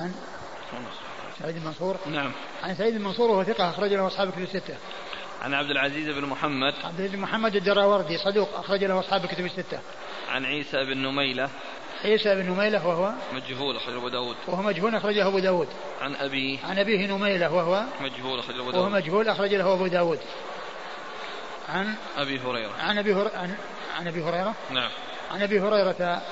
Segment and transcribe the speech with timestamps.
[0.00, 0.12] عن
[1.38, 2.32] سعيد المنصور نعم.
[2.62, 4.76] عن سعيد المنصور وهو ثقة أخرج له أصحاب الكتب الستة.
[5.42, 6.74] عن عبد العزيز بن محمد.
[6.84, 9.78] عبد العزيز بن محمد الدراوردي صدوق أخرج له أصحاب الكتب الستة.
[10.30, 11.50] عن عيسى بن نميلة.
[12.04, 14.36] عيسى بن نميلة وهو؟ مجهول أخرج أبو داود.
[14.46, 15.68] وهو مجهول أخرجه أبو داود.
[16.00, 18.92] عن أبيه عن أبيه نميلة وهو؟ مجهول أخرج أبو وهو داود.
[18.92, 20.18] مجهول أخرج له أبو داود.
[21.68, 22.72] عن أبي هريرة.
[22.80, 23.30] عن أبي هر...
[23.34, 23.54] عن...
[23.98, 24.90] عن أبي هريرة؟ نعم.
[25.30, 26.22] عن أبي هريرة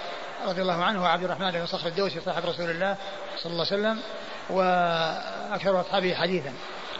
[0.47, 2.97] رضي الله عنه وعبد الرحمن بن صخر الدوسي صاحب رسول الله
[3.37, 4.03] صلى الله عليه وسلم
[4.51, 6.53] وأكثر أصحابه حديثا.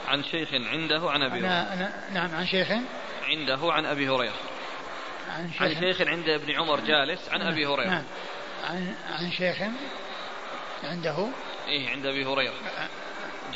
[0.09, 1.93] عن شيخ عنده عن أبي هريرة.
[2.13, 2.69] نعم عن شيخ
[3.25, 4.35] عنده عن أبي هريرة.
[5.31, 7.89] عن شيخ, عن شيخ عند ابن عمر جالس عن أبي هريرة.
[7.89, 8.05] نعم.
[8.71, 9.57] عن عن شيخ
[10.85, 11.29] عنده.
[11.69, 12.55] إيه عند أبي هريرة.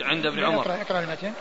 [0.01, 0.82] عند ابن اقرأ عمر.
[0.82, 1.32] اقرأ المتن.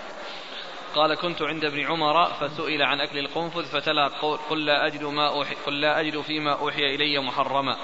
[0.95, 4.07] قال كنت عند ابن عمر فسئل عن أكل القنفذ فتلا
[4.49, 7.77] قل لا أجد ما أوحي قل لا أجد فيما أوحي إلي محرما.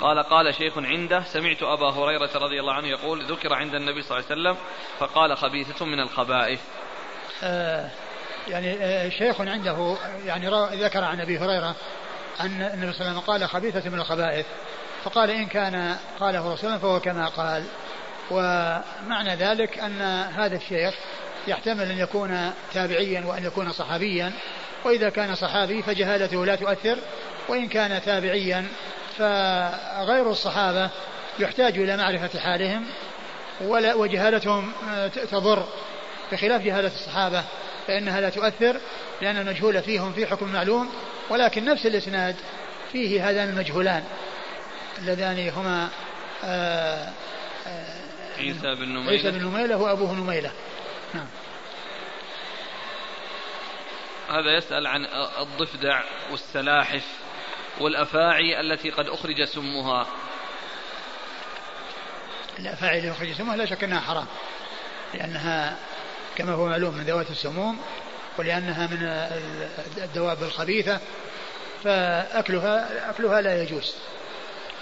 [0.00, 4.18] قال قال شيخ عنده سمعت أبا هريرة رضي الله عنه يقول ذكر عند النبي صلى
[4.18, 4.56] الله عليه وسلم
[4.98, 6.60] فقال خبيثة من الخبائث.
[7.42, 7.90] آه
[8.48, 9.96] يعني آه شيخ عنده
[10.26, 10.48] يعني
[10.84, 11.74] ذكر عن أبي هريرة
[12.40, 14.46] أن النبي صلى الله عليه وسلم قال خبيثة من الخبائث.
[15.04, 17.64] فقال إن كان قاله رسولا فهو كما قال.
[18.30, 20.02] ومعنى ذلك أن
[20.36, 20.94] هذا الشيخ
[21.46, 24.32] يحتمل أن يكون تابعيا وأن يكون صحابيا.
[24.84, 26.98] وإذا كان صحابي فجهالته لا تؤثر
[27.48, 28.66] وإن كان تابعيا
[29.18, 30.90] فغير الصحابة
[31.38, 32.86] يحتاج إلى معرفة حالهم
[33.60, 35.66] ولا وجهالتهم آه، تضر.
[36.32, 37.44] بخلاف جهالة الصحابة
[37.86, 38.80] فإنها لا تؤثر
[39.22, 40.92] لأن المجهول فيهم في حكم معلوم
[41.30, 42.36] ولكن نفس الإسناد
[42.92, 44.04] فيه هذان المجهولان.
[44.98, 45.88] اللذان هما
[46.44, 47.08] آه،
[47.66, 47.98] آه،
[48.38, 49.10] عيسى بن نميلة.
[49.10, 50.50] عيسى بن نميلة وأبوه نميلة.
[51.14, 51.26] نعم.
[54.30, 55.06] هذا يسأل عن
[55.40, 57.04] الضفدع والسلاحف.
[57.80, 60.06] والأفاعي التي قد أخرج سمها.
[62.58, 64.26] الأفاعي اللي يخرج سموه لا شك أنها حرام
[65.14, 65.76] لأنها
[66.36, 67.80] كما هو معلوم من ذوات السموم
[68.38, 69.02] ولأنها من
[70.02, 71.00] الدواب الخبيثة
[71.84, 73.94] فأكلها أكلها لا يجوز.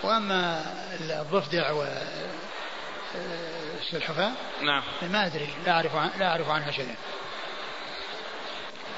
[0.02, 0.64] وأما
[1.00, 1.72] الضفدع
[3.12, 4.82] والسلحفاة نعم.
[5.02, 6.94] ما أدري لا أعرف عن لا أعرف عنها شيئا.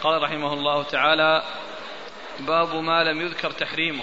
[0.03, 1.43] قال رحمه الله تعالى
[2.39, 4.03] باب ما لم يذكر تحريمه.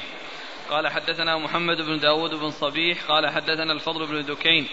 [0.69, 4.68] قال حدثنا محمد بن داود بن صبيح قال حدثنا الفضل بن دكين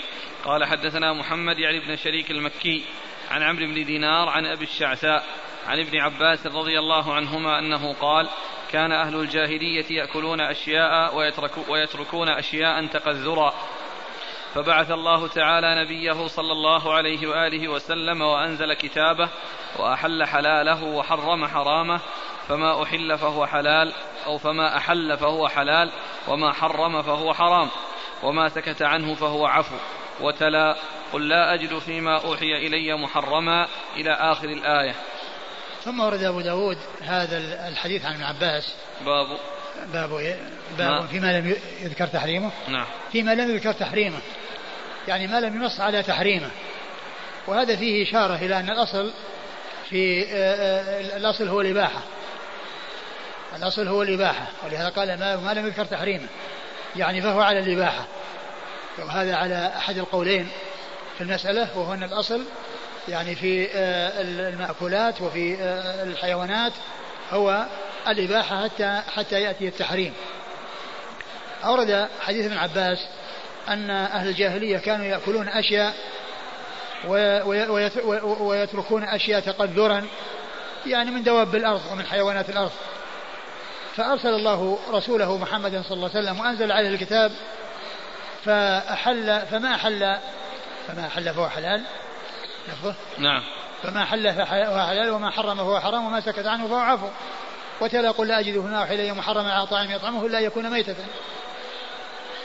[0.44, 2.84] قال حدثنا محمد يعني بن شريك المكي
[3.30, 5.24] عن عمرو بن دينار عن أبي الشعثاء
[5.66, 8.28] عن ابن عباس رضي الله عنهما أنه قال
[8.72, 13.54] كان أهل الجاهلية يأكلون أشياء ويتركو ويتركون أشياء تقذرا.
[14.54, 19.28] فبعث الله تعالى نبيه صلى الله عليه وآله وسلم وأنزل كتابه
[19.78, 22.00] وأحل حلاله وحرم حرامه
[22.48, 23.92] فما أحل فهو حلال
[24.26, 25.92] أو فما أحل فهو حلال
[26.28, 27.68] وما حرم فهو حرام
[28.22, 29.76] وما سكت عنه فهو عفو.
[30.20, 30.76] وتلا
[31.12, 34.94] قل لا أجد فيما أوحي إلي محرما إلى آخر الآية.
[35.84, 38.74] ثم ورد أبو داود هذا الحديث عن ابن عباس.
[39.06, 39.26] باب.
[39.92, 40.36] باب ما-
[40.78, 42.50] باب فيما لم يذكر تحريمه.
[42.68, 42.86] نعم.
[43.12, 44.18] فيما لم يذكر تحريمه.
[45.08, 46.50] يعني ما لم ينص على تحريمه.
[47.46, 49.12] وهذا فيه إشارة إلى أن الأصل
[49.90, 52.00] في آه، آه، الأصل هو الإباحة.
[53.56, 56.26] الأصل هو الإباحة ولهذا قال ما, ما لم يذكر تحريمه.
[56.96, 58.04] يعني فهو على الإباحة.
[58.98, 60.48] وهذا على أحد القولين
[61.18, 62.44] في المسألة وهو أن الأصل
[63.08, 66.72] يعني في آه، المأكولات وفي آه، الحيوانات
[67.30, 67.66] هو
[68.08, 70.14] الإباحة حتى حتى يأتي التحريم.
[71.64, 72.98] أورد حديث ابن عباس
[73.68, 75.94] أن أهل الجاهلية كانوا يأكلون أشياء
[77.08, 80.06] وي- وي- ويت- وي- ويتركون أشياء تقذرا
[80.86, 82.70] يعني من دواب الأرض ومن حيوانات الأرض.
[83.96, 87.32] فأرسل الله رسوله محمدا صلى الله عليه وسلم وأنزل عليه الكتاب
[88.44, 90.18] فأحل فما أحل
[90.88, 91.82] فما أحل فهو حلال.
[92.68, 92.94] لفظه.
[93.18, 93.42] نعم.
[93.82, 97.08] فما حل فهو حلال وما حرم فهو حرام وما سكت عنه فهو عفو.
[97.80, 100.96] وتلا قل لا أجد أوحي إلي محرما على طعام يطعمه إلا يكون ميتة.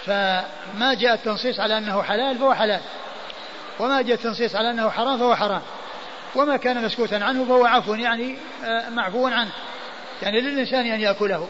[0.06, 2.81] فما جاء التنصيص على أنه حلال فهو حلال.
[3.79, 5.61] وما جاء التنصيص على أنه حرام فهو حرام.
[6.35, 9.52] وما كان مسكوتا عنه فهو عفو يعني آه، معفو عنه.
[10.22, 11.47] يعني للإنسان أن يأكله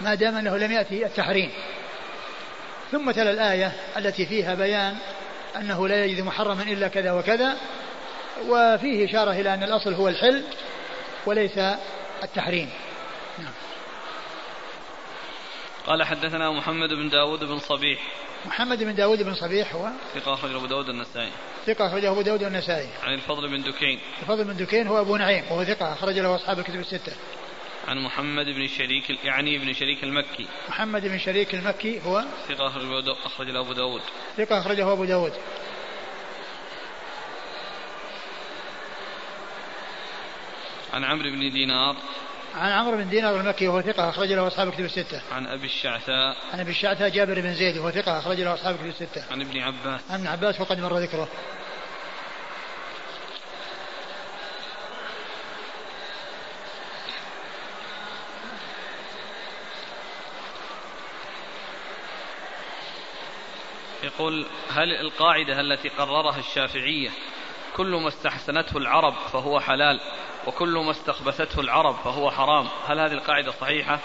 [0.00, 1.50] ما دام أنه لم يأتي التحريم.
[2.92, 4.96] ثم تلا الآية التي فيها بيان
[5.56, 7.56] أنه لا يجد محرما إلا كذا وكذا
[8.48, 10.44] وفيه إشارة إلى أن الأصل هو الحل
[11.26, 11.58] وليس
[12.22, 12.70] التحريم.
[13.38, 13.52] نعم.
[15.86, 18.00] قال حدثنا محمد بن داود بن صبيح.
[18.46, 21.30] محمد بن داود بن صبيح هو؟ ثقة أخرج أبو داود النسائي.
[21.66, 24.00] ثقة أخرجه أبو داود والنسائي عن الفضل بن دكين.
[24.22, 27.12] الفضل بن دكين هو أبو نعيم وهو ثقة أخرج له أصحاب الكتب الستة.
[27.88, 32.66] عن محمد بن شريك يعني بن شريك المكي محمد بن شريك المكي هو ثقة
[33.26, 34.00] أخرج له أبو داود
[34.36, 35.32] ثقة أخرجه أبو داود
[40.92, 41.96] عن عمرو بن دينار
[42.56, 45.20] عن عمرو بن دينار المكي وهو ثقة أخرج له أصحاب كتب الستة.
[45.32, 46.36] عن أبي الشعثاء.
[46.52, 49.24] عن أبي الشعثاء جابر بن زيد وهو ثقة أخرج له أصحاب كتب الستة.
[49.30, 50.00] عن ابن عباس.
[50.10, 51.28] عن ابن عباس وقد مر ذكره.
[64.16, 67.10] يقول هل القاعدة التي قررها الشافعية
[67.76, 70.00] كل ما استحسنته العرب فهو حلال
[70.46, 73.98] وكل ما استخبثته العرب فهو حرام؟ هل هذه القاعدة صحيحة؟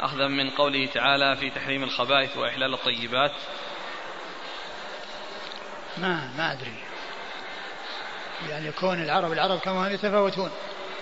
[0.00, 3.32] أخذا من قوله تعالى في تحريم الخبائث وإحلال الطيبات.
[5.98, 6.74] ما ما أدري.
[8.48, 10.50] يعني كون العرب العرب كما هم يتفاوتون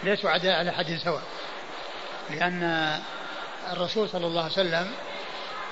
[0.05, 1.23] ليسوا على حد سواء.
[2.31, 2.63] لأن
[3.73, 4.93] الرسول صلى الله عليه وسلم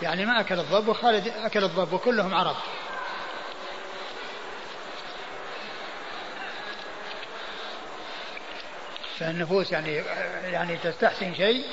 [0.03, 2.57] يعني ما أكل الضب وخالد أكل الضب وكلهم عرب.
[9.19, 9.95] فالنفوس يعني
[10.45, 11.65] يعني تستحسن شيء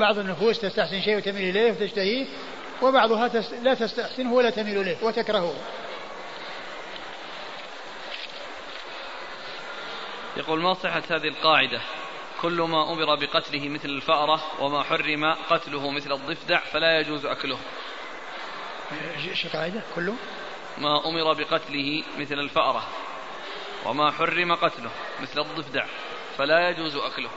[0.00, 2.26] بعض النفوس تستحسن شيء وتميل إليه وتشتهيه
[2.82, 3.28] وبعضها
[3.62, 5.54] لا تستحسنه ولا تميل إليه وتكرهه.
[10.36, 11.80] يقول ما صحة هذه القاعدة؟
[12.42, 17.58] كل ما أمر بقتله مثل الفأرة وما حرم قتله مثل الضفدع فلا يجوز أكله.
[19.30, 20.14] إيش القاعدة كله؟
[20.78, 22.82] ما أمر بقتله مثل الفأرة
[23.86, 24.90] وما حرم قتله
[25.20, 25.84] مثل الضفدع
[26.38, 27.30] فلا يجوز أكله.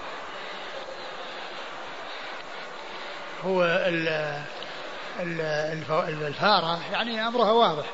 [3.43, 3.63] هو
[6.27, 7.85] الفأرة يعني أمرها واضح.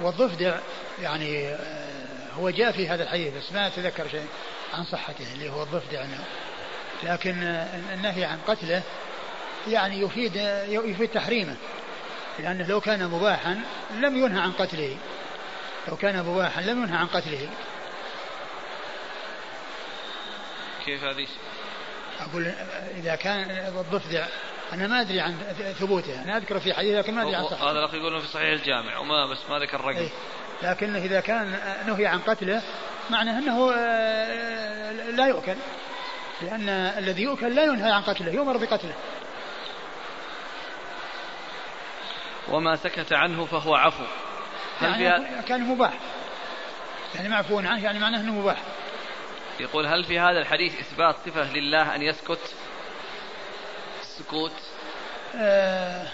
[0.00, 0.58] والضفدع
[0.98, 4.26] يعني آه، هو جاء في هذا الحديث بس ما أتذكر شيء.
[4.74, 6.04] عن صحته اللي هو الضفدع
[7.02, 7.42] لكن
[7.92, 8.82] النهي عن قتله
[9.68, 10.36] يعني يفيد
[10.68, 11.56] يفيد تحريمه.
[12.38, 13.60] لأنه لو كان مباحا
[13.94, 14.96] لم ينهى عن قتله.
[15.88, 17.48] لو كان مباحا لم ينهى عن قتله.
[20.84, 21.26] كيف هذه؟
[22.20, 22.46] أقول
[22.96, 24.26] إذا كان الضفدع
[24.72, 25.38] أنا ما أدري عن
[25.78, 26.22] ثبوته.
[26.22, 27.70] أنا أذكر في حديث لكن ما أدري عن صحته.
[27.70, 29.98] هذا الأخ يقول في صحيح الجامع وما بس ما ذكر الرقم.
[29.98, 30.08] إيه؟
[30.62, 32.62] لكن إذا كان نهي عن قتله
[33.10, 35.56] معناه أنه آه، لا يؤكل.
[36.42, 38.94] لأن الذي يؤكل لا ينهى عن قتله يؤمر بقتله.
[42.48, 44.04] وما سكت عنه فهو عفو.
[44.80, 45.92] هل يعني كان مباح.
[47.14, 48.62] يعني معفو عنه يعني معناه أنه مباح.
[49.60, 52.54] يقول هل في هذا الحديث إثبات صفة لله أن يسكت؟
[54.02, 54.52] السكوت
[55.36, 56.06] آه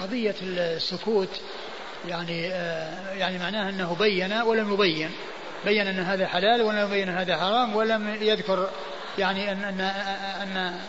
[0.00, 1.40] قضية السكوت.
[2.06, 5.10] يعني آه يعني معناه أنه بين ولم يبين.
[5.64, 8.70] بين أن هذا حلال ولم يبين هذا حرام ولم يذكر
[9.18, 9.80] يعني أن أن
[10.42, 10.80] أن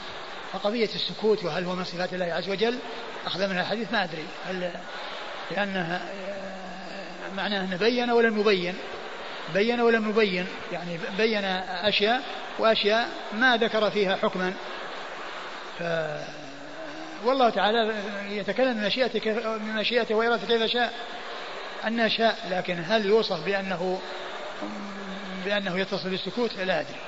[0.54, 2.80] فقضية السكوت وهل هو من صفات الله عز وجل.
[3.26, 4.26] أخذ من الحديث ما أدري.
[4.50, 4.72] هل
[5.52, 6.02] لأنه
[7.38, 8.76] معناه أنه بين ولم يبين.
[9.54, 10.48] بين ولم يبين.
[10.72, 12.22] يعني بين أشياء
[12.60, 14.54] وأشياء ما ذكر فيها حكما.
[15.80, 15.84] ف
[17.26, 17.94] والله تعالى
[18.30, 20.94] يتكلم من مشيئته من مشيئته وإرادته كيف شاء.
[21.88, 24.02] أن شاء لكن هل يوصف بأنه
[25.46, 27.00] بأنه يتصل بالسكوت؟ لا أدري.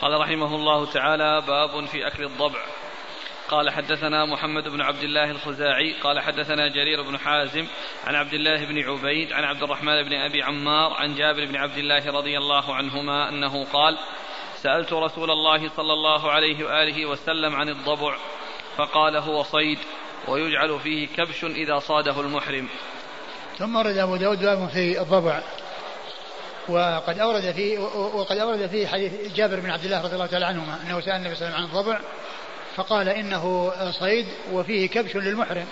[0.00, 2.60] قال رحمه الله تعالى باب في أكل الضبع.
[3.48, 7.66] قال حدثنا محمد بن عبد الله الخزاعي قال حدثنا جرير بن حازم
[8.06, 11.78] عن عبد الله بن عبيد عن عبد الرحمن بن أبي عمار عن جابر بن عبد
[11.78, 13.98] الله رضي الله عنهما أنه قال
[14.56, 18.16] سألت رسول الله صلى الله عليه وآله وسلم عن الضبع
[18.76, 19.78] فقال هو صيد
[20.28, 22.68] ويجعل فيه كبش إذا صاده المحرم.
[23.58, 25.42] ثم ورد أبو داود باب في الضبع.
[26.68, 27.78] وقد أورد في
[28.14, 31.34] وقد أورد في حديث جابر بن عبد الله رضي الله تعالى عنهما أنه سأل النبي
[31.34, 32.00] صلى الله عليه وسلم عن الضبع
[32.78, 35.66] فقال إنه صيد وفيه كبش للمحرم.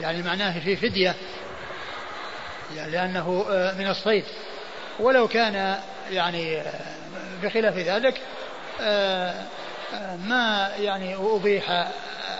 [0.00, 1.14] يعني معناه فيه فدية.
[2.76, 3.44] يعني لأنه
[3.78, 4.24] من الصيد.
[5.00, 5.78] ولو كان
[6.10, 6.62] يعني
[7.42, 8.20] بخلاف ذلك
[10.28, 11.88] ما يعني أبيح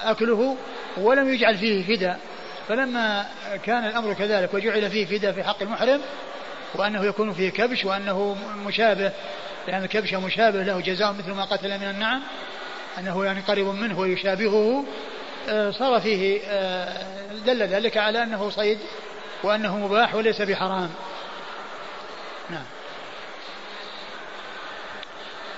[0.04, 0.56] أكله
[0.96, 2.18] ولم يجعل فيه فداء
[2.68, 3.26] فلما
[3.64, 6.00] كان الأمر كذلك وجعل فيه فداء في حق المحرم
[6.74, 9.12] وأنه يكون فيه كبش وأنه مشابه
[9.68, 12.22] لأن الكبش مشابه له جزاء مثل ما قتل من النعم
[12.98, 14.84] أنه يعني قريب منه ويشابهه
[15.48, 17.06] آه، صار فيه آه،
[17.46, 18.78] دل ذلك على أنه صيد
[19.42, 20.90] وأنه مباح وليس بحرام.
[22.50, 22.64] نعم.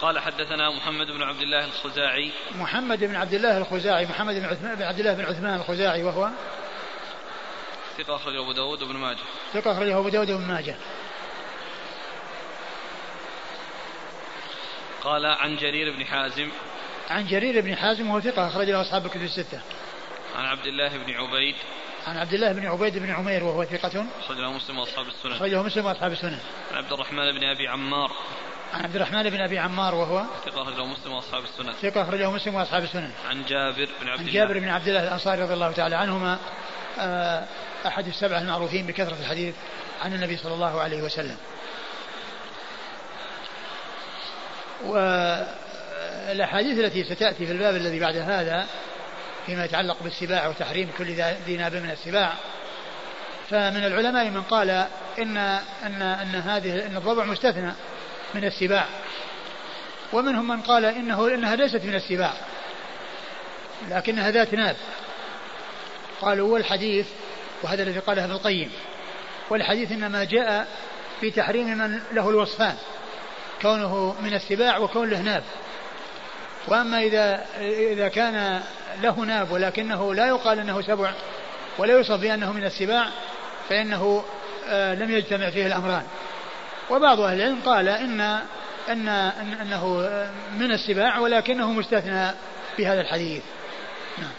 [0.01, 2.33] قال حدثنا محمد بن عبد الله الخزاعي.
[2.55, 6.31] محمد بن عبد الله الخزاعي محمد بن, عثمان بن عبد الله بن عثمان الخزاعي وهو؟
[7.99, 9.19] ثقة أخرجه أبو داود وابن ماجه.
[9.53, 10.77] ثقة أخرجه أبو داود وابن ماجه.
[15.03, 16.49] قال عن جرير بن حازم.
[17.11, 19.61] عن جرير بن حازم وهو ثقة أخرج له أصحاب الكتب الستة.
[20.37, 21.55] عن عبد الله بن عبيد.
[22.07, 24.07] عن عبد الله بن عبيد بن عمير وهو ثقة.
[24.21, 25.33] أخرجه مسلم وأصحاب السنن.
[25.33, 26.39] أخرجه مسلم وأصحاب السنن.
[26.73, 28.11] عن عبد الرحمن بن أبي عمار.
[28.75, 31.73] عن عبد الرحمن بن أبي عمار وهو ثقة أخرجه مسلم وأصحاب السنن.
[31.73, 33.11] ثقة أخرجه مسلم وأصحاب السنن.
[33.29, 34.33] عن جابر بن عبد عن الله.
[34.33, 36.39] جابر بن عبد الله الأنصاري رضي الله تعالى عنهما
[36.99, 37.45] آه،
[37.87, 39.55] أحد السبعة المعروفين بكثرة الحديث
[40.03, 41.37] عن النبي صلى الله عليه وسلم.
[46.29, 48.67] والأحاديث التي ستأتي في الباب الذي بعد هذا
[49.47, 51.07] فيما يتعلق بالسباع وتحريم كل
[51.47, 52.33] ذي ناب من السباع.
[53.51, 54.71] فمن العلماء من قال
[55.19, 55.37] إن
[55.87, 57.73] أن أن هذه أن الضبع مستثنى
[58.35, 58.87] من السباع.
[60.13, 62.33] ومنهم من قال إنه إنها ليست من السباع.
[63.91, 64.77] لكنها ذات ناب.
[66.21, 67.07] قالوا والحديث
[67.63, 68.71] وهذا الذي قاله ابن القيم.
[69.51, 70.67] والحديث إنما جاء
[71.21, 72.77] في تحريم من له الوصفان.
[73.63, 75.43] كونه من السباع وكون له ناب.
[76.69, 77.47] وأما إذا
[77.93, 78.63] إذا كان
[79.03, 81.13] له ناب ولكنه لا يقال أنه سبع
[81.79, 83.09] ولا يوصف بأنه من السباع
[83.69, 84.25] فإنه
[84.69, 86.07] آه، لم يجتمع فيه الأمران.
[86.91, 88.21] وبعض أهل العلم قال إن
[88.89, 89.09] أن
[89.61, 89.87] أنه
[90.59, 92.31] من السباع ولكنه مستثنى
[92.77, 93.43] في هذا الحديث.
[94.19, 94.33] نعم.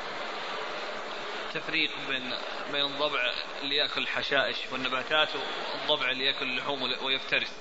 [1.54, 2.34] تفريق بين
[2.72, 3.20] بين الضبع
[3.64, 5.30] اللي ياكل الحشائش والنباتات
[5.90, 7.52] والضبع اللي ياكل اللحوم ويفترس.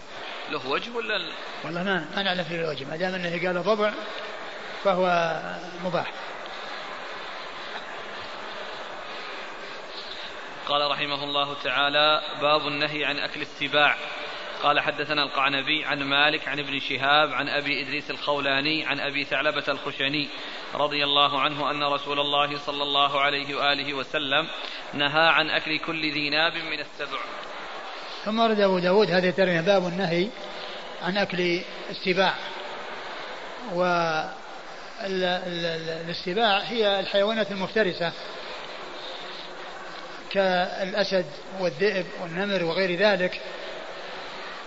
[0.50, 1.20] له وجه ولا
[1.64, 3.92] والله ما ما نعلم فيه الوجه ما دام إنه قال ضبع
[4.84, 5.40] فهو
[5.84, 6.12] مباح.
[10.68, 13.96] قال رحمه الله تعالى باب النهي عن أكل السباع
[14.62, 19.64] قال حدثنا القعنبي عن مالك عن ابن شهاب عن أبي إدريس الخولاني عن أبي ثعلبة
[19.68, 20.28] الخشني
[20.74, 24.48] رضي الله عنه أن رسول الله صلى الله عليه وآله وسلم
[24.94, 27.18] نهى عن أكل كل ذي ناب من السبع.
[28.24, 30.28] ثم ورد أبو داود هذه الترميه باب النهي
[31.02, 31.60] عن أكل
[31.90, 32.34] السباع.
[35.02, 38.12] والسباع هي الحيوانات المفترسة
[40.30, 41.26] كالأسد
[41.60, 43.40] والذئب والنمر وغير ذلك.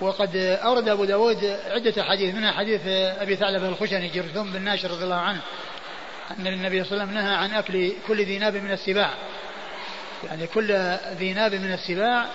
[0.02, 2.82] وقد أورد أبو داود عدة حديث منها حديث
[3.22, 5.42] أبي ثعلب الخشني جرثوم بن ناشر رضي الله عنه
[6.40, 9.14] أن النبي صلى الله عليه وسلم نهى عن أكل كل ذي ناب من السباع.
[10.24, 12.26] يعني كل ذي ناب من السباع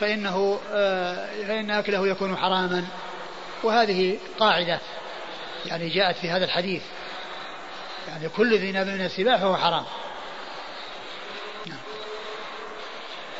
[0.00, 2.84] فإنه آه، فإن أكله يكون حراما.
[3.62, 4.80] وهذه قاعدة
[5.66, 6.82] يعني جاءت في هذا الحديث.
[8.12, 9.84] يعني كل ذي ناب من السباع فهو حرام.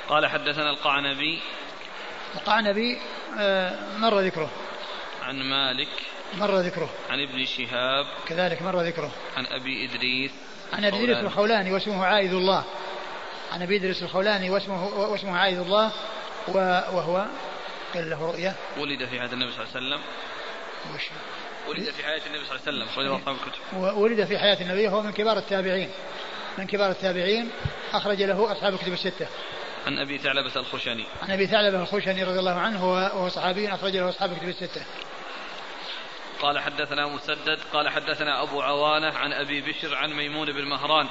[0.08, 1.42] قال حدثنا القعنبي.
[2.34, 2.98] القعنبي
[3.38, 4.50] آه، مر ذكره.
[5.22, 5.88] عن مالك.
[6.34, 6.90] مر ذكره.
[7.10, 8.06] عن ابن شهاب.
[8.26, 9.10] كذلك مر ذكره.
[9.36, 10.30] عن أبي إدريس.
[10.72, 12.64] عن أبي إدريس الخولاني واسمه عائذ الله.
[13.52, 15.92] عن أبي إدريس الخولاني واسمه واسمه عائذ الله.
[16.48, 17.26] وهو
[17.94, 20.00] قال له رؤيا ولد في عهد النبي صلى الله عليه وسلم.
[20.94, 21.02] وش
[21.68, 23.98] ولد في حياة النبي صلى الله عليه وسلم أخرجه أصحاب الكتب.
[23.98, 25.90] ولد في حياة النبي هو من كبار التابعين.
[26.58, 27.50] من كبار التابعين
[27.92, 29.26] أخرج له أصحاب الكتب الستة.
[29.86, 34.08] عن أبي ثعلبة الخشني عن أبي ثعلبة الخشني رضي الله عنه وهو صحابي أخرج له
[34.08, 34.82] أصحاب كتب الستة.
[36.42, 41.08] قال حدثنا مسدد قال حدثنا أبو عوانة عن أبي بشر عن ميمون بن مهران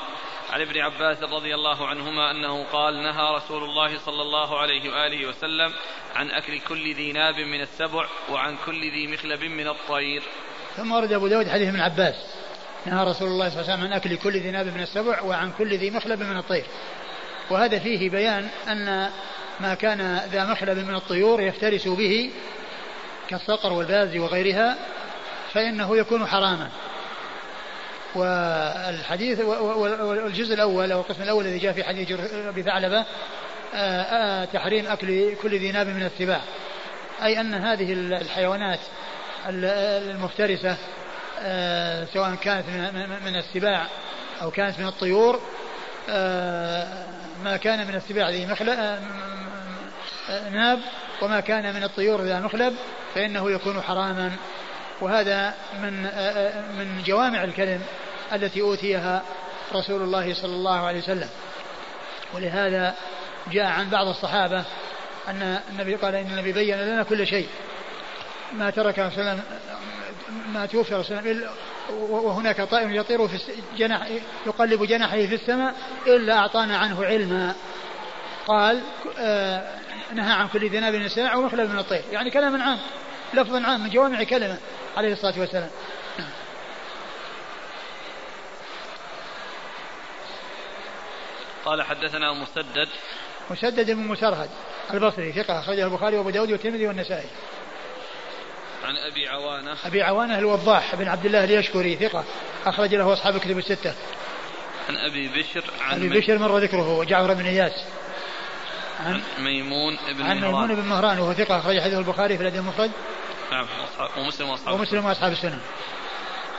[0.50, 5.30] عن ابن عباس رضي الله عنهما أنه قال نهى رسول الله صلى الله عليه وآله
[5.30, 5.74] وسلم
[6.16, 10.24] عن أكل كل ذي ناب من السبع وعن كل ذي مخلب من الطير.
[10.78, 12.16] ثم ورد أبو داود حديث ابن عباس
[12.86, 15.52] نهى رسول الله صلى الله عليه وسلم عن أكل كل ذي ناب من السبع وعن
[15.58, 16.66] كل ذي مخلب من الطير.
[17.50, 19.10] وهذا فيه بيان أن
[19.60, 22.32] ما كان ذا مخلب من الطيور يفترس به
[23.30, 24.78] كالصقر والباز وغيرها
[25.54, 26.70] فإنه يكون حراما.
[28.16, 33.06] والحديث والجزء الأول أو القسم الأول الذي جاء في حديث أبي ثعلبة
[33.74, 36.42] آه، آه، تحريم أكل كل ذي ناب من السباع.
[37.24, 38.80] أي أن هذه الحيوانات
[39.48, 40.78] المفترسة
[41.40, 42.66] آه، سواء كانت
[43.26, 43.88] من السباع
[44.42, 45.40] أو كانت من الطيور
[47.44, 49.00] ما كان من السباع ذي مخلب
[50.52, 50.80] ناب
[51.22, 52.76] وما كان من الطيور ذا مخلب
[53.16, 54.32] فإنه يكون حراما.
[55.02, 55.54] وهذا
[55.84, 56.04] من
[56.78, 57.82] من جوامع الكلم
[58.34, 59.22] التي أوتيها
[59.74, 61.30] رسول الله صلى الله عليه وسلم.
[62.34, 62.96] ولهذا
[63.52, 64.64] جاء عن بعض الصحابة
[65.28, 67.48] أن النبي قال إن النبي بين لنا كل شيء.
[68.54, 69.42] ما ترك وسلم
[70.54, 71.50] ما توفي رسول الله
[72.00, 73.38] وهناك طائر يطير في
[73.78, 74.08] جناح
[74.46, 75.76] يقلب جناحه في السماء
[76.08, 77.56] إلا أعطانا عنه علما.
[78.48, 78.82] قال
[79.20, 79.64] آه
[80.14, 82.04] نهى عن كل ذناب النساء ومخلب من الطير.
[82.12, 82.80] يعني كلام عام.
[83.34, 84.58] لفظ عام من جوامع كلمة
[84.98, 85.70] عليه الصلاة والسلام.
[91.66, 92.88] قال حدثنا مسدد.
[93.50, 94.50] مسدد بن مسرهد
[94.94, 97.30] البصري ثقة أخرجه البخاري وأبو داود والترمذي والنسائي.
[98.84, 99.78] عن أبي عوانة.
[99.86, 102.24] أبي عوانة الوضاح بن عبد الله اليشكري ثقة
[102.66, 103.94] أخرج له أصحاب الكتب الستة.
[104.90, 107.86] عن أبي بشر عن أبي بشر مر ذكره وجعفر بن إياس.
[109.06, 112.92] عن ميمون بن عن ميمون بن مهران وهو ثقة أخرج حديث البخاري في الأدب المفرد.
[113.52, 113.68] نعم
[114.18, 115.60] ومسلم وأصحاب ومسلم وأصحاب السنة.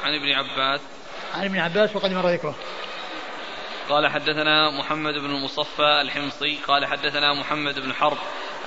[0.05, 0.81] عن ابن عباس.
[1.35, 2.55] عن ابن عباس وقد مر ذكره.
[3.89, 6.59] قال حدثنا محمد بن المصفى الحمصي.
[6.69, 8.19] قال حدثنا محمد بن حرب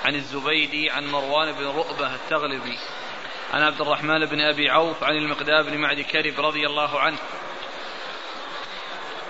[0.05, 2.77] عن الزبيدي عن مروان بن رؤبة التغلبي.
[3.53, 7.17] عن عبد الرحمن بن أبي عوف عن المقداد بن معد كرب رضي الله عنه.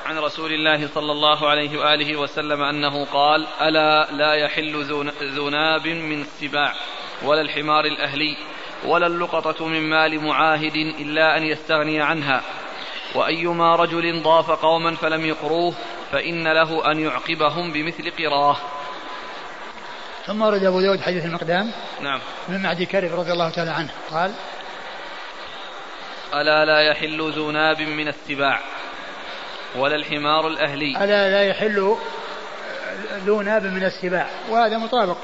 [0.06, 4.84] عن رسول الله صلى الله عليه وآله وسلم أنه قال ألا لا يحل
[5.22, 6.74] ذو ناب من السباع
[7.24, 8.38] ولا الحمار الأهلي
[8.88, 12.42] ولا اللقطة من مال معاهد إلا أن يستغني عنها.
[13.16, 15.74] وأيما رجل ضاف قوما فلم يقروه
[16.12, 18.58] فإن له أن يعقبهم بمثل قراه.
[20.26, 21.72] ثم ورد أبو داود حديث المقدام.
[22.02, 22.20] نعم.
[22.48, 23.90] من معدي كرب رضي الله تعالى عنه.
[24.12, 24.32] قال
[26.34, 28.60] ألا لا يحل ذو ناب من السباع
[29.76, 31.04] ولا الحمار الأهلي.
[31.04, 31.96] ألا لا يحل
[33.26, 34.30] ذو ناب من السباع.
[34.50, 35.18] وهذا مطابق.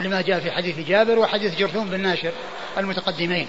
[0.00, 2.32] لما جاء في حديث جابر وحديث جرثوم بن ناشر
[2.78, 3.48] المتقدمين.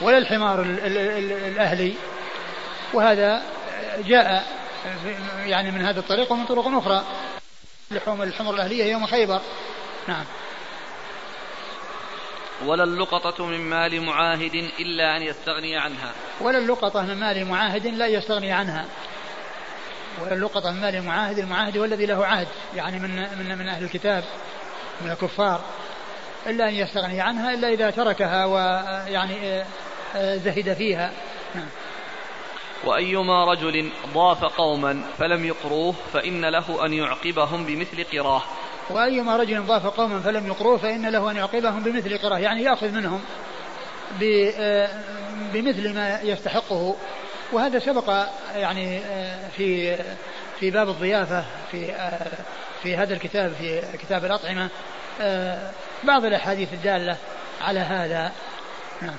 [0.00, 1.94] ولا الحمار الأهلي.
[2.92, 3.42] وهذا
[3.98, 4.46] جاء
[5.46, 7.04] يعني من هذا الطريق ومن طرق أخرى.
[7.90, 9.40] لحوم الحمر الأهلية يوم خيبر.
[10.08, 10.24] نعم.
[12.66, 16.12] ولا اللقطة من مال معاهد إلا أن يستغني عنها.
[16.40, 18.84] ولا اللقطة من مال معاهد لا يستغني عنها.
[20.22, 22.48] ولا اللقطة من مال معاهد المعاهد هو الذي له عهد.
[22.76, 24.24] يعني من من من أهل الكتاب.
[25.00, 25.60] من الكفار
[26.46, 29.66] إلا أن يستغني عنها إلا إذا تركها ويعني آه،
[30.16, 31.12] آه، زهد فيها.
[31.54, 31.68] نعم.
[32.84, 38.42] وأيما رجل ضاف قوما فلم يقروه فإن له أن يعقبهم بمثل قراه.
[38.90, 43.20] وأيما رجل ضاف قوما فلم يقروه فإن له أن يعقبهم بمثل قراه يعني يأخذ منهم
[44.22, 44.88] آه،
[45.52, 46.96] بمثل ما يستحقه.
[47.52, 49.00] وهذا سبق يعني
[49.56, 49.96] في
[50.60, 51.94] في باب الضيافة في
[52.82, 54.70] في هذا الكتاب في كتاب الأطعمة.
[56.04, 57.16] بعض الأحاديث الدالة
[57.60, 58.32] على هذا.
[59.02, 59.16] نعم.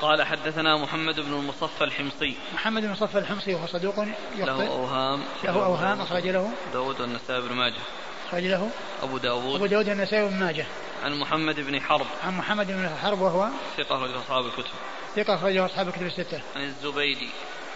[0.00, 2.36] قال حدثنا محمد بن المصفى الحمصي.
[2.54, 4.04] محمد بن المصفى الحمصي وهو صدوق
[4.36, 5.22] له أوهام.
[5.44, 6.50] له أوهام أخرج له.
[6.72, 7.80] داود والنسائي بن ماجه.
[8.28, 8.70] أخرج له.
[9.02, 9.54] أبو داود.
[9.54, 10.66] أبو داود النسائي بن ماجه.
[11.04, 12.06] عن محمد بن حرب.
[12.24, 14.74] عن محمد بن حرب وهو ثقة أخرج أصحاب الكتب.
[15.16, 16.40] ثقة أخرجه أصحاب الكتب الستة.
[16.56, 17.28] عن الزبيدي.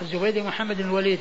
[0.03, 1.21] الزبيدي محمد بن الوليد.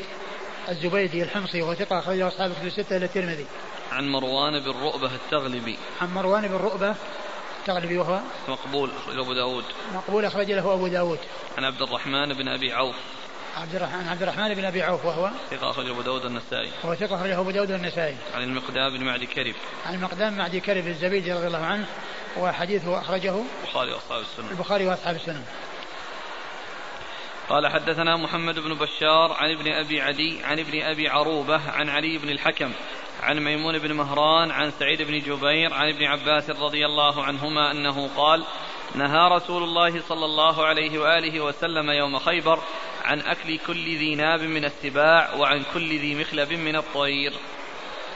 [0.69, 3.45] الزبيدي الحمصي وهو ثقة أخرجه أصحاب الكتب الستة إلى الترمذي.
[3.91, 5.77] عن مروان بن رؤبة التغلبي.
[6.01, 6.95] عن مروان بن رؤبة
[7.59, 9.65] التغلبي وهو مقبول أخرج أبو داود.
[9.93, 11.19] مقبول أخرج له أبو داود.
[11.57, 12.95] عن عبد الرحمن بن أبي عوف.
[13.57, 16.71] عبد الرحمن عبد الرحمن بن أبي عوف وهو ثقة أخرج أبو داود النسائي.
[16.85, 18.15] هو ثقة أخرجه أبو داود النسائي.
[18.35, 19.55] عن المقدام بن معدي كرب.
[19.85, 21.85] عن المقدام بن معدي كرب الزبيدي رضي الله عنه
[22.37, 24.51] وحديثه أخرجه البخاري وأصحاب السنة.
[24.51, 25.43] البخاري وأصحاب السنة.
[27.49, 32.17] قال حدثنا محمد بن بشار عن ابن أبي عدي عن ابن أبي عروبة عن علي
[32.17, 32.71] بن الحكم
[33.21, 38.09] عن ميمون بن مهران عن سعيد بن جبير عن ابن عباس رضي الله عنهما أنه
[38.17, 38.45] قال
[38.95, 42.59] نهى رسول الله صلى الله عليه وآله وسلم يوم خيبر
[43.03, 47.33] عن أكل كل ذي ناب من السباع وعن كل ذي مخلب من الطير.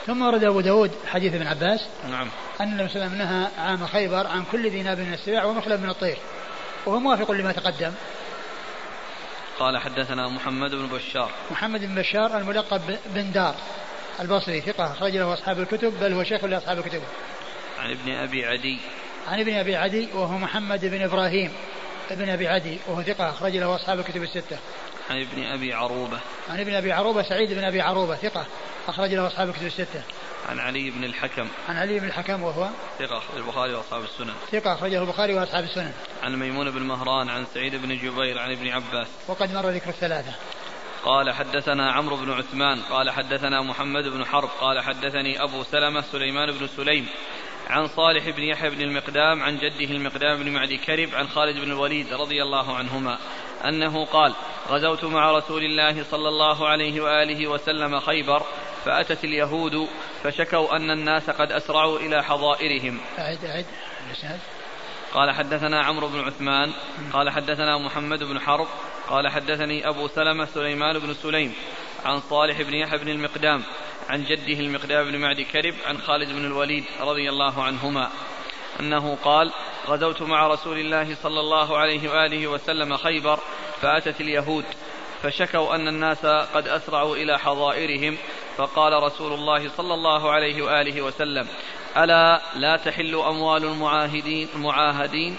[0.06, 2.28] ثم ورد أبو داود حديث ابن عباس نعم.
[2.60, 5.44] أن النبي صلى الله عليه وسلم نهى عام خيبر عن كل ذي ناب من السباع
[5.44, 6.16] ومخلب من الطير
[6.86, 7.92] وهو موافق لما تقدم.
[9.58, 11.30] قال حدثنا محمد بن بشار.
[11.50, 13.54] محمد بن بشار الملقب بن دار.
[14.20, 17.02] البصري ثقة أخرج له أصحاب الكتب بل هو شيخ لأصحاب الكتب.
[17.78, 18.78] عن ابن أبي عدي.
[19.28, 21.52] عن ابن أبي عدي وهو محمد بن إبراهيم
[22.10, 24.58] ابن أبي عدي وهو ثقة أخرج له أصحاب الكتب الستة.
[25.10, 26.18] عن ابن أبي عروبة.
[26.50, 28.46] عن ابن أبي عروبة سعيد بن أبي عروبة ثقة
[28.88, 30.02] أخرج له أصحاب الكتب الستة.
[30.48, 31.48] عن علي بن الحكم.
[31.68, 34.34] عن علي بن الحكم وهو ثقة البخاري وأصحاب السنن.
[34.52, 35.92] ثقة أخرجه البخاري وأصحاب السنن.
[36.22, 39.06] عن ميمون بن مهران عن سعيد بن جبير عن ابن عباس.
[39.28, 40.32] وقد مر ذكر الثلاثة.
[41.04, 46.52] قال حدثنا عمرو بن عثمان قال حدثنا محمد بن حرب قال حدثني أبو سلمة سليمان
[46.52, 47.06] بن سليم
[47.66, 51.72] عن صالح بن يحيى بن المقدام عن جده المقدام بن معدي كرب عن خالد بن
[51.72, 53.18] الوليد رضي الله عنهما
[53.64, 54.34] أنه قال
[54.68, 58.42] غزوت مع رسول الله صلى الله عليه وآله وسلم خيبر
[58.84, 59.88] فأتت اليهود
[60.22, 63.00] فشكوا أن الناس قد أسرعوا إلى حظائرهم.
[63.18, 63.66] أعد أعد
[65.14, 66.72] قال حدثنا عمرو بن عثمان
[67.12, 68.66] قال حدثنا محمد بن حرب
[69.08, 71.54] قال حدثني أبو سلمة سليمان بن سليم
[72.04, 73.62] عن صالح بن يحيى بن المقدام
[74.08, 78.10] عن جده المقدام بن معدي كرب عن خالد بن الوليد رضي الله عنهما
[78.80, 79.52] أنه قال
[79.86, 83.40] غزوت مع رسول الله صلى الله عليه وآله وسلم خيبر
[83.82, 84.64] فأتت اليهود
[85.22, 88.16] فشكوا أن الناس قد أسرعوا إلى حظائرهم.
[88.56, 91.46] فقال رسول الله صلى الله عليه وآله وسلم
[91.96, 95.38] ألا لا تحل أموال المعاهدين المعاهدين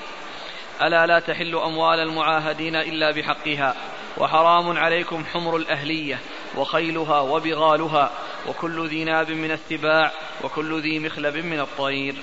[0.82, 3.76] ألا لا تحل أموال المعاهدين إلا بحقها
[4.18, 6.20] وحرام عليكم حمر الأهلية
[6.56, 8.12] وخيلها وبغالها
[8.48, 10.12] وكل ذي ناب من السباع
[10.44, 12.16] وكل ذي مخلب من الطير.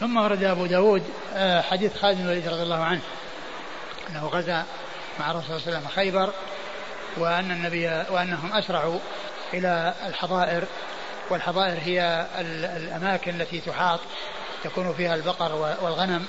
[0.00, 1.02] ثم ورد أبو داود
[1.34, 3.00] آه، حديث خالد بن الوليد رضي الله عنه
[4.10, 4.64] أنه غزا
[5.20, 6.32] مع الرسول صلى الله عليه وسلم خيبر
[7.18, 8.98] وأن النبي وأنهم أسرعوا
[9.54, 10.64] إلى الحظائر
[11.30, 12.26] والحظائر هي
[12.76, 14.00] الأماكن التي تحاط
[14.64, 16.26] تكون فيها البقر والغنم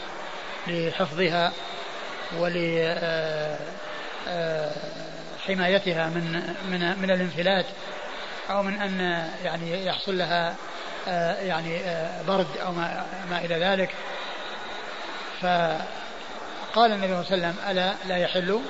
[0.68, 1.52] لحفظها
[2.38, 2.94] ولحمايتها
[6.04, 7.66] آه، آه، من من من الانفلات
[8.50, 10.56] أو من أن يعني يحصل لها
[11.08, 11.80] آه، يعني
[12.28, 13.90] برد أو ما, ما إلى ذلك.
[15.42, 18.62] فقال النبي صلى الله عليه وسلم ألا لا يحل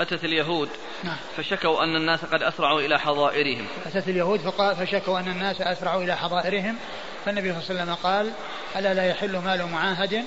[0.00, 0.68] أتت اليهود
[1.04, 1.16] نعم.
[1.36, 3.66] فشكوا أن الناس قد أسرعوا إلى حظائرهم.
[3.86, 4.40] أتت اليهود
[4.80, 6.76] فشكوا أن الناس أسرعوا إلى حظائرهم.
[7.24, 8.32] فالنبي صلى الله عليه وسلم قال
[8.76, 10.24] ألا لا يحل مال معاهد؟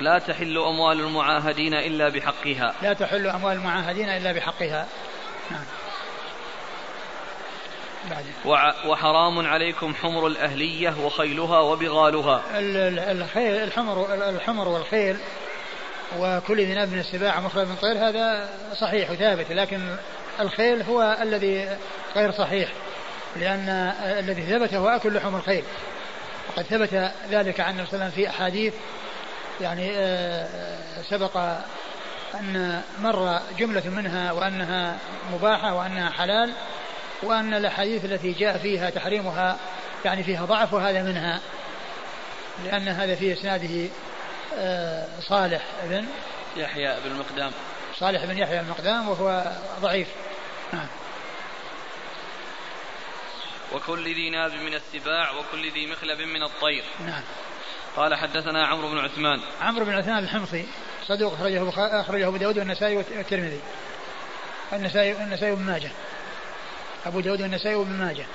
[0.00, 2.74] لا تحل أموال المعاهدين إلا بحقها.
[2.82, 4.86] لا تحل أموال المعاهدين إلا بحقها.
[5.50, 5.64] نعم.
[8.86, 12.42] وحرام عليكم حمر الأهلية وخيلها وبغالها.
[13.12, 15.16] الخيل الحمر الحمر والخيل
[16.18, 18.48] وكل ذي ناب من السباع مخرج من طير هذا
[18.80, 19.96] صحيح وثابت لكن
[20.40, 21.76] الخيل هو الذي
[22.16, 22.68] غير صحيح
[23.36, 23.68] لأن
[24.18, 25.64] الذي ثبت هو أكل لحوم الخيل.
[26.48, 28.74] وقد ثبت ذلك عن النبي صلى وسلم في أحاديث
[29.60, 30.48] يعني آه،
[31.10, 31.36] سبق
[32.34, 34.96] أن مر جملة منها وأنها
[35.32, 36.52] مباحة وأنها حلال
[37.22, 39.56] وأن الأحاديث التي جاء فيها تحريمها
[40.04, 41.40] يعني فيها ضعف وهذا منها
[42.64, 43.88] لأن هذا في إسناده آه،
[45.28, 46.06] صالح بن
[46.56, 47.52] يحيى بن المقدام.
[47.98, 50.08] صالح بن يحيى المقدام وهو ضعيف.
[50.72, 50.86] نعم.
[53.72, 56.84] وكل ذي ناب من السباع وكل ذي مخلب من الطير.
[57.06, 57.22] نعم.
[57.96, 59.40] قال حدثنا عمرو بن عثمان.
[59.60, 60.66] عمرو بن عثمان الحمصي
[61.06, 61.68] صدوق أخرجه
[62.00, 63.60] أخرجه أبو داود والنسائي والترمذي.
[64.72, 65.90] النسائي النسائي بن ماجه.
[67.06, 68.26] أبو داود والنسائي بن ماجه.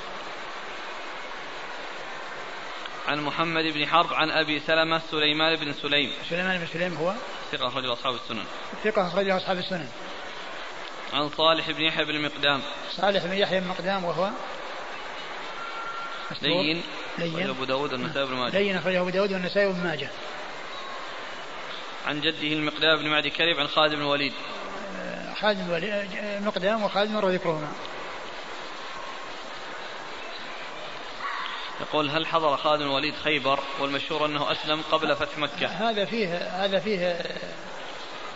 [3.08, 6.12] عن محمد بن حرب عن أبي سلمة سليمان بن سليم.
[6.30, 7.14] سليمان بن سليم هو؟
[7.52, 8.44] ثقة أخرجه أصحاب السنن.
[8.84, 9.88] ثقة أخرجه أصحاب السنن.
[11.14, 12.62] عن صالح بن يحيى بن المقدام.
[12.92, 14.30] صالح بن يحيى بن المقدام وهو
[16.42, 16.84] لين.
[17.18, 17.50] لين.
[17.50, 18.60] أبو داود والنسائي بن ماجه.
[18.60, 20.10] لين أخرجه أبو داود والنسائي بن ماجه.
[22.06, 24.34] عن جده المقدام بن معدي كريب عن خالد بن الوليد.
[25.00, 27.68] آه، خالد بن الوليد آه، مقدام وخالد مر ذكرهما.
[31.82, 36.38] يقول هل حضر خالد بن الوليد خيبر والمشهور أنه أسلم قبل فتح مكة؟ هذا فيه
[36.38, 37.08] هذا فيه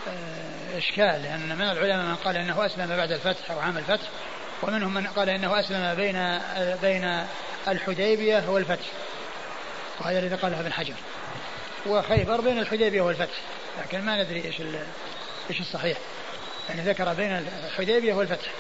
[0.07, 4.07] آه، إشكال لأن من العلماء من قال إنه أسلم بعد الفتح أو عام الفتح
[4.61, 6.39] ومنهم من قال إنه أسلم بين
[6.81, 7.25] بين
[7.67, 8.85] الحديبية والفتح.
[9.99, 10.93] وهذا الذي قاله ابن حجر.
[11.85, 13.37] وخيبر بين الحديبية والفتح
[13.79, 14.61] لكن ما ندري إيش
[15.49, 15.97] إيش الصحيح.
[16.69, 18.51] يعني ذكر بين الحديبية والفتح.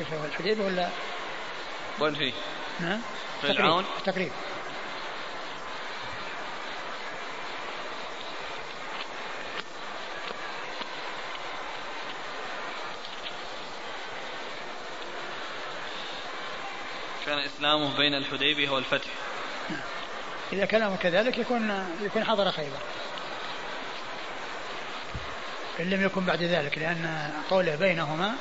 [0.00, 0.88] هو الحديبية ولا
[2.00, 2.32] وين فيه؟
[2.82, 3.00] نعم
[3.42, 3.84] فرعون.
[4.06, 4.32] تقريب.
[17.26, 19.10] كان إسلامه بين الحديبية والفتح.
[20.52, 22.78] إذا كلامه كذلك يكون يكون حضر خيبر.
[25.80, 28.34] إن لم يكن بعد ذلك لأن قوله بينهما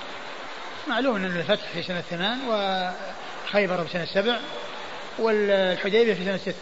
[0.88, 2.40] معلوم أن الفتح في سنة ثمان
[3.52, 4.40] وخيبر في سنة سبع
[5.20, 6.56] والحديبية في سنة ست.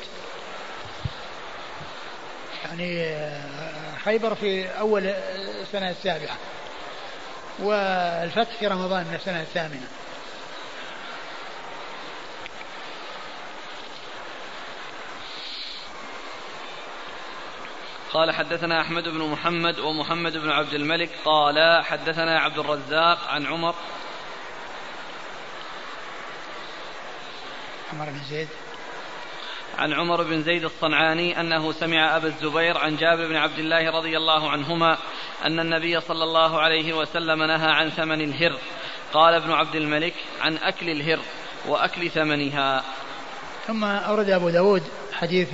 [2.66, 5.06] يعني آه، خيبر في أول
[5.62, 6.38] السنة السابعة
[7.60, 9.88] والفتح في رمضان من السنة الثامنة.
[18.14, 23.76] قال حدثنا أحمد بن محمد ومحمد بن عبد الملك قال حدثنا عبد الرزاق عن عمر
[28.00, 28.48] عمر بن زيد؟
[29.78, 34.18] عن عمر بن زيد الصنعاني أنه سمع أبا الزبير عن جابر بن عبد الله رضي
[34.18, 34.98] الله عنهما
[35.46, 38.58] أن النبي صلى الله عليه وسلم نهى عن ثمن الهر.
[39.14, 41.20] قال ابن عبد الملك عن أكل الهر
[41.68, 42.84] وأكل ثمنها.
[43.68, 44.84] ثم أورد أبو داود
[45.14, 45.50] حديث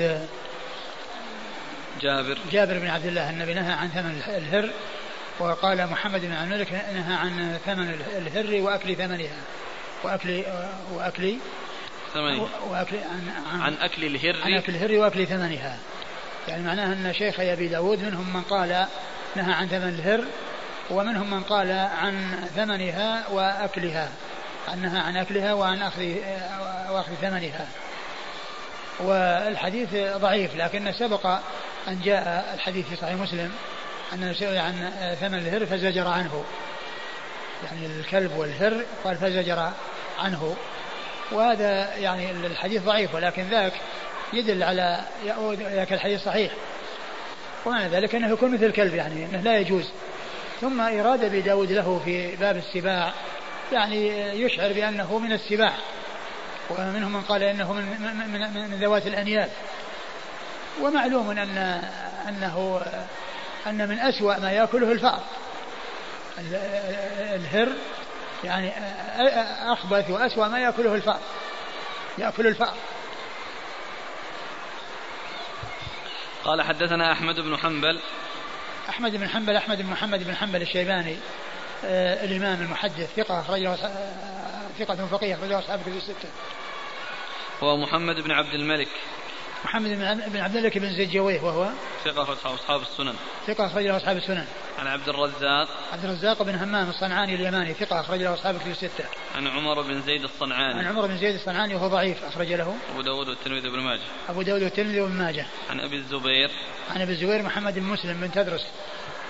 [2.01, 2.38] جابر.
[2.51, 4.69] جابر بن عبد الله النبي نهى عن ثمن الهر
[5.39, 9.41] وقال محمد بن عبد الملك نهى عن ثمن الهر وأكل ثمنها.
[10.03, 10.43] وأكل
[10.93, 11.38] وأكل
[12.15, 14.41] ثمنها وأكل عن, عن, عن أكل الهر.
[14.43, 15.78] عن أكل الهر وأكل ثمنها.
[16.47, 18.86] يعني معناها أن شيخ أبي داود منهم من قال
[19.36, 20.25] نهى عن ثمن الهر
[20.89, 24.10] ومنهم من قال عن ثمنها وأكلها.
[24.67, 26.04] عنها عن أكلها وعن أخذ
[26.89, 27.67] وأخذ ثمنها.
[28.99, 31.25] والحديث ضعيف لكن سبق
[31.88, 33.51] أن جاء الحديث في صحيح مسلم
[34.13, 36.43] أن سئل عن ثمن الهر فزجر عنه.
[37.63, 39.71] يعني الكلب والهر قال فزجر
[40.19, 40.56] عنه.
[41.31, 43.73] وهذا يعني الحديث ضعيف ولكن ذاك
[44.33, 45.01] يدل على
[45.59, 46.51] ذاك الحديث صحيح.
[47.65, 49.89] ومعنى ذلك أنه يكون مثل الكلب يعني أنه لا يجوز.
[50.61, 53.13] ثم إراد أبي داود له في باب السباع
[53.71, 55.73] يعني يشعر بأنه من السباع
[56.69, 59.49] ومنهم من قال إنه من, من, من, من ذوات الأنياب.
[60.81, 61.81] ومعلوم أن
[62.29, 62.81] أنه
[63.67, 65.23] أن من أسوأ ما يأكله الفأر
[67.35, 67.69] الهر
[68.45, 68.71] يعني
[69.71, 71.19] أخبث وأسوأ ما يأكله الفأر.
[72.17, 72.73] يأكل الفأر.
[76.43, 77.99] قال حدثنا أحمد بن حنبل.
[78.89, 81.17] أحمد بن حنبل أحمد بن محمد بن حنبل الشيباني
[81.86, 86.29] آه الإمام المحدث ثقة أخرجه آه ثقة فقيه أخرجه أصحاب كتب الستة.
[87.63, 88.88] هو محمد بن عبد الملك.
[89.63, 89.89] محمد
[90.33, 91.69] بن عبد الملك بن زيد جويه وهو
[92.05, 93.13] ثقة أخرج أصحاب السنن.
[93.47, 94.45] ثقة أخرج له أصحاب السنن.
[94.79, 95.67] عن عبد الرزاق.
[95.93, 99.05] عبد الرزاق بن همام الصنعاني اليماني ثقة أخرج له أصحاب كتب الستة.
[99.35, 100.79] عن عمر بن زيد الصنعاني.
[100.79, 102.75] عن عمر بن زيد الصنعاني وهو ضعيف أخرج له.
[102.91, 104.01] أبو داود والترمذي بن ماجه.
[104.29, 105.45] أبو داود والترمذي وابن ماجه.
[105.69, 106.51] عن أبي الزبير.
[106.91, 108.67] عن أبي الزبير محمد بن مسلم بن تدرس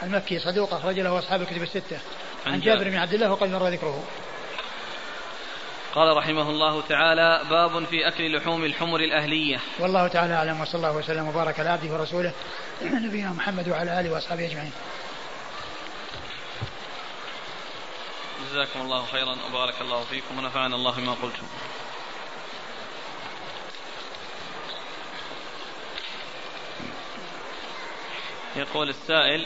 [0.03, 1.99] المكي صدوق أخرج له أصحاب الكتب الستة.
[2.45, 2.89] عن جابر.
[2.89, 4.03] بن عبد الله وقد مر ذكره.
[5.95, 9.59] قال رحمه الله تعالى باب في أكل لحوم الحمر الأهلية.
[9.79, 12.33] والله تعالى أعلم وصلى الله وسلم وبارك على عبده ورسوله
[12.81, 14.71] نبينا محمد وعلى آله وأصحابه أجمعين.
[18.51, 21.47] جزاكم الله خيرا وبارك الله فيكم ونفعنا الله بما قلتم.
[28.55, 29.45] يقول السائل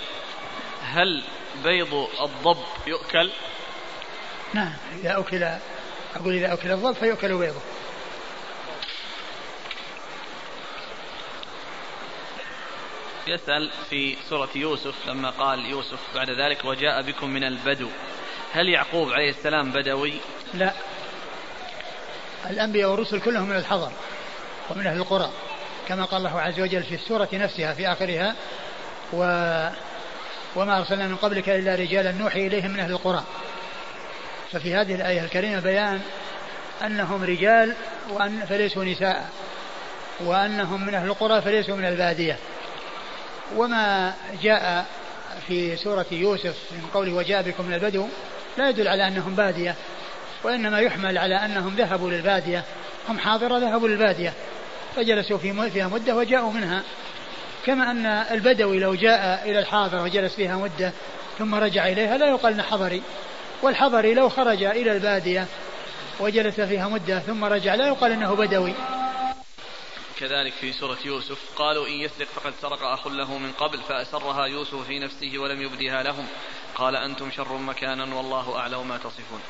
[0.84, 1.24] هل
[1.64, 3.32] بيض الضب يؤكل؟
[4.54, 5.58] نعم إذا أكل
[6.16, 7.62] أقول إذا أكل الضب فيؤكل بيضه.
[13.28, 17.88] يسأل في سورة يوسف لما قال يوسف بعد ذلك وجاء بكم من البدو.
[18.54, 20.14] هل يعقوب عليه السلام بدوي؟
[20.54, 20.74] لا.
[22.50, 23.92] الأنبياء والرسل كلهم من الحضر
[24.70, 25.32] ومن أهل القرى
[25.88, 28.36] كما قال الله عز وجل في السورة نفسها في آخرها
[29.14, 29.24] و
[30.56, 33.24] وما أرسلنا من قبلك إلا رجالا نوحي إليهم من أهل القرى.
[34.52, 36.02] ففي هذه الآية الكريمة بيان
[36.86, 37.76] أنهم رجال
[38.10, 39.30] وأن فليسوا نساء
[40.20, 42.38] وأنهم من أهل القرى فليسوا من البادية.
[43.56, 44.86] وما جاء
[45.48, 48.08] في سورة يوسف من قوله وجاء بكم من البدو
[48.58, 49.76] لا يدل على أنهم بادية
[50.44, 52.64] وإنما يحمل على أنهم ذهبوا للبادية
[53.10, 54.34] هم حاضرة ذهبوا للبادية
[54.96, 56.84] فجلسوا في فيها مدة وجاءوا منها.
[57.66, 60.92] كما أن البدوي لو جاء إلى الحاضرة وجلس فيها مدة
[61.40, 63.02] ثم رجع إليها لا يقال حضري.
[63.62, 65.48] والحضري لو خرج إلى البادية
[66.20, 68.74] وجلس فيها مدة ثم رجع لا يقال أنه بدوي.
[70.20, 74.88] كذلك في سورة يوسف قالوا إن يسرق فقد سرق أخ له من قبل فأسرها يوسف
[74.88, 76.28] في نفسه ولم يبدها لهم.
[76.76, 79.42] قال أنتم شر مكانا والله أعلم ما تصفون.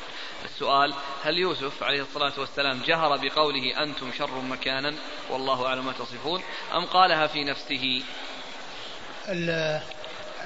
[0.44, 0.94] السؤال
[1.24, 4.94] هل يوسف عليه الصلاة والسلام جهر بقوله أنتم شر مكانا
[5.30, 6.42] والله أعلم ما تصفون؟
[6.74, 8.02] أم قالها في نفسه؟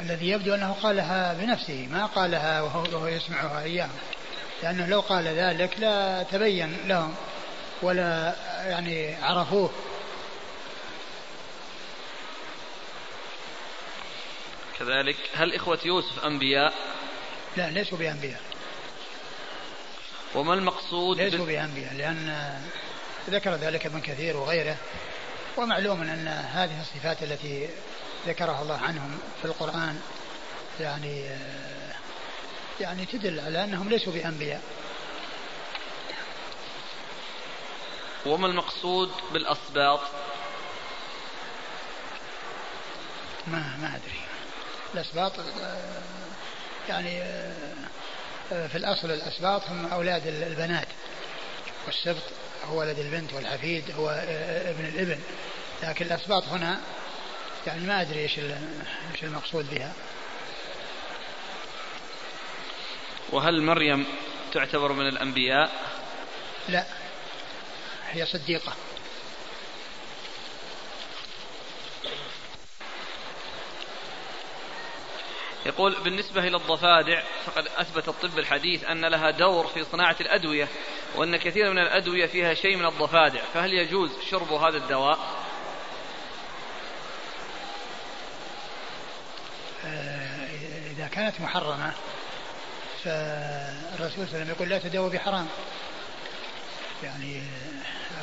[0.00, 3.98] الذي يبدو أنه قالها بنفسه ما قالها وهو, يسمعها إياهم
[4.62, 7.14] لأنه لو قال ذلك لا تبين لهم
[7.82, 8.34] ولا
[8.66, 9.70] يعني عرفوه.
[14.78, 16.74] كذلك هل إخوة يوسف أنبياء؟
[17.56, 18.40] لا ليسوا بأنبياء.
[20.34, 22.50] وما المقصود ليسوا بأنبياء لأن
[23.30, 24.76] ذكر ذلك ابن كثير وغيره.
[25.56, 27.68] ومعلوم أن هذه الصفات التي
[28.26, 30.00] ذكرها الله عنهم في القرآن
[30.80, 31.24] يعني
[32.80, 34.62] يعني تدل على أنهم ليسوا بأنبياء.
[38.26, 40.00] وما المقصود بالأسباط؟
[43.46, 44.20] ما ما أدري.
[44.94, 45.32] الأسباط
[46.88, 47.20] يعني
[48.48, 50.88] في الأصل الأسباط هم أولاد البنات.
[51.86, 52.22] والسبط
[52.64, 54.08] هو ولد البنت والحفيد هو
[54.68, 55.20] ابن الابن.
[55.82, 56.80] لكن الأسباط هنا
[57.66, 59.92] يعني ما أدري إيش إيش المقصود بها.
[63.32, 64.06] وهل مريم
[64.52, 65.72] تعتبر من الأنبياء؟
[66.68, 66.86] لا
[68.10, 68.72] هي صديقة.
[75.66, 80.68] يقول بالنسبة إلى الضفادع فقد أثبت الطب الحديث أن لها دور في صناعة الأدوية
[81.16, 85.43] وأن كثير من الأدوية فيها شيء من الضفادع فهل يجوز شرب هذا الدواء؟
[91.14, 91.92] كانت محرمة.
[93.04, 95.46] فالرسول صلى الله عليه وسلم يقول لا تداووا بحرام.
[97.02, 97.42] يعني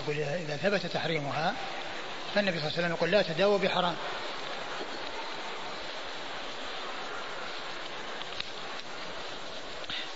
[0.04, 1.54] أقول إذا ثبت تحريمها
[2.36, 3.96] فالنبي صلى الله عليه وسلم يقول لا تداووا بحرام.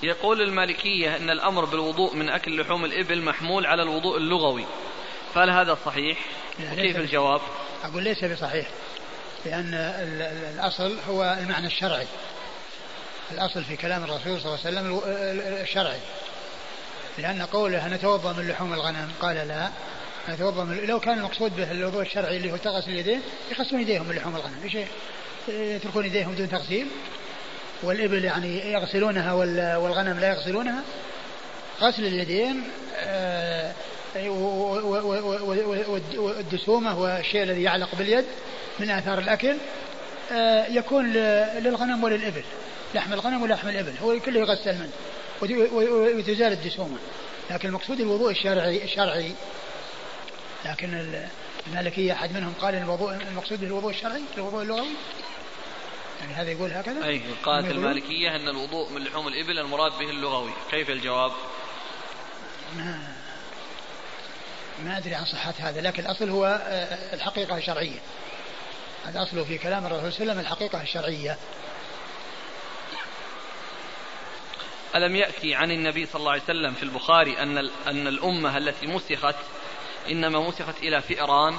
[0.03, 4.65] يقول المالكية أن الأمر بالوضوء من أكل لحوم الإبل محمول على الوضوء اللغوي.
[5.33, 6.19] فهل هذا صحيح؟
[6.75, 7.41] كيف الجواب؟
[7.83, 8.67] أقول ليس بصحيح
[9.45, 9.73] لأن
[10.53, 12.07] الأصل هو المعنى الشرعي.
[13.31, 15.01] الأصل في كلام الرسول صلى الله عليه وسلم
[15.61, 15.99] الشرعي.
[17.17, 19.69] لأن قوله نتوضأ من لحوم الغنم قال لا.
[20.29, 24.15] نتوضأ من لو كان المقصود به الوضوء الشرعي اللي هو تغسل اليدين يغسلون يديهم من
[24.15, 24.63] لحوم الغنم.
[24.63, 24.77] إيش
[25.47, 26.87] يتركون يديهم دون تغسيل.
[27.83, 29.33] والإبل يعني يغسلونها
[29.77, 30.83] والغنم لا يغسلونها.
[31.81, 32.63] غسل اليدين
[32.97, 33.73] آه،
[36.17, 38.25] والدسومة والشيء الذي يعلق باليد
[38.79, 39.57] من آثار الأكل
[40.31, 42.43] آه، يكون للغنم وللإبل.
[42.93, 44.91] لحم الغنم ولحم الإبل هو كله يغسل منه
[46.17, 46.97] وتزال الدسومة
[47.51, 49.31] لكن المقصود الوضوء الشرعي الشرعي
[50.65, 51.21] لكن
[51.67, 54.89] المالكية أحد منهم قال الوضوء المقصود الوضوء الشرعي الوضوء اللغوي؟
[56.21, 60.51] يعني هذا يقول هكذا؟ أي قالت المالكية أن الوضوء من لحوم الإبل المراد به اللغوي.
[60.71, 61.31] كيف الجواب؟
[62.77, 63.15] ما
[64.83, 67.99] ما أدري عن صحة هذا لكن الأصل هو آه، الحقيقة الشرعية.
[69.07, 71.37] الأصل في كلام الرسول صلى الله عليه وسلم الحقيقة الشرعية.
[74.95, 79.35] ألم يأتي عن النبي صلى الله عليه وسلم في البخاري أن أن الأمة التي مسخت
[80.09, 81.57] إنما مسخت إلى فئران؟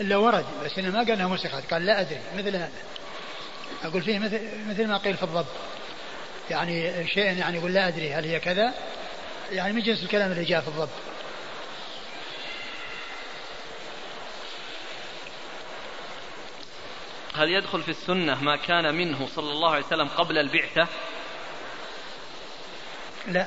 [0.00, 2.72] إلا ورد بس إنه ما قال أنها مسخت قال لا أدري مثل هذا.
[3.84, 5.46] أقول فيه مثل مثل ما قيل في الضب
[6.50, 8.74] يعني شيء يعني يقول لا أدري هل هي كذا
[9.52, 10.88] يعني من جنس الكلام اللي جاء في الضب
[17.34, 20.88] هل يدخل في السنة ما كان منه صلى الله عليه وسلم قبل البعثة؟
[23.28, 23.46] لا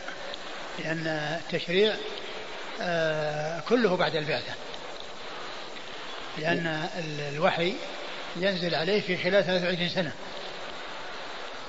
[0.79, 1.95] لأن التشريع
[2.81, 4.53] آه، كله بعد البعثة
[6.37, 6.89] لأن
[7.33, 7.73] الوحي
[8.35, 10.11] ينزل عليه في خلال 23 سنة.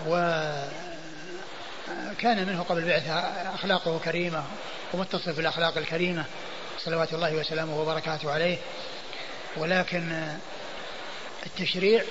[0.06, 0.76] وكان
[2.46, 3.14] منه قبل البعثة
[3.54, 4.44] أخلاقه كريمة
[4.92, 6.24] ومتصف بالأخلاق الكريمة
[6.78, 8.58] صلوات الله وسلامه وبركاته عليه.
[9.56, 10.36] ولكن
[11.46, 12.04] التشريع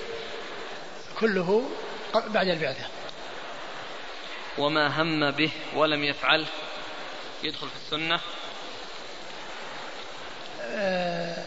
[1.20, 1.70] كله
[2.14, 2.84] بعد البعثة.
[4.60, 6.46] وما هم به ولم يفعله
[7.42, 8.20] يدخل في السنة.
[10.72, 11.44] آه،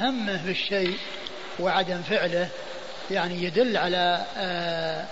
[0.00, 0.98] همه بالشيء
[1.58, 2.48] وعدم فعله
[3.10, 5.04] يعني يدل على آه،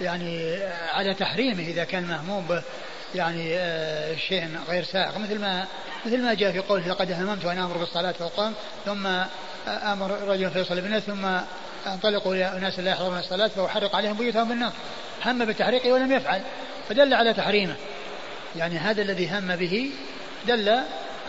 [0.00, 0.56] يعني
[0.92, 2.62] على تحريمه إذا كان مهموم به.
[3.14, 5.66] يعني آه، شيء غير سائغ مثل ما
[6.06, 9.06] مثل ما جاء في قوله لقد هممت أن أمر بالصلاة فأقام ثم
[9.68, 11.26] أمر رجل فيصلي بالناس ثم
[11.86, 14.72] أنطلقوا إلى أناس لا يحضرون الصلاة فأحرق عليهم بيوتهم بالنار.
[15.24, 16.42] هم بتحريقه ولم يفعل
[16.88, 17.76] فدل على تحريمه.
[18.56, 19.90] يعني هذا الذي هم به
[20.46, 20.80] دل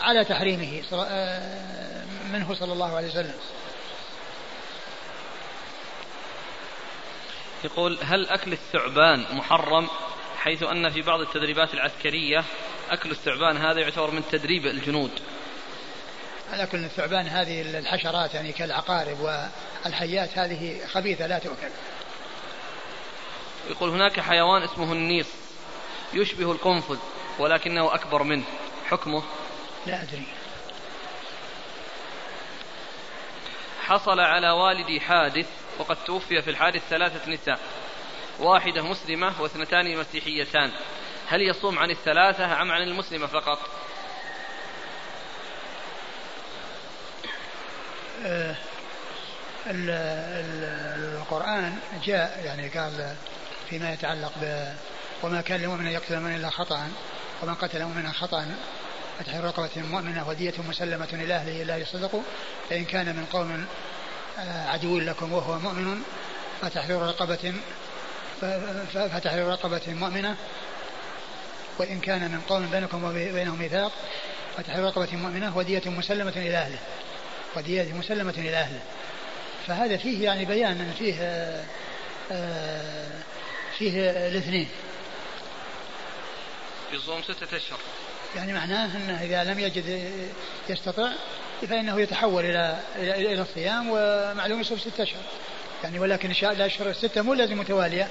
[0.02, 3.34] على تحريمه آه، منه صلى الله عليه وسلم.
[7.64, 9.88] يقول هل أكل الثعبان محرم؟
[10.38, 12.44] حيث أن في بعض التدريبات العسكرية
[12.90, 15.12] أكل الثعبان هذا يعتبر من تدريب الجنود.
[16.54, 21.70] أكل الثعبان هذه الحشرات يعني كالعقارب والحيات هذه خبيثة لا تؤكل.
[23.70, 25.28] يقول هناك حيوان اسمه النيص
[26.14, 26.98] يشبه القنفذ
[27.40, 28.44] ولكنه أكبر منه.
[28.86, 29.24] حكمه؟
[29.88, 30.28] لا أدري.
[33.82, 35.48] حصل على والدي حادث
[35.80, 37.60] وقد توفي في الحادث ثلاثة نساء
[38.40, 40.72] واحدة مسلمة واثنتان مسيحيتان.
[41.28, 43.60] هل يصوم عن الثلاثة أم عن المسلمة فقط؟
[50.98, 53.16] القرآن جاء يعني قال
[53.70, 54.74] فيما يتعلق ب
[55.24, 56.88] وما كان لمؤمن يقتل من إلا خطأ
[57.44, 58.46] ومن قتل مؤمنا خطأ
[59.20, 62.22] فتحرير رقبة مؤمنة ودية مسلمة إلى أهله إلا يصدقوا
[62.70, 63.66] فإن كان من قوم
[64.40, 66.02] آه، عدو لكم وهو مؤمن
[66.62, 67.54] فتحرير رقبة
[68.94, 70.36] فتحرير رقبة مؤمنة
[71.78, 73.92] وإن كان من قوم بينكم وبينهم ميثاق
[74.58, 76.80] فتحرير رقبة مؤمنة ودية مسلمة إلى أهله.
[77.56, 78.80] ودية مسلمة إلى أهله.
[79.68, 81.64] فهذا فيه يعني بيان أن فيه آه،
[82.32, 83.22] آه،
[83.78, 84.68] فيه الاثنين.
[86.94, 87.80] يصوم ستة أشهر.
[88.36, 90.12] يعني معناه أنه إذا لم يجد
[90.70, 91.12] يستطع
[91.70, 95.22] فإنه يتحول إلى, إلى الصيام ومعلوم يصوم ستة أشهر.
[95.84, 98.08] يعني ولكن الأشهر الستة مو لازم متوالية.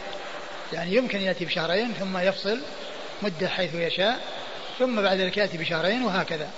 [0.73, 2.61] يعني يمكن يأتي بشهرين ثم يفصل
[3.23, 4.21] مدة حيث يشاء
[4.79, 6.51] ثم بعد ذلك يأتي بشهرين وهكذا.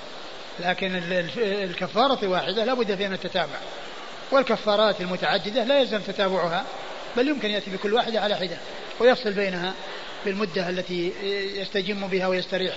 [0.60, 1.02] لكن
[1.38, 3.58] الكفارة واحدة لا بد فيها من التتابع.
[4.30, 6.64] والكفارات المتعددة لا يلزم تتابعها
[7.16, 8.58] بل يمكن يأتي بكل واحدة على حدة
[9.00, 9.74] ويفصل بينها
[10.24, 11.12] بالمدة التي
[11.60, 12.74] يستجم بها ويستريح.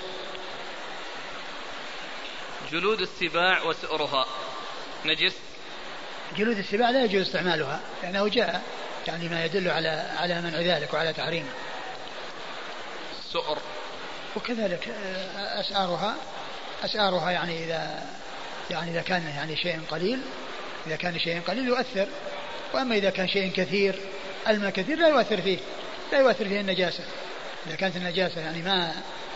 [2.71, 4.25] جلود السباع وسؤرها.
[5.05, 5.33] نجس.
[6.37, 8.61] جلود السباع لا يجوز استعمالها لأنه جاء
[9.07, 11.49] يعني ما يدل على على منع ذلك وعلى تحريمه.
[13.19, 13.57] السؤر
[14.35, 16.15] وكذلك آه، أسعارها.
[16.83, 18.03] أسعارها يعني إذا
[18.71, 20.19] يعني إذا كان يعني شيء قليل
[20.87, 22.07] إذا كان شيء قليل يؤثر.
[22.73, 23.95] وأما إذا كان شيء كثير
[24.47, 25.57] الماء كثير لا يؤثر فيه
[26.11, 27.03] لا يؤثر فيه النجاسة.
[27.67, 28.93] إذا كانت النجاسة يعني ما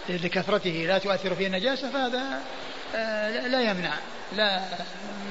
[0.10, 2.42] لكثرته لا تؤثر فيه النجاسة فهذا
[2.96, 3.94] آه، لا يمنع
[4.36, 4.62] لا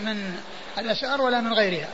[0.03, 0.41] من
[0.79, 1.89] الأسعار ولا من غيرها.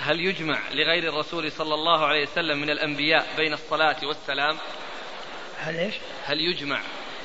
[0.00, 4.56] هل يجمع لغير الرسول صلى الله عليه وسلم من الأنبياء بين الصلاة والسلام؟
[5.58, 5.94] هل إيش؟
[6.24, 6.80] هل يجمع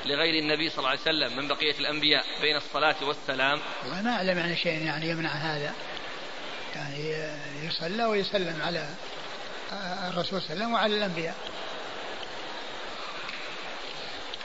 [0.05, 4.55] لغير النبي صلى الله عليه وسلم من بقية الأنبياء بين الصلاة والسلام؟ وما أعلم عن
[4.55, 5.73] شيء يعني يمنع هذا.
[6.75, 7.13] يعني
[7.63, 8.89] يصلى ويسلم على
[10.09, 11.35] الرسول صلى الله عليه وسلم وعلى الأنبياء.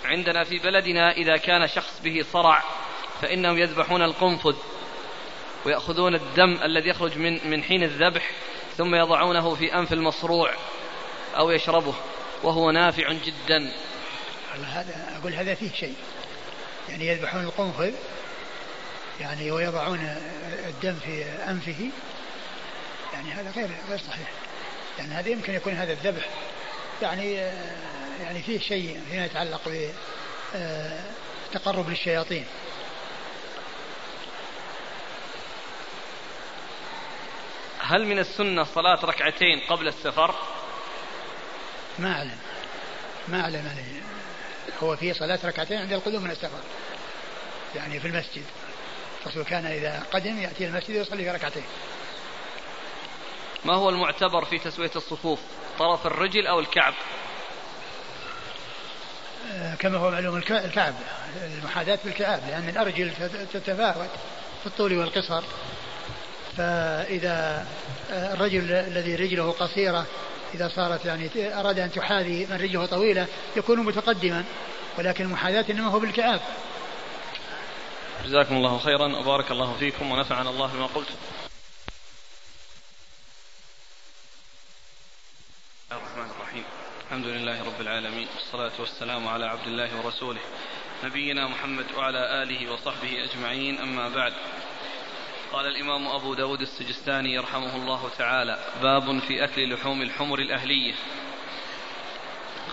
[0.04, 2.62] عندنا في بلدنا إذا كان شخص به صرع
[3.22, 4.56] فإنهم يذبحون القنفذ
[5.64, 8.30] ويأخذون الدم الذي يخرج من من حين الذبح
[8.76, 10.50] ثم يضعونه في أنف المصروع
[11.36, 11.94] أو يشربه.
[12.42, 13.72] وهو نافع جدا.
[14.64, 15.94] هذا أقول هذا فيه شيء.
[16.88, 17.94] يعني يذبحون القنفذ
[19.20, 20.16] يعني ويضعون
[20.68, 21.90] الدم في أنفه.
[23.12, 24.30] يعني هذا غير غير صحيح.
[24.98, 26.28] يعني هذا يمكن يكون هذا الذبح.
[27.02, 27.32] يعني
[28.20, 29.60] يعني فيه شيء فيما يتعلق
[31.50, 32.46] بتقرب للشياطين.
[37.78, 40.34] هل من السنة صلاة ركعتين قبل السفر؟
[41.98, 42.38] ما أعلم.
[43.28, 43.82] ما أعلم يعني.
[44.82, 46.60] هو في صلاة ركعتين عند القدوم من السفر.
[47.74, 48.44] يعني في المسجد.
[49.22, 51.64] الرسول كان إذا قدم يأتي المسجد ويصلي في ركعتين.
[53.64, 55.40] ما هو المعتبر في تسوية الصفوف؟
[55.78, 56.94] طرف الرجل أو الكعب؟
[59.52, 60.94] آه، كما هو معلوم الكعب.
[61.44, 63.12] المحاذاة بالكعب لأن الأرجل
[63.52, 64.10] تتفاوت
[64.60, 65.42] في الطول والقصر.
[66.56, 67.66] فإذا
[68.10, 70.06] آه، الرجل الذي رجله قصيرة
[70.56, 71.30] إذا صارت يعني
[71.60, 73.26] أراد أن تحاذي من رجله طويلة
[73.56, 74.44] يكون متقدما
[74.98, 76.40] ولكن المحاذاة إنما هو بالكعاب
[78.24, 81.08] جزاكم الله خيرا وبارك الله فيكم ونفعنا الله بما قلت.
[85.92, 86.64] الرحمن الرحيم.
[87.06, 90.40] الحمد لله رب العالمين والصلاة والسلام على عبد الله ورسوله
[91.04, 94.32] نبينا محمد وعلى آله وصحبه أجمعين أما بعد.
[95.56, 100.94] قال الإمام أبو داود السجستاني يرحمه الله تعالى باب في أكل لحوم الحمر الأهلية.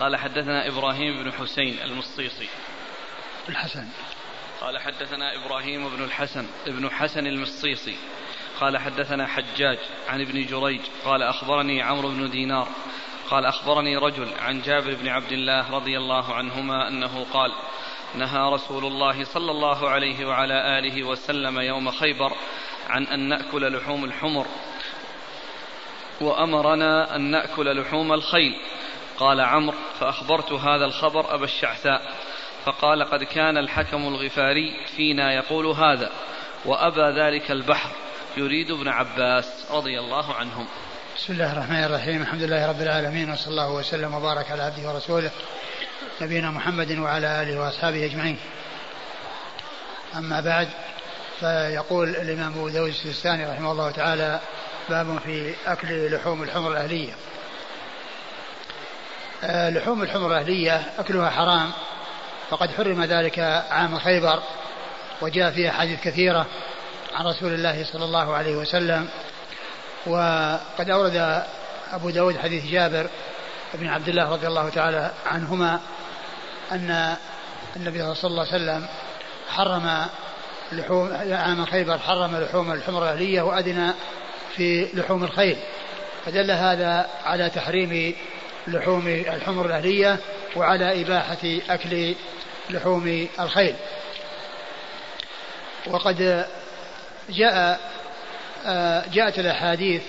[0.00, 2.48] قال حدثنا إبراهيم بن حسين المصيصي.
[3.48, 3.88] الحسن.
[4.60, 7.96] قال حدثنا إبراهيم بن الحسن ابن حسن المصيصي.
[8.60, 9.78] قال حدثنا حجاج
[10.08, 12.68] عن ابن جريج قال أخبرني عمرو بن دينار.
[13.30, 17.52] قال أخبرني رجل عن جابر بن عبد الله رضي الله عنهما أنه قال
[18.14, 22.36] نهى رسول الله صلى الله عليه وعلى آله وسلم يوم خيبر
[22.88, 24.46] عن أن نأكل لحوم الحمر.
[26.20, 28.56] وأمرنا أن نأكل لحوم الخيل.
[29.18, 32.02] قال عمرو فأخبرت هذا الخبر أبا الشعثاء.
[32.64, 36.10] فقال قد كان الحكم الغفاري فينا يقول هذا
[36.64, 37.90] وأبى ذلك البحر.
[38.36, 40.66] يريد ابن عباس رضي الله عنهم.
[41.16, 42.22] بسم الله الرحمن الرحيم.
[42.22, 45.30] الحمد لله رب العالمين وصلى الله وسلم وبارك على عبده ورسوله
[46.20, 48.38] نبينا محمد وعلى آله وأصحابه أجمعين.
[50.16, 50.68] أما بعد
[51.40, 54.40] فيقول الإمام أبو داود السيستاني رحمه الله تعالى
[54.88, 57.12] باب في أكل لحوم الحمر الأهلية.
[59.44, 61.72] آه، لحوم الحمر الأهلية أكلها حرام
[62.50, 63.38] فقد حرم ذلك
[63.70, 64.42] عام خيبر
[65.20, 66.46] وجاء فيها حديث كثيرة
[67.14, 69.08] عن رسول الله صلى الله عليه وسلم
[70.06, 71.44] وقد أورد
[71.92, 73.08] أبو داود حديث جابر
[73.74, 75.80] بن عبد الله رضي الله تعالى عنهما
[76.72, 77.16] أن
[77.76, 78.86] النبي صلى الله عليه وسلم
[79.48, 80.06] حرم
[80.76, 83.94] لحوم عام خيبر حرم لحوم الحمر الأهلية وأذن
[84.56, 85.56] في لحوم الخيل.
[86.26, 88.14] فدل هذا على تحريم
[88.66, 90.18] لحوم الحمر الأهلية
[90.56, 92.14] وعلى إباحة أكل
[92.70, 93.74] لحوم الخيل.
[95.86, 96.46] وقد
[97.30, 97.80] جاء
[99.12, 100.02] جاءت الأحاديث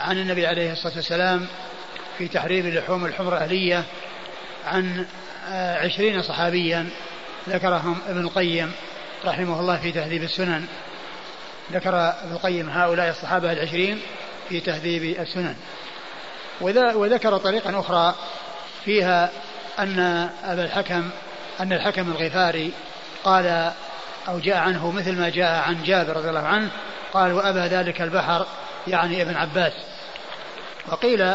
[0.00, 1.46] عن النبي عليه الصلاة والسلام
[2.18, 3.84] في تحريم لحوم الحمر الأهلية
[4.66, 5.06] عن
[5.52, 6.88] عشرين صحابيا
[7.48, 8.72] ذكرهم ابن القيم.
[9.24, 10.66] رحمه الله في تهذيب السنن.
[11.72, 14.00] ذكر ابن القيم هؤلاء الصحابة العشرين
[14.48, 15.54] في تهذيب السنن.
[16.94, 18.14] وذكر طريقا أخرى
[18.84, 19.30] فيها
[19.78, 21.10] أن أبا الحكم
[21.60, 22.72] أن الحكم الغفاري
[23.24, 23.72] قال
[24.28, 26.70] أو جاء عنه مثل ما جاء عن جابر رضي الله عنه
[27.12, 28.46] قال وأبى ذلك البحر
[28.86, 29.72] يعني ابن عباس.
[30.88, 31.34] وقيل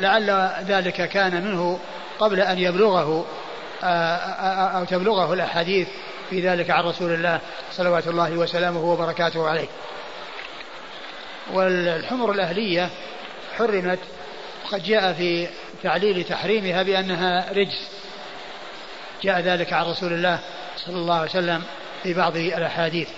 [0.00, 1.78] لعل ذلك كان منه
[2.18, 3.26] قبل أن يبلغه
[3.82, 5.88] أو تبلغه الأحاديث
[6.30, 7.40] في ذلك عن رسول الله
[7.72, 9.68] صلوات الله وسلامه وبركاته عليه.
[11.52, 12.90] والحمر الأهلية
[13.58, 13.98] حرمت
[14.64, 15.48] وقد جاء في
[15.82, 17.88] تعليل تحريمها بأنها رجس.
[19.22, 20.38] جاء ذلك عن رسول الله
[20.76, 21.62] صلى الله عليه وسلم
[22.02, 23.08] في بعض الأحاديث.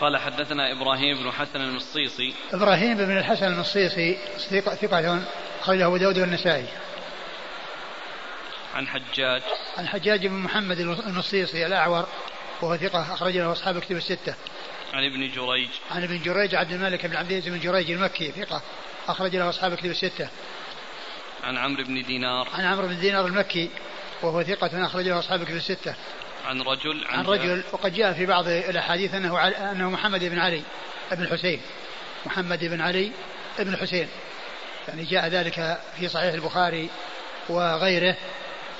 [0.00, 2.34] قال حدثنا إبراهيم بن حسن المصيصي.
[2.52, 5.22] إبراهيم بن الحسن المصيصي ثقة
[5.60, 6.66] أخرجه أبو داود والنسائي.
[8.74, 9.42] عن حجاج.
[9.78, 12.06] عن حجاج بن محمد المصيصي الأعور
[12.62, 14.34] وهو ثقة أخرج له أصحاب كتب الستة.
[14.94, 15.68] عن ابن جريج.
[15.90, 18.62] عن ابن جريج عبد الملك بن عبد العزيز بن جريج المكي ثقة
[19.08, 20.28] أخرج له أصحاب كتب الستة.
[21.44, 22.48] عن عمرو بن دينار.
[22.54, 23.70] عن عمرو بن دينار المكي
[24.22, 25.94] وهو ثقة أخرج له أصحاب كتب الستة.
[26.46, 30.62] عن رجل عن, عن رجل وقد جاء في بعض الأحاديث أنه أنه محمد بن علي
[31.12, 31.60] بن الحسين.
[32.26, 33.12] محمد بن علي
[33.58, 34.08] بن الحسين.
[34.88, 36.88] يعني جاء ذلك في صحيح البخاري
[37.48, 38.16] وغيره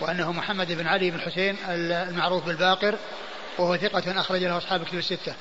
[0.01, 2.99] وأنه محمد بن علي بن الحسين المعروف بالباقر
[3.59, 5.35] وهو ثقة أخرج له أصحاب كتب الستة.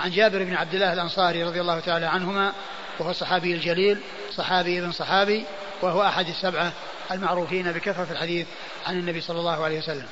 [0.00, 2.52] عن جابر بن عبد الله الأنصاري رضي الله تعالى عنهما
[2.98, 3.98] وهو الصحابي الجليل
[4.36, 5.44] صحابي ابن صحابي
[5.82, 6.72] وهو أحد السبعة
[7.10, 8.46] المعروفين بكثرة الحديث
[8.86, 10.06] عن النبي صلى الله عليه وسلم.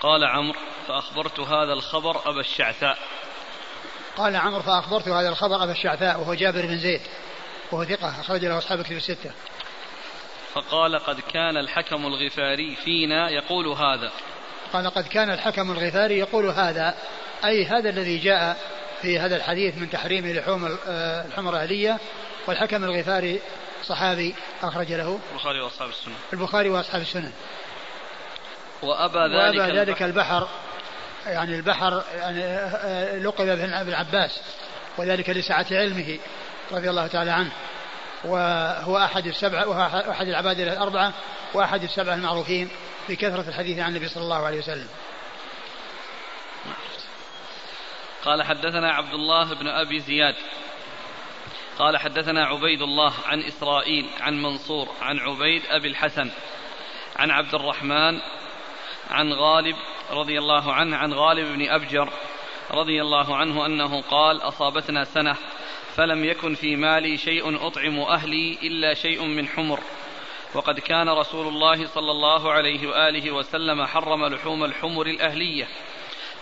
[0.00, 2.98] قال عمرو فأخبرت هذا الخبر أبا الشعثاء.
[4.16, 7.00] قال عمرو فأخبرت هذا الخبر أبا الشعثاء وهو جابر بن زيد
[7.72, 9.30] وهو ثقة أخرج له أصحاب كتب الستة.
[10.54, 14.10] فقال قد كان الحكم الغفاري فينا يقول هذا.
[14.72, 16.94] قال قد كان الحكم الغفاري يقول هذا
[17.44, 18.56] أي هذا الذي جاء
[19.02, 21.98] في هذا الحديث من تحريم لحوم آه، الحمر الأهلية
[22.46, 23.40] والحكم الغفاري
[23.84, 25.18] صحابي أخرج له.
[25.32, 27.32] البخاري وأصحاب السنن البخاري وأصحاب السنن
[28.82, 30.48] وأبى ذلك, وأبى ذلك البحر.
[31.26, 33.46] يعني البحر يعني آه، لقب
[33.86, 34.40] بن عباس
[34.98, 36.18] وذلك لسعة علمه
[36.72, 37.52] رضي الله تعالى عنه.
[38.24, 41.12] وهو أحد السبعة وهو أحد العباد الأربعة
[41.54, 42.68] وأحد السبعة المعروفين
[43.08, 44.88] بكثرة الحديث عن النبي صلى الله عليه وسلم.
[48.24, 50.34] قال حدثنا عبد الله بن أبي زياد.
[51.80, 56.30] قال حدثنا عبيد الله عن إسرائيل عن منصور عن عبيد أبي الحسن
[57.16, 58.20] عن عبد الرحمن
[59.10, 59.76] عن غالب
[60.10, 62.08] رضي الله عنه عن غالب بن أبجر
[62.70, 65.36] رضي الله عنه أنه قال أصابتنا سنة
[65.94, 69.80] فلم يكن في مالي شيء أطعم أهلي إلا شيء من حمر.
[70.54, 75.68] وقد كان رسول الله صلى الله عليه وآله وسلم حرم لحوم الحمر الأهلية.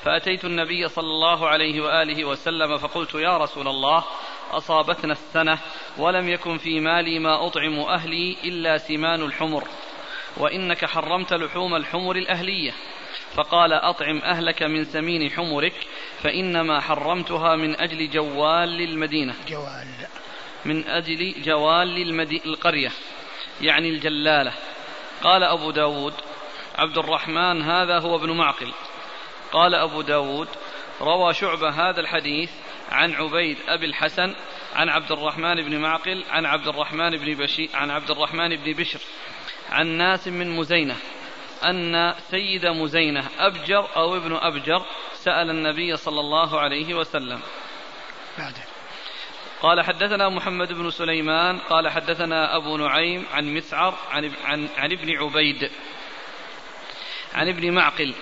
[0.04, 4.04] فأتيت النبي صلى الله عليه وآله وسلم فقلت يا رسول الله
[4.50, 5.58] أصابتنا السنة
[5.98, 9.64] ولم يكن في مالي ما أطعم أهلي إلا سمان الحمر.
[10.38, 12.72] وإنك حرمت لحوم الحمر الأهلية.
[13.34, 15.74] فقال أطعم أهلك من سمين حمرك
[16.22, 19.34] فإنما حرمتها من أجل جوال المدينة.
[19.48, 19.86] جوال.
[20.64, 22.42] من أجل جوال المدي...
[22.44, 22.90] القرية
[23.60, 24.52] يعني الجلالة.
[25.22, 26.14] قال أبو داود
[26.78, 28.72] عبد الرحمن هذا هو ابن معقل.
[29.52, 30.48] قال أبو داود
[31.00, 32.50] روى شعبة هذا الحديث
[32.90, 34.34] عن عبيد أبي الحسن
[34.74, 39.00] عن عبد الرحمن بن معقل عن عبد الرحمن بن بشير عن عبد الرحمن بن بشر.
[39.70, 40.96] عن ناس من مزينة
[41.64, 44.82] أن سيد مزينة أبجر أو ابن أبجر
[45.14, 47.40] سأل النبي صلى الله عليه وسلم.
[48.38, 48.62] بعده.
[49.62, 55.16] قال حدثنا محمد بن سليمان قال حدثنا أبو نعيم عن مسعر عن, عن, عن ابن
[55.16, 55.70] عبيد
[57.34, 58.14] عن ابن معقل.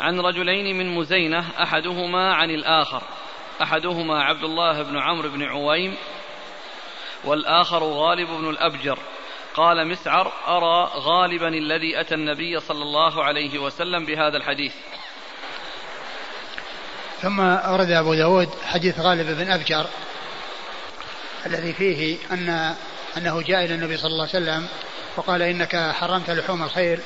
[0.00, 3.02] عن رجلين من مزينة أحدهما عن الآخر
[3.62, 5.96] أحدهما عبد الله بن عمرو بن عويم
[7.24, 8.98] والآخر غالب بن الأبجر.
[9.54, 14.72] قال مسعر أرى غالبا الذي أتى النبي صلى الله عليه وسلم بهذا الحديث.
[17.22, 19.86] ثم أورد أبو داود حديث غالب بن أبجر
[21.46, 22.74] الذي فيه أن
[23.16, 24.68] أنه جاء إلى النبي صلى الله عليه وسلم
[25.16, 27.00] وقال إنك حرمت لحوم الخيل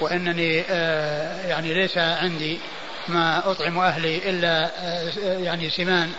[0.00, 2.58] وإنني آه، يعني ليس عندي
[3.08, 6.12] ما أطعم أهلي إلا آه، يعني سمان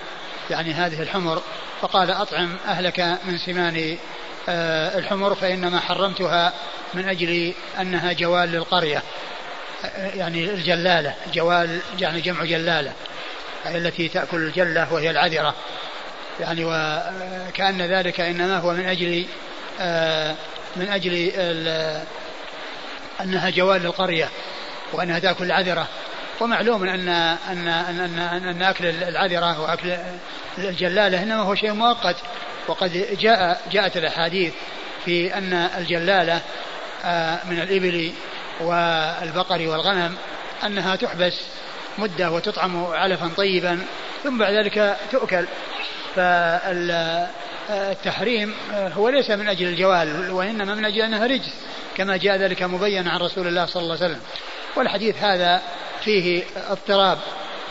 [0.49, 1.41] يعني هذه الحمر.
[1.81, 3.97] فقال أطعم أهلك من سمان
[4.49, 6.53] الحمر فإنما حرمتها
[6.93, 9.03] من أجل أنها جوال للقرية.
[9.95, 12.93] يعني الجلالة جوال يعني جمع جلالة
[13.65, 15.55] التي تأكل الجلة وهي العذرة.
[16.39, 19.25] يعني وكأن ذلك إنما هو من أجل
[19.79, 20.35] آه،
[20.75, 21.31] من أجل
[23.21, 24.29] أنها جوال للقرية
[24.93, 25.87] وأنها تأكل العذرة.
[26.41, 29.97] ومعلوم أن أن أن أن, أن أكل العذرة وأكل
[30.57, 32.15] الجلالة إنما هو شيء مؤقت.
[32.67, 34.53] وقد جاء جاءت الأحاديث
[35.05, 36.41] في أن الجلالة
[37.05, 38.11] آه، من الإبل
[38.61, 40.15] والبقر والغنم
[40.65, 41.41] أنها تحبس
[41.97, 43.79] مدة وتطعم علفا طيبا
[44.23, 45.45] ثم بعد ذلك تؤكل.
[47.69, 51.53] التحريم هو ليس من أجل الجوال وإنما من أجل أنها رجس
[51.97, 54.21] كما جاء ذلك مبينا عن رسول الله صلى الله عليه وسلم.
[54.75, 55.61] والحديث هذا
[56.03, 57.17] فيه اضطراب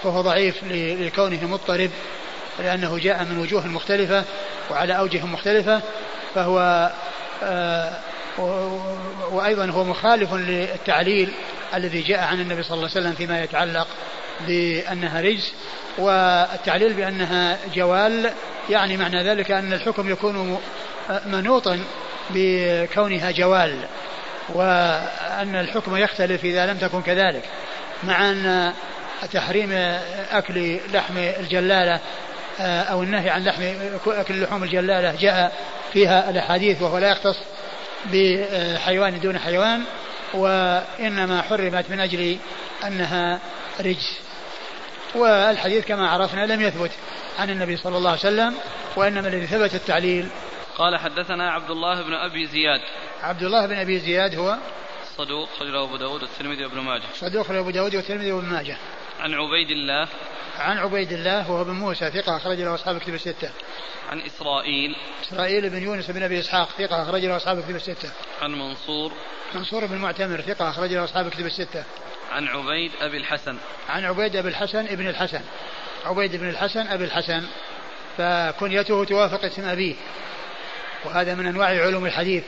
[0.02, 1.90] فهو ضعيف لكونه مضطرب
[2.58, 4.24] لأنه جاء من وجوه مختلفة
[4.70, 5.80] وعلى أوجه مختلفة
[6.34, 6.90] فهو
[7.42, 7.92] آه،
[9.30, 11.32] وأيضا هو مخالف للتعليل
[11.74, 13.86] الذي جاء عن النبي صلى الله عليه وسلم فيما يتعلق
[14.46, 15.52] بأنها رجس
[15.98, 18.30] والتعليل بأنها جوال
[18.70, 20.58] يعني معنى ذلك أن الحكم يكون
[21.26, 21.80] منوطا
[22.30, 23.76] بكونها جوال
[24.48, 27.42] وأن الحكم يختلف إذا لم تكن كذلك.
[28.04, 28.72] مع أن
[29.32, 29.72] تحريم
[30.30, 32.00] أكل لحم الجلالة
[32.60, 33.62] أو النهي عن لحم
[34.06, 35.52] أكل لحوم الجلالة جاء
[35.92, 37.36] فيها الأحاديث وهو لا يختص
[38.12, 39.82] بحيوان دون حيوان
[40.34, 42.36] وإنما حرمت من أجل
[42.86, 43.40] أنها
[43.80, 44.18] رجس.
[45.14, 46.90] والحديث كما عرفنا لم يثبت
[47.38, 48.54] عن النبي صلى الله عليه وسلم
[48.96, 50.28] وإنما الذي ثبت التعليل.
[50.78, 52.80] قال حدثنا عبد الله بن أبي زياد.
[53.22, 54.56] عبد الله بن أبي زياد هو
[55.24, 57.02] صدوق خرج أبو داود والترمذي وابن ماجه.
[57.14, 58.76] صدوق خرج أبو داود والترمذي وابن ماجه.
[59.20, 60.08] عن عبيد الله.
[60.58, 63.50] عن عبيد الله وهو بن موسى ثقة أخرج له أصحاب الكتب الستة.
[64.10, 64.96] عن إسرائيل.
[65.22, 68.10] إسرائيل بن يونس بن أبي إسحاق ثقة أخرج له أصحاب الكتب الستة.
[68.42, 69.12] عن منصور.
[69.54, 71.84] منصور بن معتمر ثقة أخرج له أصحاب الكتب الستة.
[72.32, 73.56] عن عبيد أبي الحسن.
[73.88, 75.40] عن عبيد أبي الحسن ابن الحسن.
[76.06, 77.42] عبيد بن الحسن أبي الحسن.
[78.18, 79.94] فكنيته توافق اسم أبيه.
[81.04, 82.44] وهذا من أنواع علوم الحديث.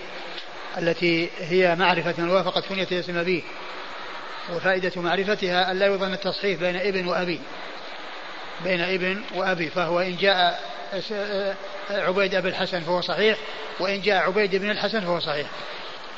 [0.79, 3.43] التي هي معرفة وافقت كنية اسم أبيه
[4.53, 7.41] وفائدة معرفتها أن لا يظن التصحيف بين ابن وأبي.
[8.65, 10.73] بين ابن وأبي فهو إن جاء
[11.91, 13.39] عبيد أبي الحسن فهو صحيح
[13.81, 15.47] وإن جاء عبيد بن الحسن فهو صحيح.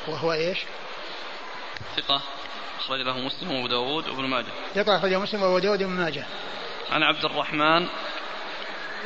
[0.07, 0.57] وهو إيش؟
[1.97, 2.21] ثقة
[2.79, 4.51] أخرج له مسلم وأبو داود وابن ماجه.
[4.75, 6.25] ثقة أخرجه مسلم وأبو داود وابن ماجه.
[6.91, 7.87] عن عبد الرحمن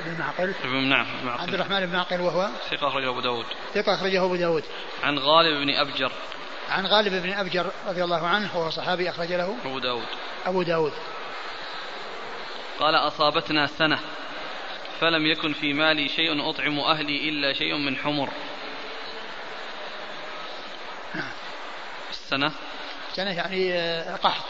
[0.05, 0.53] بن معقل.
[0.63, 1.41] بن نعم معقل.
[1.41, 3.45] عبد الرحمن بن معقل وهو؟ ثقة أخرجه أبو داود.
[3.73, 4.63] ثقة أخرجه أبو داود.
[5.03, 6.11] عن غالب بن أبجر.
[6.69, 9.55] عن غالب بن أبجر رضي الله عنه وهو صحابي أخرج له.
[9.65, 10.05] أبو داود.
[10.45, 10.93] أبو داود.
[12.79, 13.99] قال أصابتنا سنة
[14.99, 18.29] فلم يكن في مالي شيء أطعم أهلي إلا شيء من حمر.
[22.09, 22.51] السنة؟
[23.13, 24.43] سنة يعني آه، قحط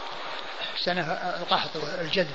[0.78, 2.34] سنة القحط والجذب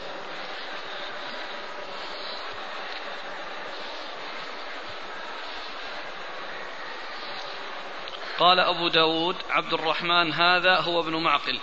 [8.39, 11.59] قال أبو داود عبد الرحمن هذا هو ابن معقل.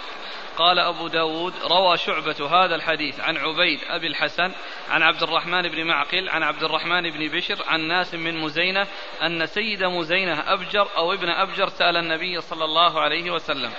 [0.58, 4.52] قال أبو داود روى شعبة هذا الحديث عن عبيد أبي الحسن
[4.90, 8.88] عن عبد الرحمن بن معقل عن عبد الرحمن بن بشر عن ناس من مزينة
[9.22, 13.72] أن سيد مزينة أبجر أو ابن أبجر سأل النبي صلى الله عليه وسلم.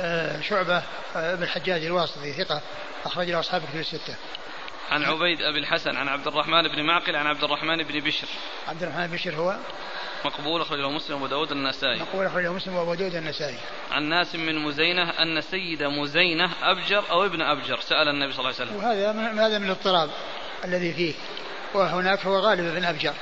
[0.00, 0.82] آه شعبة
[1.16, 2.60] آه ابن الحجاج الواسطي ثقة
[3.04, 4.16] أخرج له أصحاب كتب الستة.
[4.92, 8.26] عن عبيد أبي الحسن عن عبد الرحمن بن معقل عن عبد الرحمن بن بشر.
[8.68, 9.56] عبد الرحمن بن بشر هو؟
[10.24, 11.98] مقبول أخرجه مسلم وأبو داود النسائي.
[11.98, 13.58] مقبول أخرجه مسلم وأبو داود النسائي.
[13.90, 18.60] عن ناس من مزينة أن سيد مزينة أبجر أو ابن أبجر سأل النبي صلى الله
[18.60, 18.76] عليه وسلم.
[18.76, 20.10] وهذا من هذا من الاضطراب
[20.64, 21.14] الذي فيه.
[21.74, 23.14] وهناك هو غالب بن أبجر.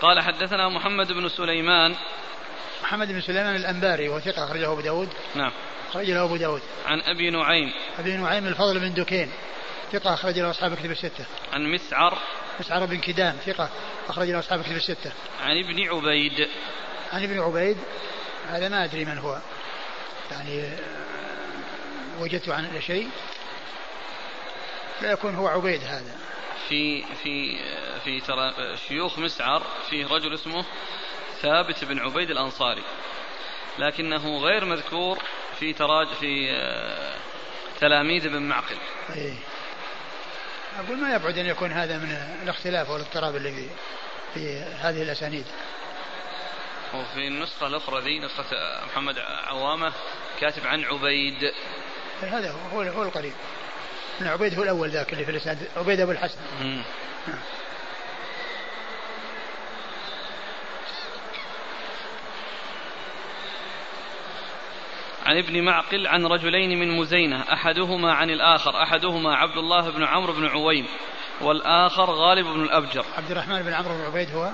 [0.00, 1.96] قال حدثنا محمد بن سليمان.
[2.82, 5.08] محمد بن سليمان الأنباري وثقة أخرجه أبو داود.
[5.34, 5.52] نعم.
[5.90, 6.62] أخرج له أبو داود.
[6.86, 7.72] عن أبي نعيم.
[7.98, 9.32] أبي نعيم الفضل بن دكين.
[9.92, 11.24] ثقة أخرج له أصحاب كتب الستة.
[11.52, 12.18] عن مسعر.
[12.60, 13.70] مسعر بن كدام ثقة
[14.08, 15.12] أخرج له أصحاب كتب الستة.
[15.42, 16.48] عن ابن عبيد.
[17.12, 17.76] عن ابن عبيد
[18.48, 19.38] هذا ما أدري من هو.
[20.30, 20.76] يعني
[22.20, 23.08] وجدت عن شيء.
[25.02, 26.29] لا يكون هو عبيد هذا.
[26.70, 27.58] في في
[28.04, 30.64] في ترى شيوخ مسعر فيه رجل اسمه
[31.42, 32.82] ثابت بن عبيد الأنصاري.
[33.78, 35.18] لكنه غير مذكور
[35.58, 37.14] في تراج في آه،
[37.80, 38.76] تلاميذ ابن معقل.
[39.16, 39.34] أيه.
[40.78, 42.10] أقول ما يبعد أن يكون هذا من
[42.42, 43.68] الاختلاف والاضطراب اللي في,
[44.34, 45.46] في هذه الأسانيد.
[46.94, 48.44] وفي النسخة الأخرى ذي نسخة
[48.86, 49.92] محمد عوامة
[50.40, 51.52] كاتب عن عبيد.
[52.22, 53.34] هذا هو هو القريب.
[54.20, 55.58] من عبيد هو الأول ذاك اللي في الإسناد.
[55.76, 56.38] عبيد أبو الحسن.
[65.26, 70.32] عن ابن معقل عن رجلين من مزينة أحدهما عن الآخر أحدهما عبد الله بن عمرو
[70.32, 70.86] بن عويم
[71.40, 73.04] والآخر غالب بن الأبجر.
[73.16, 74.52] عبد الرحمن بن عمرو بن عبيد هو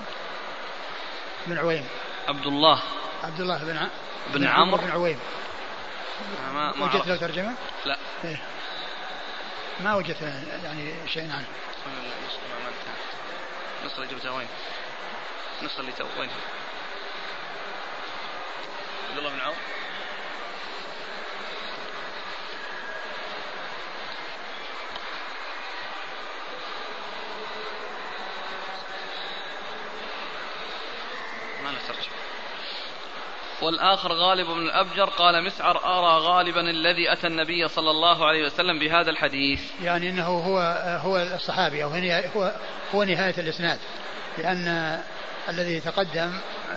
[1.47, 1.85] بن عويم.
[2.29, 2.83] عبد الله.
[3.23, 3.89] عبد الله بن ع...
[4.35, 5.19] بن عمرو بن عويم.
[6.55, 7.55] ما ما وجدت له ترجمة؟
[7.87, 7.97] لا.
[8.25, 8.41] إيه؟
[9.81, 10.23] ما وجدت
[10.65, 11.47] يعني شيء عنه
[13.83, 14.49] النسخة اللي جبتها وين؟
[15.61, 16.31] النسخة اللي تو وين؟
[19.11, 19.57] عبد الله بن عوف
[31.63, 32.11] ما نسترجع
[33.63, 38.79] والآخر غالب بن الأبجر قال مسعر أرى غالبا الذي أتى النبي صلى الله عليه وسلم
[38.79, 39.61] بهذا الحديث.
[39.83, 40.59] يعني أنه هو
[41.03, 41.91] هو الصحابي أو
[42.37, 42.53] هو
[42.95, 43.79] هو نهاية الإسناد.
[44.39, 44.99] لأن
[45.49, 46.33] الذي تقدم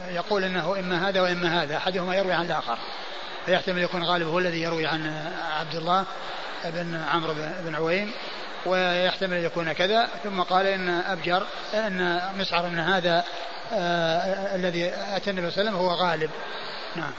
[0.09, 2.77] يقول أنه إما هذا وإما هذا أحدهما يروي عن الآخر.
[3.45, 6.05] فيحتمل يكون غالب هو الذي يروي عن عبد الله
[6.65, 7.33] بن عمرو
[7.65, 8.11] بن عويم.
[8.65, 10.09] ويحتمل أن يكون كذا.
[10.23, 13.23] ثم قال إن أبجر أن مسعر أن هذا
[13.73, 16.29] آه الذي أتى النبي صلى الله عليه وسلم هو غالب.
[16.95, 17.13] نعم.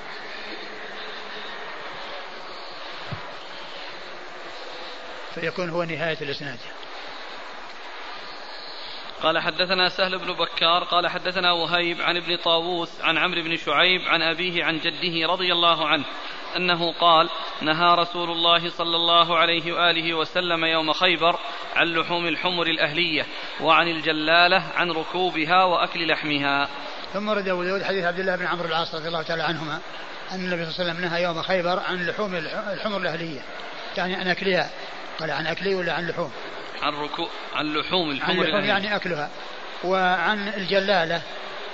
[5.35, 6.59] فيكون هو نهاية الإسناد.
[9.23, 14.01] قال حدثنا سهل بن بكار قال حدثنا وهيب عن ابن طاووس عن عمرو بن شعيب
[14.09, 16.05] عن أبيه عن جده رضي الله عنه.
[16.57, 17.29] أنه قال
[17.61, 21.39] نهى رسول الله صلى الله عليه وآله وسلم يوم خيبر
[21.77, 23.27] عن لحوم الحمر الأهلية
[23.61, 26.69] وعن الجلالة عن ركوبها وأكل لحمها.
[27.13, 29.81] ثم ورد أبو داود حديث عبد الله بن عمرو العاص رضي الله تعالى عنهما
[30.33, 32.35] أن النبي صلى الله عليه وسلم نهى يوم خيبر عن لحوم
[32.73, 33.41] الحمر الأهلية.
[33.97, 34.71] يعني عن أكلها.
[35.21, 36.33] قال عن أكلي ولا عن لحوم؟
[36.83, 39.31] عن ركوب عن لحوم الحمر عن لحوم يعني أكلها.
[39.85, 41.23] وعن الجلالة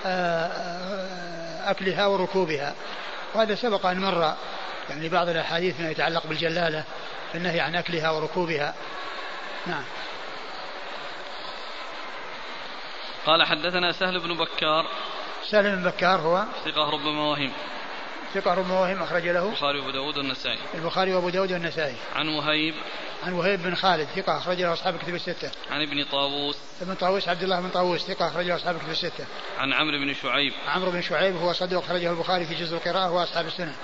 [0.07, 2.75] آه، آه، أكلها وركوبها.
[3.35, 4.35] وهذا سبق أن مر
[4.91, 6.85] يعني بعض الأحاديث ما يتعلق بالجلالة
[7.33, 8.75] في النهي عن أكلها وركوبها.
[9.67, 9.85] نعم.
[13.27, 14.87] قال حدثنا سهل بن بكار.
[15.51, 17.53] سهل بن بكار هو ثقة ربما وهم
[18.35, 20.59] ثقة ربما وهم أخرج له البخاري وأبو داود والنسائي.
[20.75, 21.95] البخاري وأبو داود والنسائي.
[22.15, 22.75] عن وهيب.
[23.25, 25.51] عن وهيب بن خالد ثقة أخرج له أصحاب الكتب الستة.
[25.71, 26.57] عن ابن طاووس.
[26.83, 29.27] ابن طاووس عبد الله بن طاووس ثقة أخرج له أصحاب الكتب الستة.
[29.59, 30.53] عن عمرو بن شعيب.
[30.69, 33.75] عمرو بن شعيب هو صدوق أخرجه البخاري في جزء القراءة وأصحاب السنة.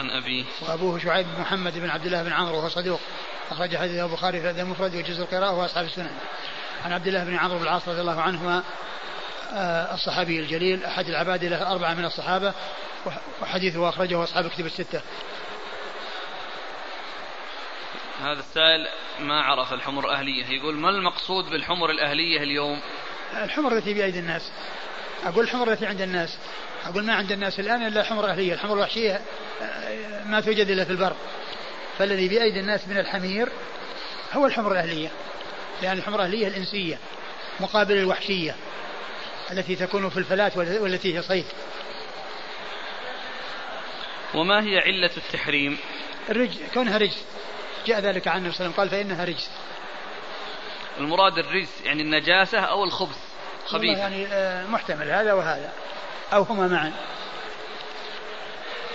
[0.00, 3.00] عن أبيه وأبوه شعيب بن محمد بن عبد الله بن عمرو وهو صدوق.
[3.50, 6.10] أخرج حديثه البخاري في المفرد وجزء القراءة وأصحاب السنة
[6.84, 8.62] عن عبد الله بن عمرو بن العاص رضي الله عنهما
[9.52, 12.54] آه، الصحابي الجليل أحد العباد له أربعة من الصحابة
[13.42, 15.00] وحديثه أخرجه أصحاب الكتب الستة.
[18.22, 18.88] هذا السائل
[19.20, 20.46] ما عرف الحمر الأهلية.
[20.46, 22.80] يقول ما المقصود بالحمر الأهلية اليوم؟
[23.42, 24.50] الحمر التي بأيدي الناس.
[25.24, 26.38] أقول الحمر التي عند الناس.
[26.84, 28.54] أقول ما عند الناس الآن إلا حمر أهلية.
[28.54, 29.20] الحمر الوحشية
[30.26, 31.12] ما توجد إلا في البر.
[31.98, 33.48] فالذي بأيدي الناس من الحمير
[34.32, 35.08] هو الحمر الأهلية
[35.82, 36.98] لأن الحمر الأهلية الإنسية
[37.60, 38.56] مقابل الوحشية
[39.50, 41.44] التي تكون في الفلاة والتي هي صيد.
[44.34, 45.78] وما هي علة التحريم؟
[46.28, 47.24] الرجس كونها رجس.
[47.86, 49.50] جاء ذلك عن النبي صلى الله عليه وسلم قال فإنها رجس.
[50.98, 53.18] المراد الرجس يعني النجاسة أو الخبث
[53.66, 55.72] خبيث يعني آه، محتمل هذا وهذا
[56.32, 56.92] أو هما معا.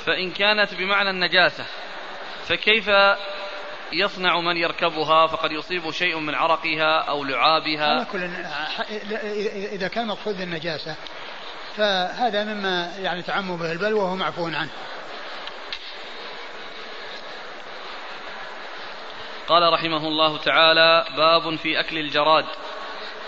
[0.05, 1.65] فإن كانت بمعنى النجاسة
[2.47, 2.89] فكيف
[3.93, 8.23] يصنع من يركبها فقد يصيب شيء من عرقها أو لعابها؟ على كل
[9.73, 10.95] إذا كان مقصود النجاسة
[11.75, 14.69] فهذا مما يعني تعم به البلوى وهو معفو عنه.
[19.47, 22.45] قال رحمه الله تعالى باب في أكل الجراد.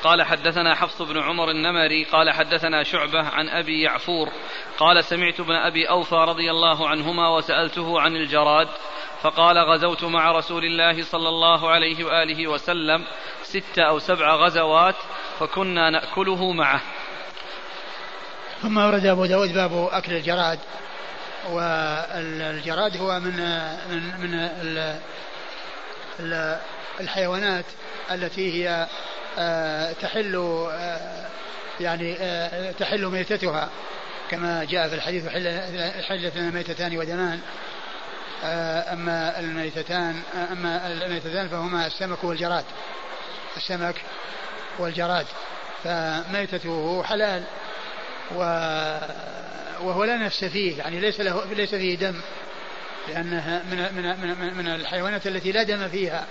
[0.08, 4.30] قال حدثنا حفص بن عمر النمري قال حدثنا شعبة عن أبي يعفور
[4.78, 8.68] قال سمعت ابن أبي أوفى رضي الله عنهما وسألته عن الجراد
[9.22, 13.06] فقال غزوت مع رسول الله صلى الله عليه وآله وسلم
[13.44, 14.96] ست أو سبع غزوات
[15.40, 16.82] فكنا نأكله معه.
[18.62, 20.60] ثم ورد أبو داود باب أكل الجراد
[21.50, 23.38] والجراد هو من
[23.90, 24.50] من من
[27.00, 27.66] الحيوانات
[28.12, 28.88] التي هي
[29.94, 30.36] تحل
[30.72, 31.26] آه،
[31.80, 33.70] يعني آه، تحل ميتتها
[34.30, 35.28] كما جاء في الحديث
[36.08, 37.40] حلت لنا ميتتان ودمان
[38.94, 40.22] أما الميتتان
[40.52, 42.66] أما الميتتان فهما السمك والجراد
[43.58, 43.96] السمك
[44.80, 45.26] والجراد.
[45.84, 47.44] فميتته حلال
[49.82, 52.22] وهو لا نفس فيه يعني ليس له ليس فيه دم
[53.08, 56.26] لأنها من من من, من الحيوانات التي لا دم فيها.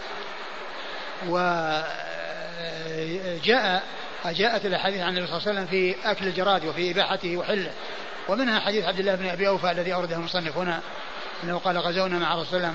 [2.66, 3.82] وجاء
[4.26, 7.72] جاءت الاحاديث عن النبي صلى الله عليه وسلم في أكل الجراد وفي إباحته وحله.
[8.28, 10.80] ومنها حديث عبد الله بن أبي أوفى الذي أورده المصنف هنا
[11.44, 12.74] أنه قال غزونا مع رسول الله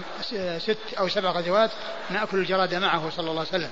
[0.60, 1.72] ست أو سبع غزوات
[2.10, 3.70] نأكل الجراد معه صلى الله عليه وسلم.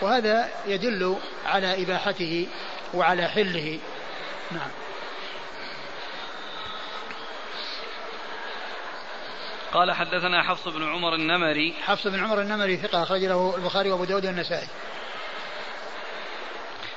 [0.00, 2.46] وهذا يدل على إباحته
[2.94, 3.78] وعلى حله.
[4.50, 4.70] نعم.
[9.72, 11.74] قال حدثنا حفص بن عمر النمري.
[11.82, 14.68] حفص بن عمر النمري ثقة أخرج له البخاري وأبو داود والنسائي.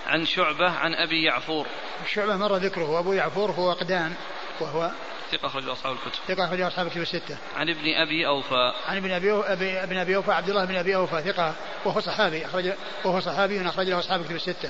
[0.08, 1.68] عن شعبة عن أبي يعفور.
[2.14, 4.14] شعبة مر ذكره وأبو يعفور هو قدان
[4.60, 4.91] وهو
[5.32, 6.20] ثقة أخرج أصحاب الكتب.
[6.28, 7.38] ثقة أخرج أصحاب الكتب الستة.
[7.56, 8.74] عن ابن أبي أوفى.
[8.88, 11.54] عن ابن أبي أبي ابن أبي أوفى عبد الله بن أبي أوفى ثقة
[11.86, 12.74] وهو صحابي أخرج
[13.04, 14.70] وهو صحابي أخرج له أصحاب الكتب الستة.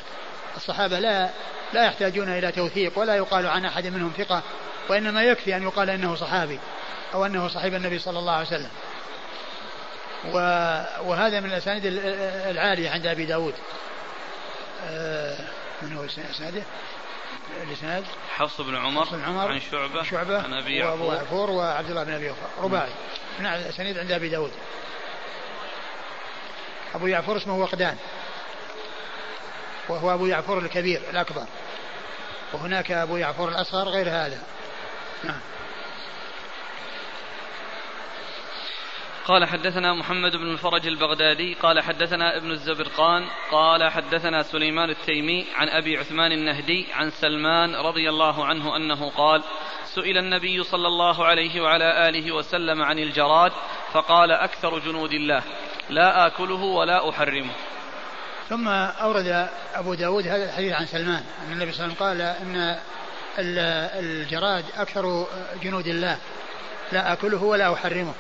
[0.56, 1.30] الصحابة لا
[1.74, 4.42] لا يحتاجون إلى توثيق ولا يقال عن أحد منهم ثقة
[4.90, 6.60] وإنما يكفي أن يقال إنه صحابي
[7.14, 8.70] أو أنه صاحب النبي صلى الله عليه وسلم.
[11.06, 13.54] وهذا من الأسانيد العالية عند أبي داود.
[15.82, 16.64] من هو إسناده
[17.64, 18.04] الإسناد
[18.36, 20.54] حفص بن عمر, بن عمر عن شعبة, شعبة عن
[20.84, 22.92] وأبو يعفور وعبد الله بن أبي وفاء رباعي.
[23.40, 24.52] من الأسانيد عند أبي داود.
[26.96, 27.98] أبو يعفور اسمه وقدان.
[29.90, 31.46] وهو أبو يعفور الكبير الأكبر.
[32.54, 34.44] وهناك أبو يعفور الأصغر غير هذا.
[35.24, 35.40] نعم.
[39.26, 45.70] قال حدثنا محمد بن الفرج البغدادي قال حدثنا ابن الزبرقان قال حدثنا سليمان التيمي عن
[45.70, 49.44] أبي عثمان النهدي عن سلمان رضي الله عنه أنه قال
[49.86, 53.52] سئل النبي صلى الله عليه وعلى آله وسلم عن الجراد
[53.94, 55.44] فقال أكثر جنود الله
[55.90, 57.54] لا آكله ولا أحرمه.
[58.50, 62.22] ثم أورد أبو داود هذا الحديث عن سلمان أن النبي صلى الله عليه وسلم قال
[62.22, 62.80] إن
[64.00, 65.28] الجراد أكثر
[65.64, 66.18] جنود الله
[66.92, 68.14] لا آكله ولا أحرمه.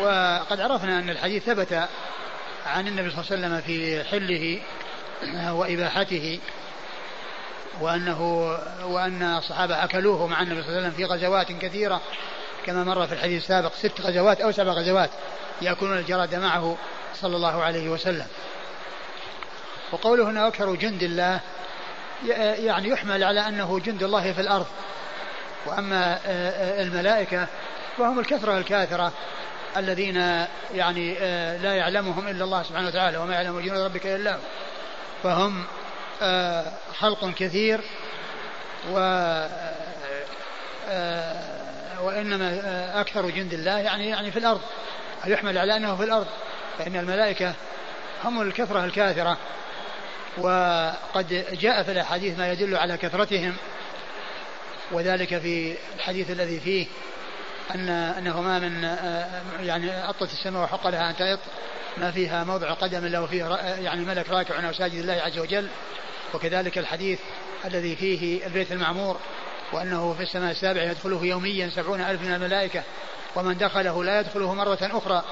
[0.00, 1.88] وقد عرفنا أن الحديث ثبت
[2.66, 4.60] عن النبي صلى الله عليه وسلم في حله
[5.52, 6.38] وإباحته
[7.80, 8.22] وأنه
[8.84, 12.00] وأن الصحابة أكلوه مع النبي صلى الله عليه وسلم في غزوات كثيرة.
[12.66, 15.10] كما مر في الحديث السابق ست غزوات أو سبع غزوات
[15.62, 16.76] يأكلون الجراد معه
[17.14, 18.26] صلى الله عليه وسلم.
[19.92, 21.40] وقوله هنا أكثر جند الله
[22.58, 24.66] يعني يحمل على أنه جند الله في الأرض.
[25.66, 26.20] وأما
[26.82, 27.46] الملائكة
[27.98, 29.12] فهم الكثرة الكاثرة.
[29.76, 34.38] الذين يعني آه، لا يعلمهم إلا الله سبحانه وتعالى وما يعلم جنود ربك إلا هو.
[35.22, 35.64] فهم
[36.22, 37.80] آه، خلق كثير
[38.90, 38.98] و
[40.88, 44.60] آه، وإنما أكثر جند الله يعني يعني في الأرض.
[45.26, 46.26] يحمل على أنه في الأرض؟
[46.78, 47.54] فإن الملائكة
[48.24, 49.38] هم الكثرة الكاثرة.
[50.38, 53.56] وقد جاء في الأحاديث ما يدل على كثرتهم.
[54.92, 56.86] وذلك في الحديث الذي فيه
[57.74, 58.82] أن أنه ما من
[59.66, 61.38] يعني أطت السماء وحق لها أن تأط.
[61.96, 63.44] ما فيها موضع قدم إلا وفيه
[63.80, 65.68] يعني ملك راكع أو ساجد الله عز وجل.
[66.34, 67.18] وكذلك الحديث
[67.64, 69.20] الذي فيه البيت المعمور
[69.72, 72.82] وأنه في السماء السابعة يدخله يوميا سبعون ألف من الملائكة
[73.36, 75.24] ومن دخله لا يدخله مرة أخرى.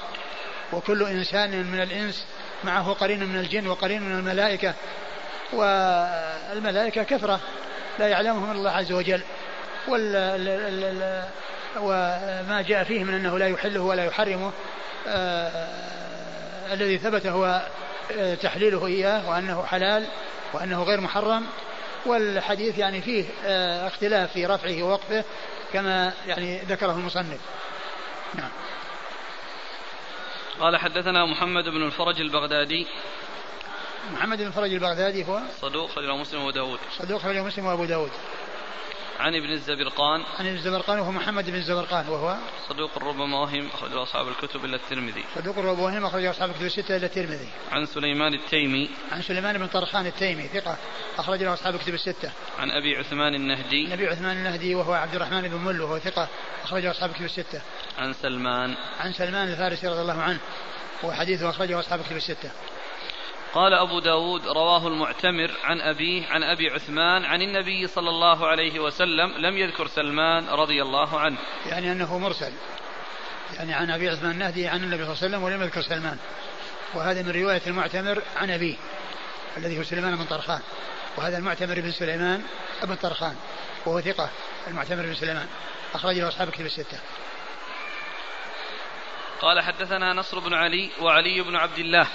[0.73, 2.25] وكل إنسان من الإنس
[2.63, 4.73] معه قرين من الجن وقرين من الملائكة.
[5.53, 7.39] والملائكة كثرة
[7.99, 9.21] لا يعلمهم الله عز وجل.
[11.77, 14.51] وما جاء فيه من أنه لا يحله ولا يحرمه
[15.07, 15.67] آه
[16.73, 17.67] الذي ثبت هو
[18.11, 20.07] آه، تحليله إياه وأنه حلال
[20.53, 21.45] وأنه غير محرم.
[22.05, 25.23] والحديث يعني فيه آه اختلاف في رفعه ووقفه
[25.73, 27.39] كما يعني ذكره المصنف.
[28.35, 28.49] نعم.
[30.59, 32.87] قال حدثنا محمد بن الفرج البغدادي.
[34.13, 36.79] محمد بن الفرج البغدادي هو؟ صدوق خرج مسلم وأبو داود.
[36.97, 38.11] صدوق خرج مسلم وأبو داود.
[39.19, 40.23] عن ابن الزبرقان.
[40.39, 42.37] عن ابن الزبرقان وهو محمد بن الزبرقان وهو
[42.69, 45.23] صدوق ربما وهم أخرجه أصحاب الكتب إلا الترمذي.
[45.35, 47.47] صدوق ربما وهم أخرجه أصحاب الكتب الستة إلا الترمذي.
[47.71, 48.89] عن سليمان التيمي.
[49.11, 50.77] عن سليمان بن طرخان التيمي ثقة
[51.17, 52.31] أخرج له أصحاب الكتب الستة.
[52.59, 53.93] عن أبي عثمان النهدي.
[53.93, 56.27] أبي عثمان النهدي وهو عبد الرحمن بن مل وهو ثقة
[56.63, 57.61] أخرجه أصحاب الكتب الستة.
[57.97, 58.75] عن سلمان.
[58.99, 60.39] عن سلمان الفارسي رضي الله عنه
[61.03, 62.51] وحديثه أخرجه أصحاب الكتب الستة.
[63.53, 68.79] قال أبو داود رواه المعتمر عن أبيه عن أبي عثمان عن النبي صلى الله عليه
[68.79, 71.37] وسلم لم يذكر سلمان رضي الله عنه.
[71.65, 72.53] يعني أنه مرسل.
[73.53, 76.17] يعني عن أبي عثمان النهدي عن النبي صلى الله عليه وسلم ولم يذكر سلمان.
[76.93, 78.75] وهذا من رواية المعتمر عن أبيه
[79.57, 80.61] الذي هو سليمان بن طرخان.
[81.17, 82.43] وهذا المعتمر بن سليمان
[82.83, 83.35] بن طرخان
[83.85, 84.29] وهو ثقة
[84.67, 85.47] المعتمر بن سليمان.
[85.93, 86.99] أخرجه أصحاب كتب الستة.
[89.41, 92.07] قال حدثنا نصر بن علي وعلي بن عبد الله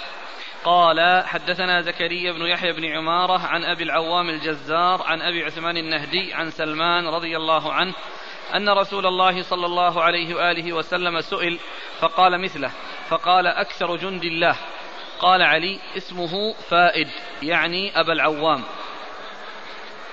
[0.63, 6.33] قال حدثنا زكريا بن يحيى بن عمارة عن أبي العوام الجزار عن أبي عثمان النهدي
[6.33, 7.93] عن سلمان رضي الله عنه
[8.55, 11.59] أن رسول الله صلى الله عليه وآله وسلم سئل
[11.99, 12.71] فقال مثله
[13.09, 14.55] فقال أكثر جند الله.
[15.19, 17.07] قال علي اسمه فائد
[17.43, 18.63] يعني أبا العوام.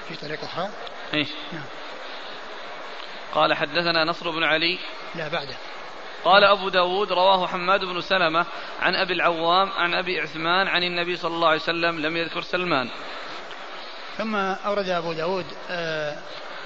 [0.09, 0.69] في طريقة أخرى
[1.15, 1.65] إيش نعم.
[3.35, 4.79] قال حدثنا نصر بن علي.
[5.15, 5.57] لا بعده.
[6.25, 8.47] قال أبو داود رواه حماد بن سلمة
[8.81, 12.89] عن أبي العوام عن أبي عثمان عن النبي صلى الله عليه وسلم لم يذكر سلمان.
[14.19, 16.17] ثم أورد أبو داود آه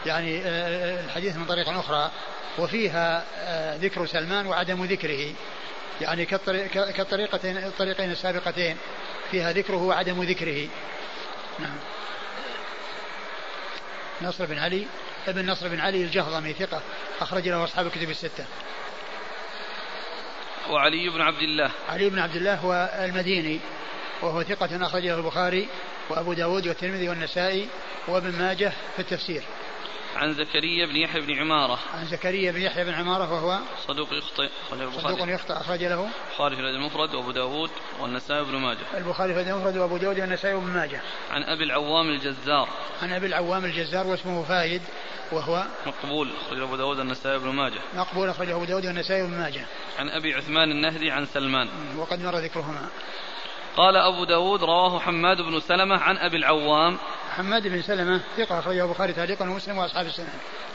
[0.06, 2.10] يعني آه الحديث من طريق أخرى
[2.58, 5.34] وفيها آه ذكر سلمان وعدم ذكره.
[6.00, 6.26] يعني
[6.96, 8.76] كالطريقتين الطريقين السابقتين
[9.30, 10.68] فيها ذكره وعدم ذكره.
[11.58, 11.76] نعم.
[14.22, 14.86] نصر بن علي
[15.28, 16.82] ابن نصر بن علي الجهضمي ثقة
[17.20, 18.44] أخرج له أصحاب الكتب الستة.
[20.68, 21.70] وعلي بن عبد الله.
[21.88, 23.60] علي بن عبد الله هو المديني
[24.22, 25.68] وهو ثقة أخرجه البخاري
[26.10, 27.68] وأبو داود والترمذي والنسائي
[28.08, 29.42] وابن ماجه في التفسير.
[30.20, 31.78] عن زكريا بن يحيى بن عمارة.
[31.94, 36.08] عن زكريا بن يحيى بن عمارة وهو صدوق يخطئ صدوق يخطئ أخرج له.
[36.28, 38.78] البخاري في المفرد وأبو داود والنسائي بن ماجه.
[38.94, 41.00] البخاري في المفرد وأبو داود والنسائي بن ماجه.
[41.30, 42.68] عن أبي العوام الجزار.
[43.02, 44.82] عن أبي العوام الجزار واسمه فايد
[45.32, 47.80] وهو مقبول أخرج أبو داود والنسائي بن ماجه.
[47.94, 49.66] مقبول أخرجه أبو داود والنسائي بن ماجه.
[49.98, 51.68] عن أبي عثمان النهدي عن سلمان.
[51.96, 52.88] وقد مر ذكرهما.
[53.76, 56.98] قال أبو داود رواه حماد بن سلمة عن أبي العوام
[57.42, 58.20] حماد بن سلمة.
[58.36, 60.28] ثقة أخرجه البخاري تعليقا ومسلم وأصحاب السنن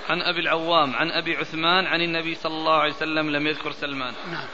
[0.09, 4.13] عن أبي العوام عن أبي عثمان عن النبي صلى الله عليه وسلم لم يذكر سلمان.
[4.32, 4.47] نعم.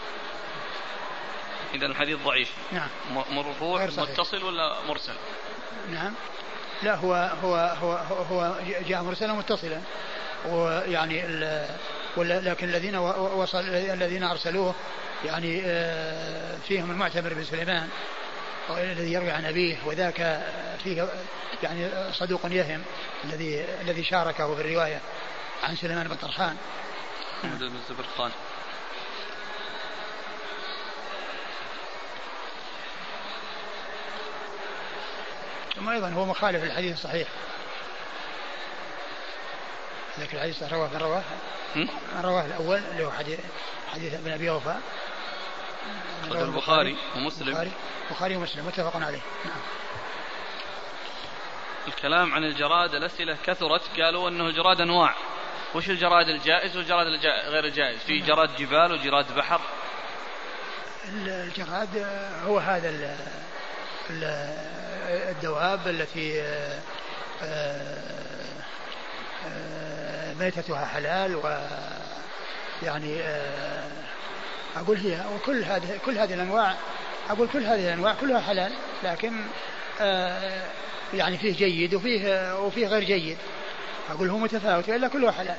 [1.74, 2.51] إذا الحديث ضعيف.
[2.72, 2.88] نعم.
[3.32, 5.14] مرفوع متصل ولا مرسل؟
[5.91, 6.14] نعم.
[6.84, 7.91] لا هو هو هو
[8.32, 8.55] هو
[8.88, 9.82] جاء مرسلا متصلا
[10.49, 11.22] ويعني
[12.18, 14.76] لكن الذين وصل الذين أرسلوه
[15.26, 17.89] يعني آه، فيهم المعتمر بن سليمان.
[18.70, 20.47] الذي يروي عن أبيه وذاك
[20.84, 21.09] فيه
[21.64, 22.84] يعني صدوق يهم
[23.24, 24.99] الذي الذي شاركه في الرواية
[25.64, 26.57] عن سليمان بن طرخان.
[27.43, 28.32] محمد بن الزبرقان
[35.76, 37.28] ثم أيضا هو مخالف للحديث الصحيح.
[40.20, 41.24] ذاك الحديث رواه من رواه
[41.76, 43.39] من رواه الأول اللي هو حديث
[43.93, 44.76] حديث ابن أبي أوفى.
[46.22, 47.47] أخرجه البخاري ومسلم.
[47.47, 47.72] البخاري.
[48.09, 49.22] البخاري ومسلم متفق عليه.
[49.45, 49.61] نعم.
[51.88, 55.15] الكلام عن الجراد الأسئلة كثرت قالوا أنه الجراد أنواع.
[55.76, 58.28] وش الجراد الجائز والجراد غير الجائز؟ في نعم.
[58.28, 59.61] جراد جبال وجراد بحر.
[61.07, 62.05] الجراد
[62.45, 63.17] هو هذا
[65.30, 66.80] الدواب التي آه،
[69.45, 71.67] آه، ميتتها حلال و
[72.84, 73.88] يعني آه،
[74.76, 76.76] أقول هي وكل هذه كل هذه الأنواع
[77.30, 79.34] أقول كل هذه الأنواع كلها حلال لكن
[80.01, 80.67] آه
[81.13, 83.38] يعني فيه جيد وفيه وفيه غير جيد.
[84.09, 85.57] أقول هو متفاوت إلا كلها حلال.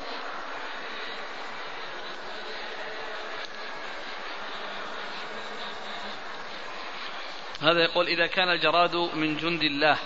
[7.63, 9.99] هذا يقول إذا كان الجراد من جند الله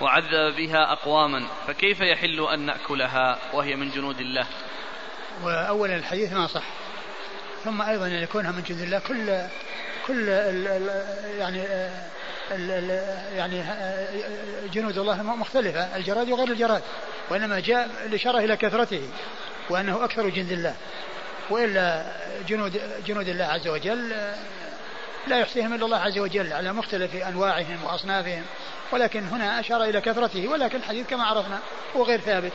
[0.00, 4.46] وعذب بها أقواما فكيف يحل أن نأكلها وهي من جنود الله؟
[5.42, 6.64] وأولا الحديث ما صح
[7.68, 8.98] ثم أيضا ان يكونها من جند الله.
[8.98, 9.42] كل
[10.06, 10.28] كل
[11.38, 11.62] يعني
[13.36, 13.64] يعني
[14.72, 15.96] جنود الله مختلفة.
[15.96, 16.82] الجراد وغير الجراد.
[17.30, 19.08] وإنما جاء الإشارة إلى كثرته
[19.70, 20.74] وأنه أكثر جند الله.
[21.50, 22.04] وإلا
[22.48, 24.08] جنود جنود الله عز وجل
[25.26, 28.42] لا يحصيهم إلا الله عز وجل على مختلف أنواعهم وأصنافهم.
[28.92, 30.48] ولكن هنا أشار إلى كثرته.
[30.48, 31.58] ولكن الحديث كما عرفنا
[31.96, 32.52] هو غير ثابت.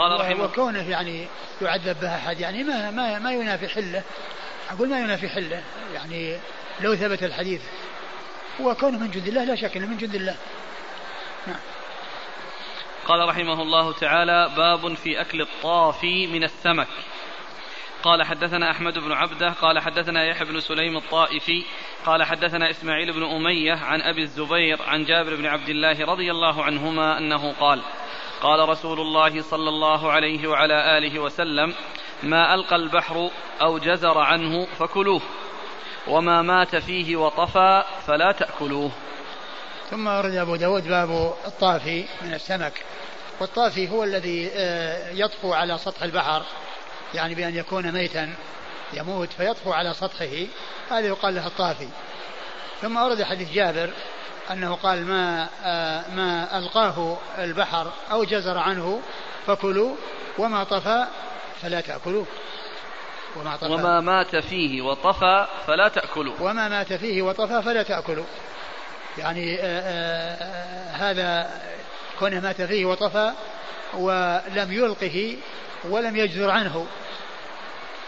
[0.00, 1.26] قال رحمه وكونه يعني
[1.62, 4.02] يعذب بها أحد يعني ما ما ما ينافي حله.
[4.70, 5.62] أقول ما ينافي حله
[5.94, 6.38] يعني
[6.80, 7.62] لو ثبت الحديث.
[8.60, 10.36] وكونه من جند الله لا شك إنه من جند الله.
[11.46, 11.60] نعم.
[13.06, 16.88] قال رحمه الله تعالى باب في أكل الطافي من السمك.
[18.02, 21.64] قال حدثنا أحمد بن عبده قال حدثنا يحيى بن سليم الطائفي
[22.06, 26.64] قال حدثنا إسماعيل بن أمية عن أبي الزبير عن جابر بن عبد الله رضي الله
[26.64, 27.82] عنهما أنه قال
[28.42, 31.74] قال رسول الله صلى الله عليه وعلى آله وسلم
[32.22, 33.30] ما ألقى البحر
[33.60, 35.22] أو جزر عنه فكلوه
[36.08, 38.90] وما مات فيه وطفى فلا تأكلوه.
[39.90, 42.72] ثم ورد أبو داود باب الطافي من السمك.
[43.40, 46.42] والطافي هو الذي آه، يطفو على سطح البحر
[47.14, 48.34] يعني بأن يكون ميتا
[48.92, 50.46] يموت فيطفو على سطحه
[50.90, 51.88] هذا يقال له الطافي.
[52.80, 53.90] ثم ورد حديث جابر
[54.50, 59.00] أنه قال ما آه، ما ألقاه البحر أو جزر عنه
[59.46, 59.96] فكلوا
[60.38, 61.06] وما طفى
[61.62, 62.24] فلا تأكلوا
[63.36, 63.72] وما, طفى.
[63.72, 68.24] وما مات فيه وطفى فلا تأكلوا وما مات فيه وطفى فلا تأكلوا
[69.18, 71.50] يعني آآ آه، آآ آه، هذا
[72.18, 73.32] كونه مات فيه وطفى
[73.94, 75.36] ولم يلقه
[75.84, 76.86] ولم يجزر عنه.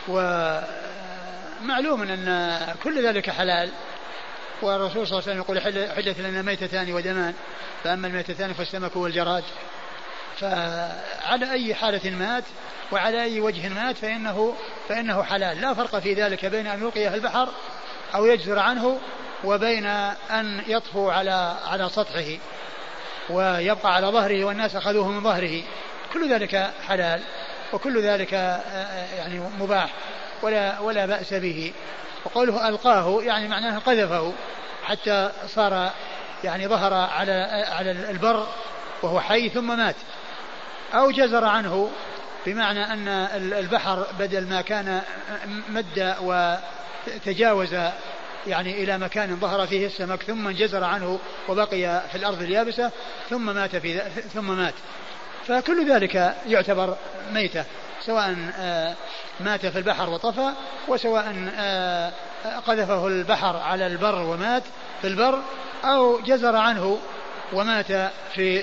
[0.09, 3.71] ومعلوم أن كل ذلك حلال.
[4.63, 5.61] والرسول صلى الله عليه وسلم يقول
[5.97, 7.35] حلت لنا ميتتان ودمان
[7.85, 9.45] فأما الميتتان فالسمك والجراد.
[10.41, 12.45] فعلى أي حالة مات
[12.93, 14.55] وعلى أي وجه مات فإنه
[14.89, 15.61] فإنه حلال.
[15.61, 17.49] لا فرق في ذلك بين أن يلقيه البحر
[18.15, 19.01] أو يجزر عنه
[19.45, 19.87] وبين
[20.31, 22.39] أن يطفو على على سطحه
[23.31, 25.63] ويبقى على ظهره والناس أخذوه من ظهره.
[26.13, 27.23] كل ذلك حلال
[27.73, 28.33] وكل ذلك
[29.19, 29.91] يعني مباح.
[30.43, 31.73] ولا ولا بأس به.
[32.25, 34.33] وقوله ألقاه يعني معناه قذفه
[34.85, 35.91] حتى صار
[36.45, 37.33] يعني ظهر على
[37.73, 38.47] على البر
[39.03, 39.97] وهو حي ثم مات.
[40.95, 41.91] أو جزر عنه
[42.47, 43.09] بمعنى أن
[43.53, 45.03] البحر بدل ما كان
[45.69, 47.77] مد وتجاوز
[48.47, 51.19] يعني إلى مكان ظهر فيه السمك ثم انجزر عنه
[51.49, 52.91] وبقي في الأرض اليابسة
[53.31, 53.99] ثم مات في
[54.35, 54.75] ثم مات.
[55.47, 56.97] فكل ذلك يعتبر
[57.33, 57.65] ميتة.
[58.07, 58.95] سواء آه،
[59.41, 60.53] مات في البحر وطفى
[60.89, 62.13] وسواء آه،
[62.67, 64.63] قذفه البحر على البر ومات
[65.01, 65.39] في البر
[65.85, 66.99] أو جزر عنه
[67.53, 67.87] ومات
[68.35, 68.63] في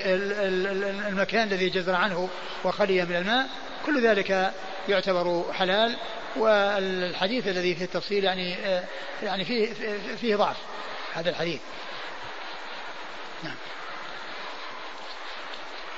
[1.08, 2.28] المكان الذي جزر عنه
[2.64, 3.48] وخلي من الماء.
[3.86, 4.52] كل ذلك
[4.88, 5.96] يعتبر حلال
[6.36, 8.84] والحديث الذي فيه التفصيل يعني آه،
[9.22, 9.72] يعني فيه
[10.20, 10.56] فيه ضعف
[11.14, 11.60] هذا الحديث.
[13.44, 13.54] نعم.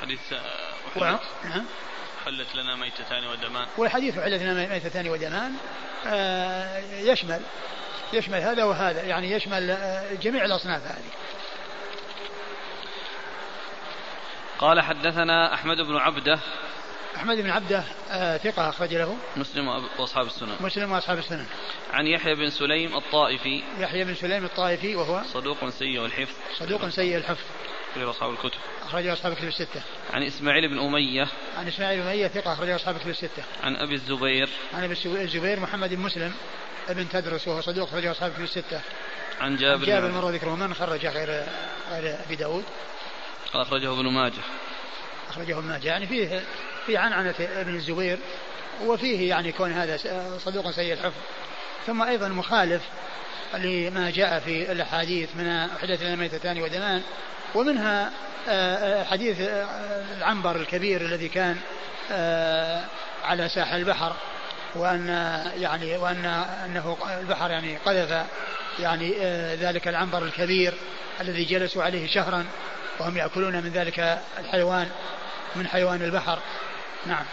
[0.03, 0.21] حديث
[1.45, 1.65] نعم.
[2.25, 3.67] حلت لنا ميتتان ودمان.
[3.77, 5.53] والحديث حلت لنا ميتتان ودمان.
[6.07, 7.41] آه، يشمل
[8.13, 11.11] يشمل هذا وهذا يعني يشمل آه، جميع الأصناف هذه.
[14.59, 16.39] قال حدثنا أحمد بن عبده.
[17.17, 19.17] أحمد بن عبده آه ثقة أخرج له.
[19.37, 19.69] مسلم
[19.99, 20.57] وأصحاب السنن.
[20.61, 21.47] مسلم وأصحاب السنن.
[21.93, 23.63] عن يحيى بن سليم الطائفي.
[23.79, 26.35] يحيى بن سليم الطائفي وهو؟ صدوق سيء الحفظ.
[26.59, 27.45] صدوق سيء الحفظ.
[27.93, 28.59] أخرج أصحاب الكتب.
[28.83, 29.83] أخرج أصحاب الكتب الستة.
[30.13, 31.29] عن إسماعيل بن أمية.
[31.59, 33.43] عن إسماعيل بن أمية ثقة أخرج أصحاب الكتب الستة.
[33.63, 34.49] عن أبي الزبير.
[34.75, 36.35] عن أبي الزبير محمد بن مسلم
[36.89, 38.81] ابن تدرس وهو صدوق أخرج أصحاب الكتب الستة.
[39.41, 41.45] عن جابر جابر مر ذكره من خرج غير
[41.91, 42.65] غير أبي داود.
[43.55, 44.43] أخرجه ابن ماجه.
[45.29, 45.87] أخرجه ابن ماجه.
[45.89, 46.43] يعني فيه
[46.87, 48.19] في عنعنة ابن الزبير
[48.85, 49.97] وفيه يعني كون هذا
[50.39, 51.21] صدوق سيء الحفظ
[51.87, 52.83] ثم أيضا مخالف
[53.55, 57.03] لما جاء في الأحاديث من حدث الميتتان ودمان
[57.55, 58.11] ومنها
[58.49, 59.67] آه، آه، حديث آه،
[60.19, 61.57] العنبر الكبير الذي كان
[63.25, 64.17] على ساحل البحر
[64.75, 65.09] وأن
[65.57, 66.25] يعني وأن
[66.65, 68.27] أنه البحر يعني قذف
[68.79, 69.13] يعني
[69.55, 70.75] ذلك العنبر الكبير
[71.21, 72.47] الذي جلسوا عليه شهرا
[72.99, 74.89] وهم يأكلون من ذلك الحيوان
[75.57, 76.39] من حيوان البحر.
[77.07, 77.25] نعم.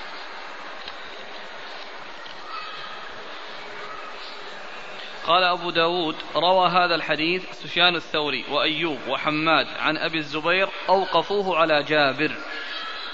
[5.30, 11.84] قال أبو داود روى هذا الحديث سفيان الثوري وأيوب وحماد عن أبي الزبير أوقفوه على
[11.84, 12.36] جابر.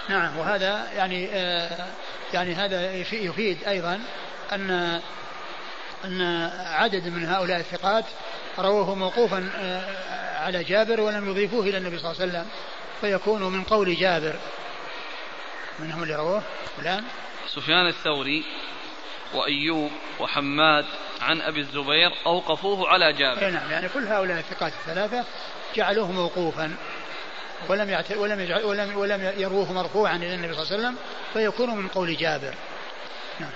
[0.09, 1.87] نعم وهذا يعني آه
[2.33, 3.99] يعني هذا يفيد أيضا
[4.51, 5.01] أن
[6.05, 6.21] أن
[6.65, 8.05] عدد من هؤلاء الثقات
[8.59, 12.47] رووه موقوفا آه على جابر ولم يضيفوه إلى النبي صلى الله عليه وسلم
[13.01, 14.35] فيكون من قول جابر.
[15.79, 16.43] من هم اللي رووه؟
[16.77, 17.03] فلان؟
[17.47, 18.45] سفيان الثوري
[19.33, 20.85] وأيوب وحماد
[21.21, 25.25] عن أبي الزبير أوقفوه على جابر إيه نعم يعني كل هؤلاء الثقات الثلاثة
[25.75, 26.75] جعلوه موقوفا
[27.69, 28.11] ولم يعت...
[28.11, 28.63] ولم يجعل...
[28.63, 30.97] ولم ولم يروه مرفوعا إلى النبي صلى الله عليه وسلم
[31.33, 32.53] فيكون من قول جابر.
[33.39, 33.51] نعم.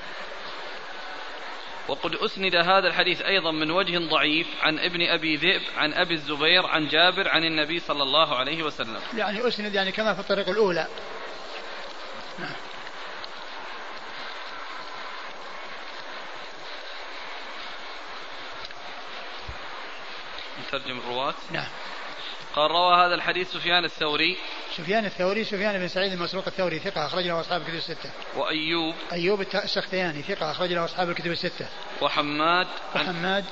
[1.87, 6.65] وقد أسند هذا الحديث أيضا من وجه ضعيف عن ابن أبي ذئب عن أبي الزبير
[6.65, 10.87] عن جابر عن النبي صلى الله عليه وسلم يعني أسند يعني كما في الطريق الأولى
[12.39, 12.55] نعم.
[20.69, 21.67] نترجم الرواة نعم.
[22.55, 24.37] قال روى هذا الحديث سفيان الثوري.
[24.77, 28.11] سفيان الثوري سفيان بن سعيد المسروق الثوري ثقة أخرج له أصحاب الكتب الستة.
[28.35, 28.95] وأيوب.
[29.11, 31.67] أيوب السختياني ثقة أخرج له أصحاب الكتب الستة.
[32.01, 32.67] وحماد.
[32.95, 33.45] وحماد.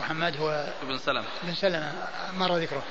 [0.00, 1.24] وحماد هو ابن سلمة.
[1.44, 1.92] ابن سلمة
[2.36, 2.82] مر ذكره.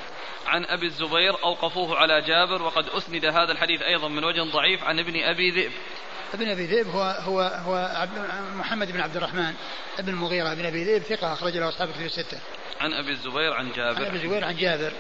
[0.48, 5.00] عن أبي الزبير أوقفوه على جابر وقد أسند هذا الحديث أيضا من وجه ضعيف عن
[5.00, 5.72] ابن أبي ذئب.
[6.34, 8.08] ابن أبي ذئب هو هو هو
[8.56, 9.54] محمد بن عبد الرحمن
[10.00, 12.40] ابن المغيرة بن أبي ذئب ثقة أخرج له أصحاب الكتب الستة.
[12.82, 14.00] عن أبي الزبير عن جابر.
[14.00, 14.92] عن أبي الزبير عن جابر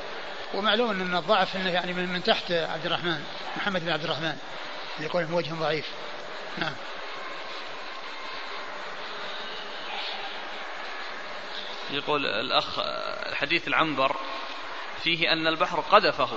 [0.53, 3.23] ومعلوم أن الضعف أنه يعني من, من تحت عبد الرحمن
[3.57, 4.37] محمد بن عبد الرحمن
[4.97, 5.85] اللي يقول وجه ضعيف.
[6.57, 6.73] نعم.
[11.91, 12.79] يقول الأخ
[13.33, 14.15] حديث العنبر
[15.03, 16.29] فيه أن البحر قذفه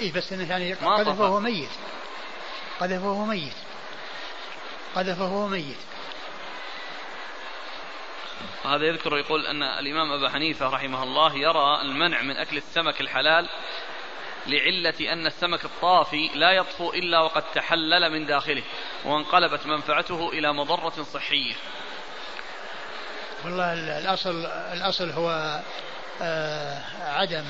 [0.00, 1.70] إيه بس إنه يعني قذفه وهو ميت
[2.80, 3.56] قذفه وهو ميت
[4.94, 5.76] قذفه وهو ميت
[8.64, 13.48] هذا يذكر يقول أن الإمام أبا حنيفة رحمه الله يرى المنع من أكل السمك الحلال
[14.46, 18.62] لعلة أن السمك الطافي لا يطفو إلا وقد تحلل من داخله
[19.04, 21.54] وانقلبت منفعته إلى مضرة صحية.
[23.44, 25.60] والله الأصل الأصل هو
[26.22, 27.44] آه، عدم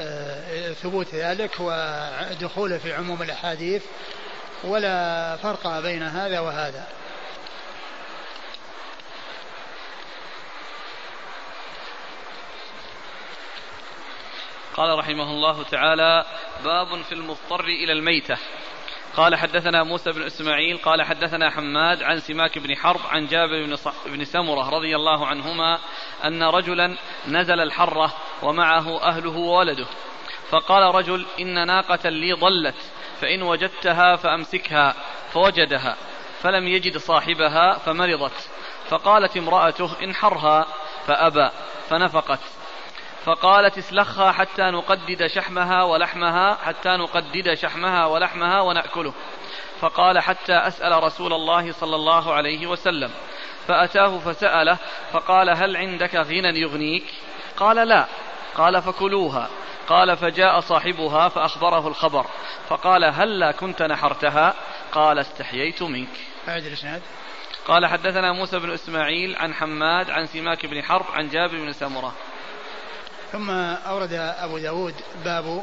[0.00, 3.84] آه، ثبوت ذلك ودخوله في عموم الأحاديث
[4.64, 6.86] ولا فرق بين هذا وهذا.
[14.74, 16.24] قال رحمه الله تعالى
[16.64, 18.36] باب في المضطر إلى الميتة.
[19.16, 23.76] قال حدثنا موسى بن إسماعيل قال حدثنا حماد عن سماك بن حرب عن جابر بن,
[24.06, 25.78] بن سمرة رضي الله عنهما
[26.24, 26.96] أن رجلا
[27.28, 28.12] نزل الحرة
[28.42, 29.86] ومعه أهله وولده.
[30.50, 34.94] فقال رجل إن ناقة لي ضلت فإن وجدتها فأمسكها
[35.32, 35.96] فوجدها
[36.40, 38.50] فلم يجد صاحبها فمرضت.
[38.88, 40.66] فقالت امرأته انحرها
[41.06, 41.50] فأبى
[41.88, 42.61] فنفقت.
[43.24, 49.14] فقالت اسلخها حتى نقدد شحمها ولحمها حتى نقدد شحمها ولحمها ونأكله.
[49.80, 53.10] فقال حتى أسأل رسول الله صلى الله عليه وسلم.
[53.68, 54.78] فأتاه فسأله
[55.12, 57.04] فقال هل عندك غنى يغنيك؟
[57.56, 58.06] قال لا.
[58.54, 59.48] قال فكلوها.
[59.88, 62.26] قال فجاء صاحبها فأخبره الخبر.
[62.68, 64.54] فقال هلا كنت نحرتها؟
[64.92, 66.08] قال استحييت منك.
[66.48, 67.02] أعد الإسناد.
[67.66, 72.12] قال حدثنا موسى بن إسماعيل عن حماد عن سماك بن حرب عن جابر بن سمرة.
[73.32, 74.94] ثم أورد أبو داود
[75.24, 75.62] باب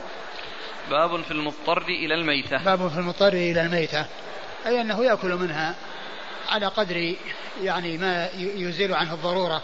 [0.89, 2.57] باب في المضطر إلى الميتة.
[2.57, 4.05] باب في المضطر إلى الميتة.
[4.65, 5.75] أي أنه يأكل منها
[6.49, 7.15] على قدر
[7.61, 9.61] يعني ما يزيل عنه الضرورة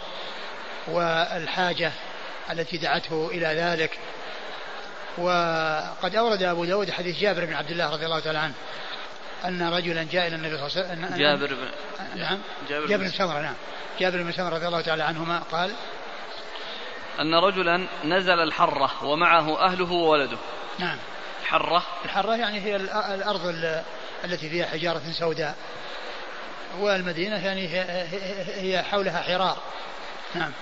[0.88, 1.92] والحاجة
[2.50, 3.98] التي دعته إلى ذلك.
[5.18, 8.54] وقد أورد أبو داود حديث جابر بن عبد الله رضي الله تعالى عنه
[9.44, 11.18] أن رجلا جاء إلى النبي صلى الله عليه وسلم.
[11.18, 11.68] جابر بن
[12.20, 12.38] نعم.
[12.68, 13.54] جابر بن سمرة نعم.
[14.00, 15.72] جابر بن سمرة رضي الله تعالى عنهما قال
[17.20, 20.38] أن رجلا نزل الحرة ومعه أهله وولده.
[20.78, 20.98] نعم.
[21.42, 22.76] الحرة؟ الحرة يعني هي
[23.14, 23.40] الأرض
[24.24, 25.56] التي فيها حجارة سوداء.
[26.78, 27.68] والمدينة يعني
[28.62, 29.56] هي حولها حرار.
[30.34, 30.52] نعم.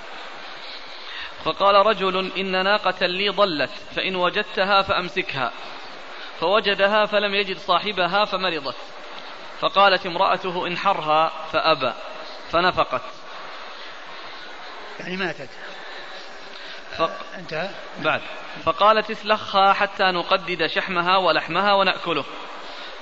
[1.44, 5.52] فقال رجل إن ناقة لي ضلت فإن وجدتها فأمسكها.
[6.40, 8.76] فوجدها فلم يجد صاحبها فمرضت.
[9.60, 11.92] فقالت امرأته انحرها فأبى
[12.50, 13.02] فنفقت.
[15.00, 15.48] يعني ماتت.
[16.98, 17.10] فق...
[17.38, 17.70] انتهى.
[17.98, 18.20] بعد.
[18.64, 22.24] فقالت اسلخها حتى نقدد شحمها ولحمها ونأكله.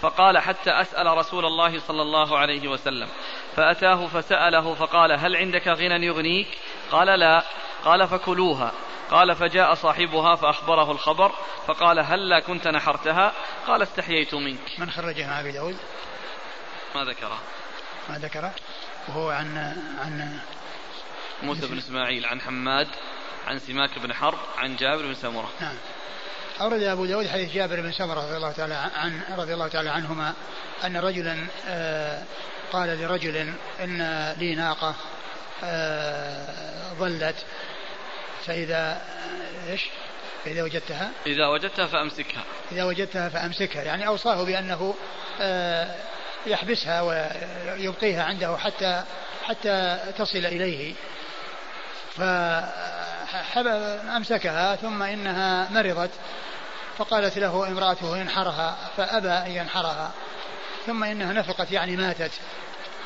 [0.00, 3.08] فقال حتى أسأل رسول الله صلى الله عليه وسلم.
[3.56, 6.48] فأتاه فسأله فقال هل عندك غنى يغنيك؟
[6.90, 7.42] قال لا.
[7.84, 8.72] قال فكلوها.
[9.10, 11.32] قال فجاء صاحبها فأخبره الخبر.
[11.66, 13.32] فقال هلا هل كنت نحرتها؟
[13.66, 14.78] قال استحييت منك.
[14.78, 15.76] من خرجها أبي داود؟
[16.94, 17.38] ما ذكره.
[18.08, 18.54] ما ذكره.
[19.08, 19.56] وهو عن
[19.98, 20.38] عن
[21.42, 22.88] موسى بن إسماعيل عن حماد.
[23.46, 25.50] عن سماك بن حرب عن جابر بن سمرة.
[25.60, 25.76] نعم.
[26.60, 30.34] أورد أبو داود حديث جابر بن سمرة رضي الله تعالى عن رضي الله تعالى عنهما
[30.84, 32.22] أن رجلا آه،
[32.72, 34.94] قال لرجل إن لي ناقة
[35.64, 37.36] آه، ظلت
[38.46, 39.02] فإذا
[39.70, 39.82] إيش؟
[40.44, 42.44] فإذا وجدتها؟ إذا وجدتها فأمسكها.
[42.72, 43.82] إذا وجدتها فأمسكها.
[43.82, 44.94] يعني أوصاه بأنه
[45.40, 45.94] آه،
[46.46, 49.04] يحبسها ويبقيها عنده حتى
[49.44, 50.94] حتى تصل إليه.
[53.54, 56.10] فأمسكها ثم إنها مرضت
[56.98, 60.10] فقالت له امرأته ينحرها فأبى أن ينحرها
[60.86, 62.32] ثم إنها نفقت يعني ماتت.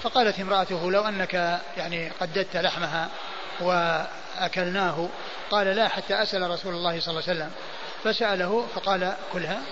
[0.03, 3.09] فقالت امرأته لو أنك يعني قددت لحمها
[3.61, 5.09] وأكلناه
[5.51, 7.51] قال لا حتى أسأل رسول الله صلى الله عليه وسلم.
[8.05, 9.62] فسأله فقال كلها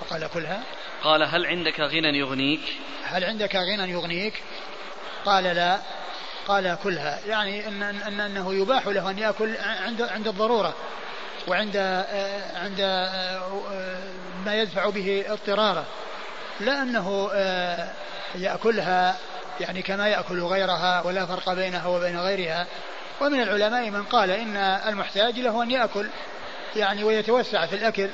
[0.00, 0.62] فقال كلها.
[1.04, 2.60] قال هل عندك غنى يغنيك؟
[3.04, 4.42] هل عندك غنى يغنيك؟
[5.24, 5.78] قال لا.
[6.48, 7.18] قال كلها.
[7.26, 10.74] يعني إن, إن أنه يباح له أن يأكل عند عند الضرورة
[11.48, 11.76] وعند
[12.54, 12.80] عند
[14.44, 15.84] ما يدفع به اضطراره.
[16.60, 17.30] لا أنه
[18.34, 19.16] يأكلها
[19.60, 22.66] يعني كما يأكل غيرها ولا فرق بينها وبين غيرها.
[23.20, 26.08] ومن العلماء من قال إن المحتاج له أن يأكل
[26.76, 28.08] يعني ويتوسع في الأكل.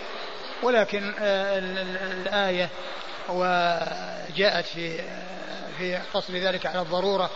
[0.62, 2.69] ولكن الآية
[3.28, 5.01] وجاءت في
[5.78, 7.31] في قصر ذلك على الضرورة.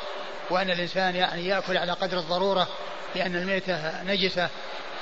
[0.50, 2.68] وأن الإنسان يعني يأكل على قدر الضرورة
[3.14, 4.48] لأن الميتة نجسة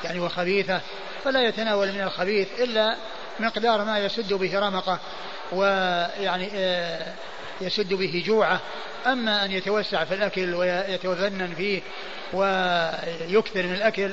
[0.05, 0.81] يعني وخبيثة
[1.25, 2.97] فلا يتناول من الخبيث إلا
[3.41, 4.99] مقدار ما يسد به رمقه
[5.53, 7.13] ويعني آه،
[7.61, 8.61] يسد به جوعه.
[9.07, 11.83] أما أن يتوسع في الأكل ويتفنن فيه
[12.33, 14.11] ويكثر من الأكل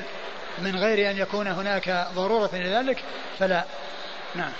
[0.58, 3.02] من غير أن يكون هناك ضرورة لذلك
[3.38, 3.64] فلا.
[4.34, 4.52] نعم.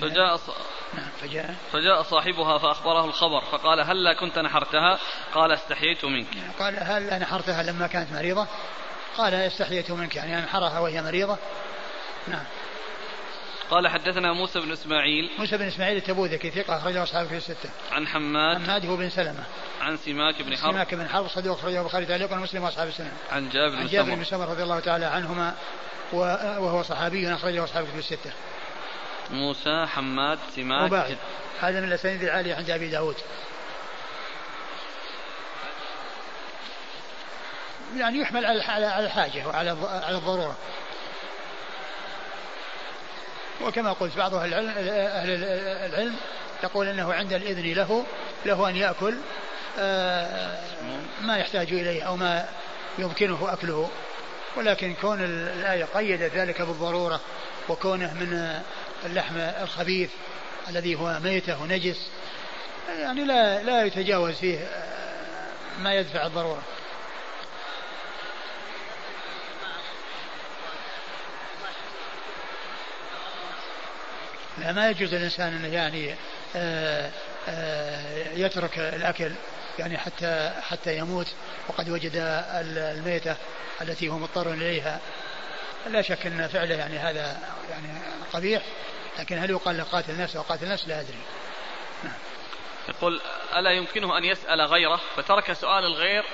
[0.00, 0.50] فجاء ص...
[0.94, 1.54] نعم فجاء.
[1.72, 4.98] فجاء صاحبها فأخبره الخبر فقال هلا كنت نحرتها؟
[5.34, 6.26] قال استحييت منك.
[6.58, 8.46] قال هل نحرتها لما كانت مريضة؟
[9.16, 11.38] قال استحييت منك يعني أنحرها وهي مريضة.
[12.28, 12.44] نعم.
[13.70, 15.30] قال حدثنا موسى بن إسماعيل.
[15.38, 17.70] موسى بن إسماعيل التبوذكي ثقة أخرجه أصحابه في الستة.
[17.92, 18.62] عن حماد.
[18.62, 19.44] حماد هو بن سلمة.
[19.80, 20.72] عن سماك بن حرب.
[20.72, 23.12] سماك بن حرب صدوق أخرجه البخاري تعليقا ومسلم وأصحاب السنة.
[23.32, 25.54] عن جابر عن جابر بن سمر رضي الله تعالى عنهما
[26.12, 28.32] وهو صحابي أخرجه أصحابه في الستة.
[29.30, 30.86] موسى حماد سماك.
[30.86, 31.16] وباعد
[31.60, 33.16] هذا من الأسانيد العالية عند أبي داود.
[37.96, 39.76] يعني يحمل على الحاجة وعلى
[40.06, 40.56] على الضرورة.
[43.62, 45.44] وكما قلت بعض أهل العلم, أهل
[45.84, 46.16] العلم
[46.62, 48.04] يقول أنه عند الإذن له
[48.46, 49.14] له أن يأكل
[49.78, 50.60] آه،
[51.20, 52.48] ما يحتاج إليه أو ما
[52.98, 53.90] يمكنه أكله.
[54.56, 57.20] ولكن كون الآية قيدت ذلك بالضرورة
[57.68, 58.60] وكونه من
[59.04, 60.10] اللحم الخبيث
[60.68, 62.08] الذي هو ميتة ونجس
[62.88, 64.68] يعني لا لا يتجاوز فيه
[65.78, 66.62] ما يدفع الضرورة.
[74.58, 76.14] لا ما يجوز للإنسان أنه يعني
[76.56, 77.10] آآ
[77.48, 79.32] آآ يترك الأكل
[79.78, 81.26] يعني حتى حتى يموت
[81.68, 83.36] وقد وجد الميتة
[83.82, 85.00] التي هو مضطر إليها.
[85.86, 87.38] لا شك أن فعله يعني هذا
[87.70, 87.88] يعني
[88.32, 88.62] قبيح.
[89.18, 91.18] لكن هل يقال له قاتل نفسه وقاتل نفسه؟ لا أدري.
[92.04, 92.12] نعم.
[92.88, 93.20] يقول
[93.56, 96.24] ألا يمكنه أن يسأل غيره؟ فترك سؤال الغير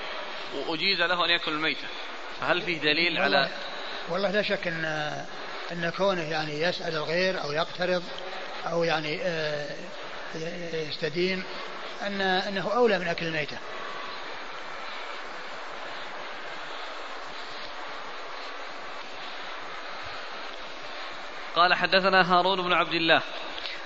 [0.55, 1.89] وأجيز له أن يأكل الميتة.
[2.41, 3.49] فهل فيه دليل والله على
[4.09, 4.85] والله لا شك أن
[5.73, 8.03] أن كونه يعني يسأل الغير أو يقترض
[8.67, 9.67] أو يعني آه،
[10.73, 11.45] يستدين
[12.03, 13.59] أن أنه أولى من أكل الميتة.
[21.57, 23.23] قال حدثنا هارون بن عبد الله.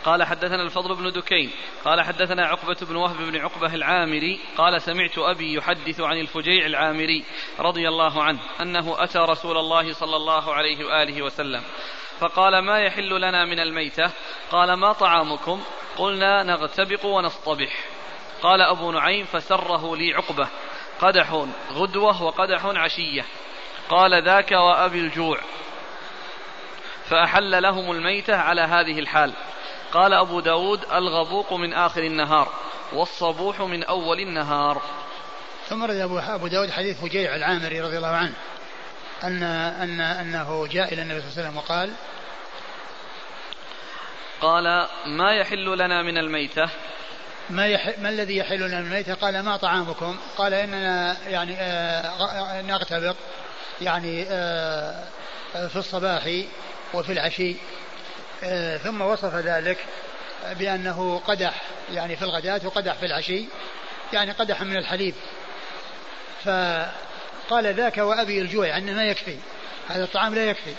[0.04, 1.50] قال حدثنا الفضل بن دكين.
[1.84, 4.40] قال حدثنا عقبة بن وهب بن عقبة العامري.
[4.56, 7.24] قال سمعت أبي يحدث عن الفجيع العامري
[7.60, 11.62] رضي الله عنه أنه أتى رسول الله صلى الله عليه وآله وسلم.
[12.20, 14.10] فقال ما يحل لنا من الميتة؟
[14.50, 15.62] قال ما طعامكم؟
[15.96, 17.84] قلنا نغتبق ونصطبح.
[18.42, 20.48] قال أبو نعيم فسره لي عقبة.
[21.00, 23.24] قدح غدوة وقدح عشية.
[23.88, 25.38] قال ذاك وأبي الجوع.
[27.10, 29.32] فأحل لهم الميتة على هذه الحال.
[29.92, 32.48] قال أبو داود الغبوق من آخر النهار
[32.92, 34.82] والصبوح من أول النهار.
[35.68, 35.96] ثم رد
[36.28, 38.32] أبو داود حديث فجيع العامري رضي الله عنه
[39.24, 41.92] أن أن أنه جاء إلى النبي صلى الله عليه وسلم وقال
[44.40, 46.68] قال ما يحل لنا من الميتة؟
[47.50, 47.98] ما, يح...
[47.98, 53.16] ما الذي يحل لنا من الميتة؟ قال ما طعامكم؟ قال إننا يعني آه نغتبط
[53.80, 55.04] يعني آه
[55.54, 56.44] في الصباح
[56.94, 57.56] وفي العشي.
[58.44, 59.78] آه ثم وصف ذلك
[60.58, 61.62] بأنه قدح
[61.92, 63.44] يعني في الغداة وقدح في العشي
[64.12, 65.14] يعني قدح من الحليب.
[66.44, 69.36] فقال ذاك وأبي الجوع يعني ما يكفي
[69.88, 70.74] هذا الطعام لا يكفي.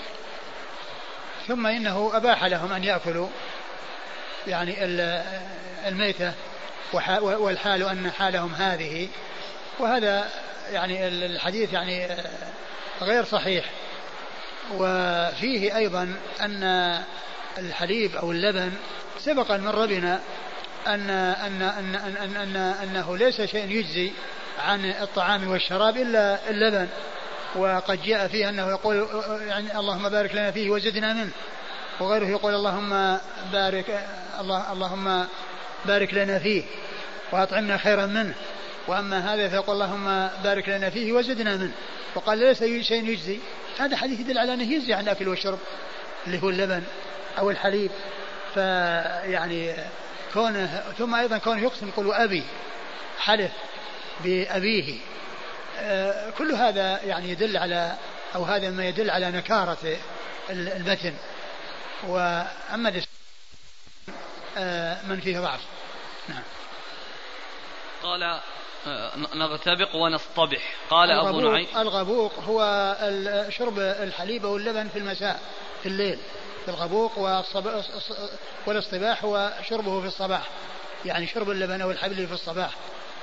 [1.48, 3.28] ثم إنه أباح لهم أن يأكلوا
[4.48, 4.76] يعني
[5.88, 6.34] الميتة
[6.94, 9.08] والحال أن حالهم هذه.
[9.80, 10.30] وهذا
[10.72, 12.08] يعني الحديث يعني
[13.02, 13.66] غير صحيح.
[14.74, 16.64] وفيه أيضا أن
[17.58, 18.72] الحليب أو اللبن
[19.20, 20.20] سبق من ربنا
[20.88, 24.12] أن أن أن أن, أن, أن أنه ليس شيء يجزي
[24.60, 26.88] عن الطعام والشراب إلا اللبن.
[27.56, 29.08] وقد جاء فيه أنه يقول
[29.48, 31.32] يعني اللهم بارك لنا فيه وزدنا منه.
[32.00, 33.18] وغيره يقول اللهم
[33.54, 34.08] بارك
[34.40, 35.26] الله اللهم
[35.86, 36.64] بارك لنا فيه
[37.32, 38.34] وأطعمنا خيرا منه.
[38.88, 41.72] وأما هذا فيقول اللهم بارك لنا فيه وزدنا منه.
[42.16, 43.40] وقال ليس شيء يجزي.
[43.80, 45.60] هذا حديث يدل على أنه يجزي عن الأكل والشرب
[46.28, 46.84] اللي هو اللبن
[47.38, 47.92] أو الحليب.
[48.54, 49.74] فيعني
[50.34, 52.44] كونه ثم أيضا كونه يقسم يقول أبي
[53.20, 53.52] حلف
[54.24, 55.00] بأبيه.
[55.80, 57.96] آه، كل هذا يعني يدل على
[58.36, 59.98] أو هذا ما يدل على نكارة
[60.50, 61.14] المتن.
[62.08, 63.02] وأما
[64.58, 65.62] آه، من فيه ضعف.
[66.30, 66.44] نعم.
[68.04, 68.40] قال
[69.36, 70.76] نغتبق ونصطبح.
[70.90, 71.68] قال أبو نعيم.
[71.78, 72.60] الغبوق هو
[73.50, 75.40] شرب الحليب واللبن في المساء
[75.84, 76.20] في الليل.
[76.66, 77.18] في الغبوق
[78.68, 80.50] والاصطباح هو شربه في الصباح.
[81.06, 82.72] يعني شرب اللبن أو الحليب في الصباح.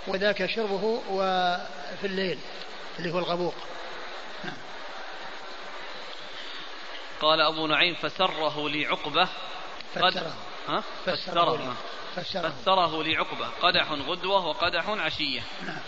[0.06, 2.38] وذاك شربه وفي الليل
[2.98, 3.54] اللي هو الغبوق.
[4.44, 4.56] نعم.
[7.20, 9.28] قال أبو نعيم فسره لعقبة.
[9.94, 10.34] فسره.
[10.68, 11.74] ها؟ فسره
[12.16, 13.02] فسره, فسره.
[13.02, 13.48] لعقبة.
[13.62, 15.40] قدح غدوة وقدح عشية.
[15.66, 15.78] نعم.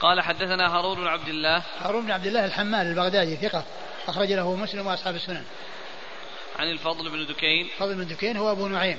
[0.00, 1.62] قال حدثنا هارون بن عبد الله.
[1.80, 3.64] هارون بن عبد الله الحمال البغدادي ثقة.
[4.08, 5.44] أخرج له مسلم وأصحاب السنن.
[6.58, 7.66] عن الفضل بن دكين.
[7.66, 8.98] الفضل بن دكين هو أبو نعيم.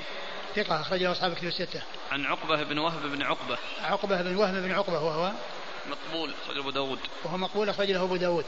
[0.56, 0.82] ثقة.
[0.82, 1.82] أخرج له أصحاب كتب الستة.
[2.12, 3.58] عن عقبة بن وهب بن عقبة.
[3.82, 5.32] عقبة بن وهب بن عقبة وهو
[5.90, 7.00] مقبول أخرج أبو داود.
[7.24, 8.46] وهو مقبول أخرج له أبو داود.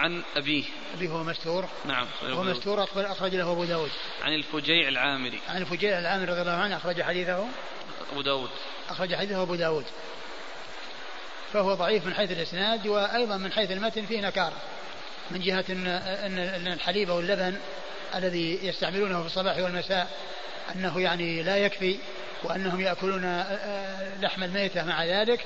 [0.00, 0.64] عن أبيه.
[0.96, 1.68] أبيه هو مستور.
[1.84, 3.90] نعم هو مستور أخرج له أبو داود.
[4.22, 5.40] عن الفجيع العامري.
[5.48, 7.46] عن الفجيع العامري رضي الله عنه أخرج حديثه.
[8.12, 8.50] أبو داود.
[8.90, 9.84] أخرج حديثه أبو داود.
[11.52, 14.56] فهو ضعيف من حيث الإسناد وأيضا من حيث المتن فيه نكارة
[15.30, 17.56] من جهة أن الحليب أو اللبن
[18.14, 20.10] الذي يستعملونه في الصباح والمساء
[20.74, 21.98] أنه يعني لا يكفي
[22.42, 25.44] وأنهم يأكلون آه، آه، لحم الميتة مع ذلك.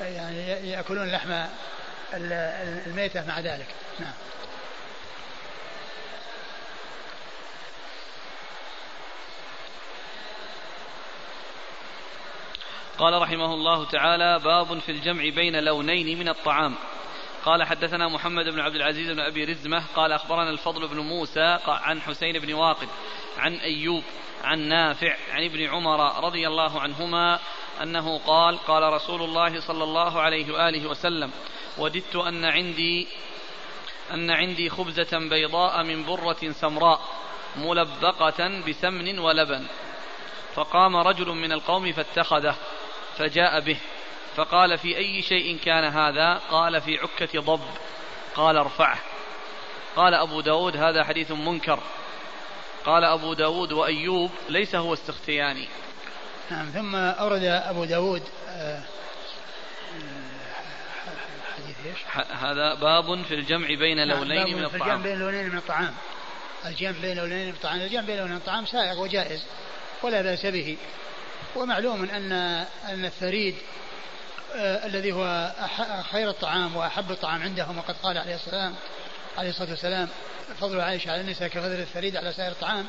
[0.00, 1.44] يعني يأكلون لحم
[2.14, 3.66] الميتة مع ذلك.
[4.00, 4.12] نعم.
[12.98, 16.74] قال رحمه الله تعالى باب في الجمع بين لونين من الطعام.
[17.44, 22.00] قال حدثنا محمد بن عبد العزيز بن أبي رزمة قال أخبرنا الفضل بن موسى عن
[22.00, 22.88] حسين بن واقد
[23.38, 24.02] عن أيوب
[24.44, 27.38] عن نافع عن ابن عمر رضي الله عنهما
[27.82, 31.30] أنه قال قال رسول الله صلى الله عليه وآله وسلم
[31.78, 33.06] وددت أن عندي
[34.12, 37.00] أن عندي خبزة بيضاء من برة سمراء
[37.56, 39.66] ملبقة بسمن ولبن.
[40.54, 42.54] فقام رجل من القوم فاتخذه
[43.18, 43.76] فجاء به
[44.36, 47.60] فقال في أي شيء كان هذا؟ قال في عكة ضب
[48.34, 48.98] قال ارفعه.
[49.96, 51.80] قال أبو داود هذا حديث منكر.
[52.86, 55.68] قال أبو داود وأيوب ليس هو السختياني
[56.50, 58.82] نعم ثم أورد أبو داود آه،
[62.32, 65.94] هذا باب في الجمع بين لونين من الطعام الجمع بين لونين من الطعام.
[66.66, 67.80] الجمع بين لونين من الطعام.
[67.80, 69.44] الجمع بين لونين من الطعام سائغ وجائز
[70.02, 70.76] ولا بأس به.
[71.56, 72.32] ومعلوم أن
[72.88, 73.54] أن الثريد
[74.54, 75.52] آه الذي هو
[76.10, 78.74] خير الطعام وأحب الطعام عندهم وقد قال عليه السلام
[79.38, 80.08] عليه الصلاة والسلام
[80.60, 82.86] فضل عائشة على النساء كفضل الثريد على سائر الطعام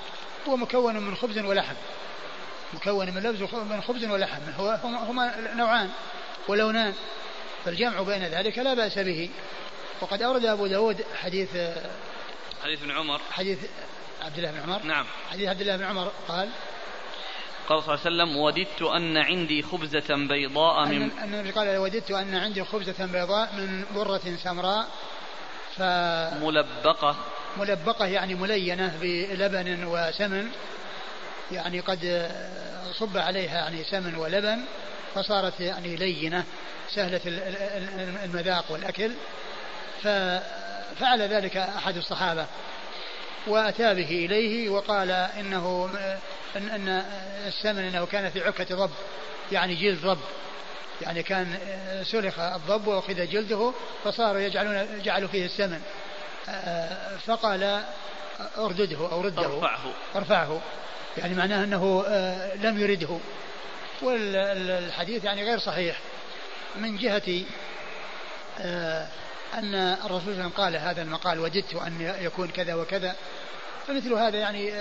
[0.48, 1.76] هو مكون من خبز ولحم.
[2.74, 4.42] مكون من لبز من خبز ولحم.
[4.60, 5.90] هو هما نوعان.
[6.48, 6.94] ولونان.
[7.66, 9.30] فالجمع بين ذلك لا بأس به.
[10.02, 11.50] وقد أورد أبو داود حديث
[12.64, 13.22] حديث ابن عمر.
[13.32, 13.60] حديث
[14.22, 14.84] عبد الله بن عمر.
[14.84, 15.06] نعم.
[15.32, 16.50] حديث عبد الله بن عمر قال
[17.70, 22.36] قال صلى الله عليه وسلم وددت أن عندي خبزة بيضاء من النبي قال وددت أن
[22.36, 24.88] عندي خبزة بيضاء من برة سمراء.
[25.78, 25.82] ف
[26.44, 27.16] ملبقة.
[27.58, 30.50] ملبقة يعني ملينة بلبن وسمن.
[31.52, 32.32] يعني قد
[32.94, 34.66] صب عليها يعني سمن ولبن
[35.16, 36.46] فصارت يعني لينة.
[36.96, 37.22] سهلة
[38.24, 39.12] المذاق والأكل.
[40.04, 42.46] ففعل ذلك أحد الصحابة.
[43.48, 45.90] وأتى به إليه وقال إنه
[46.56, 46.90] إن, إن
[47.48, 48.92] السمن إنه كان في عكة ضب
[49.52, 50.20] يعني جلد ضب.
[51.02, 51.58] يعني كان
[52.04, 55.82] سلخ الضب وأخذ جلده فصاروا يجعلون جعلوا فيه السمن.
[57.26, 57.84] فقال
[58.58, 59.46] اردده أو رده.
[59.46, 59.94] ارفعه.
[60.16, 60.62] ارفعه.
[61.18, 62.06] يعني معناه أنه
[62.56, 63.18] لم يرده.
[64.02, 66.00] والحديث يعني غير صحيح.
[66.80, 67.44] من جهة
[69.54, 73.16] أن الرسول صلى الله عليه وسلم قال هذا المقال وددت أن يكون كذا وكذا.
[73.88, 74.74] فمثل هذا يعني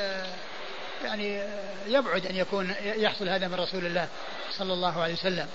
[1.04, 1.42] يعني
[1.86, 4.08] يبعد أن يكون يحصل هذا من رسول الله
[4.50, 5.46] صلى الله عليه وسلم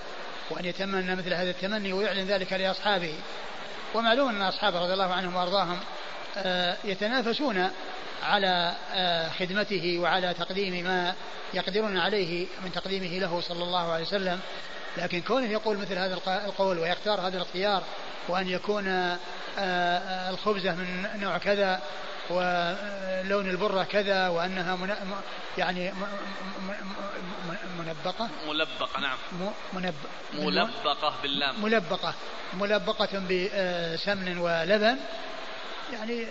[0.50, 3.14] وأن يتمنى مثل هذا التمني ويعلن ذلك لأصحابه.
[3.94, 5.80] ومعلوم أن أصحابه رضي الله عنهم وأرضاهم
[6.36, 7.70] آه، يتنافسون
[8.22, 11.14] على آه، خدمته وعلى تقديم ما
[11.54, 14.40] يقدرون عليه من تقديمه له صلى الله عليه وسلم.
[14.96, 16.14] لكن كونه يقول مثل هذا
[16.46, 17.82] القول ويختار هذا الاختيار
[18.28, 18.88] وأن يكون
[19.58, 21.82] آه، الخبزة من نوع كذا
[22.30, 24.94] ولون البرة كذا وأنها من
[25.58, 25.92] يعني
[27.78, 28.28] منبقة.
[28.48, 29.18] ملبقة نعم.
[29.72, 29.94] منب
[30.32, 31.62] ملبقة باللام.
[31.62, 32.14] ملبقة.
[32.54, 34.96] ملبقة بسمن ولبن.
[35.92, 36.26] يعني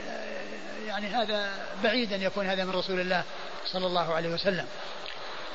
[0.88, 1.52] يعني هذا
[1.84, 3.24] بعيد أن يكون هذا من رسول الله
[3.66, 4.66] صلى الله عليه وسلم.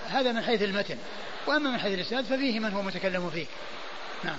[0.08, 0.98] هذا من حيث المتن.
[1.46, 3.46] وأما من حيث الإسناد ففيه من هو متكلم فيه.
[4.24, 4.38] نعم.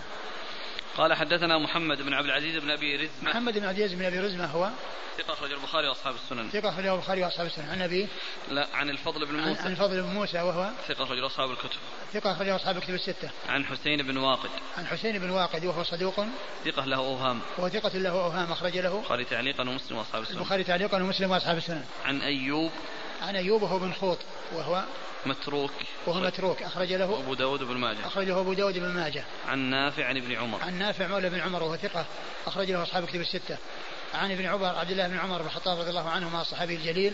[0.98, 3.30] قال حدثنا محمد بن عبد العزيز بن أبي رزمة.
[3.30, 4.70] محمد بن عبد العزيز بن أبي رزمة هو؟
[5.18, 6.50] ثقة أخرجه البخاري وأصحاب السنن.
[6.50, 7.70] ثقة أخرجه البخاري وأصحاب السنن.
[7.70, 8.08] عن أبي؟
[8.52, 9.62] لا عن الفضل بن موسى.
[9.62, 11.80] عن الفضل بن موسى وهو؟ ثقة أخرجه أصحاب الكتب.
[12.14, 13.30] ثقة أخرجه أصحاب الكتب الستة.
[13.50, 14.50] عن حسين بن واقد.
[14.78, 16.26] عن حسين بن واقد وهو صدوق.
[16.66, 17.40] ثقة له أوهام.
[17.58, 18.98] وهو ثقة له أوهام أخرج له.
[18.98, 20.38] البخاري تعليقا ومسلم وأصحاب السنن.
[20.38, 21.86] البخاري تعليقا ومسلم وأصحاب السنن.
[22.06, 22.72] عن أيوب
[23.22, 24.18] عن أيوب وهو بن خوط
[24.54, 24.84] وهو
[25.26, 25.72] متروك.
[26.08, 26.64] وهو متروك.
[26.64, 28.08] أخرج له أبو داود بن ماجه.
[28.08, 29.24] أخرجه أبو داود بن ماجه.
[29.48, 30.62] عن نافع عن ابن عمر.
[30.64, 32.06] عن نافع مولى بن عمر وهو ثقة.
[32.48, 33.58] أخرج له أصحاب كتب الستة.
[34.14, 37.14] عن ابن عمر عبد الله بن عمر بن الخطاب رضي الله عنهما الصحابي الجليل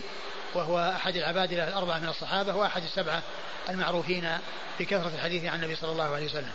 [0.53, 3.23] وهو أحد العبادلة الأربعة من الصحابة وأحد السبعة
[3.69, 4.37] المعروفين
[4.79, 6.51] بكثرة الحديث عن النبي صلى الله عليه وسلم.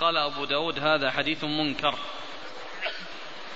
[0.00, 1.98] قال أبو داود هذا حديث منكر.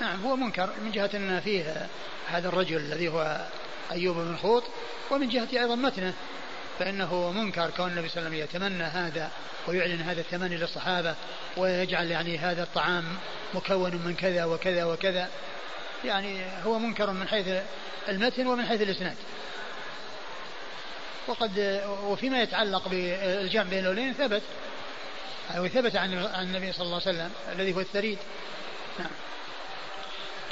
[0.00, 1.88] نعم هو منكر من جهة أن فيه
[2.28, 3.46] هذا الرجل الذي هو
[3.92, 4.64] أيوب بن خوط
[5.10, 6.14] ومن جهة أيضا متنه
[6.78, 9.30] فإنه منكر كون النبي صلى الله عليه وسلم يتمنى هذا
[9.66, 11.14] ويعلن هذا التمني للصحابة
[11.56, 13.04] ويجعل يعني هذا الطعام
[13.54, 15.28] مكون من كذا وكذا وكذا.
[16.04, 17.62] يعني هو منكر من حيث
[18.08, 19.16] المتن ومن حيث الإسناد.
[21.26, 24.42] وقد وفيما يتعلق بالجمع بين اللونين ثبت
[25.56, 28.18] أو ثبت عن النبي صلى الله عليه وسلم الذي هو الثريد.
[28.98, 29.10] نعم.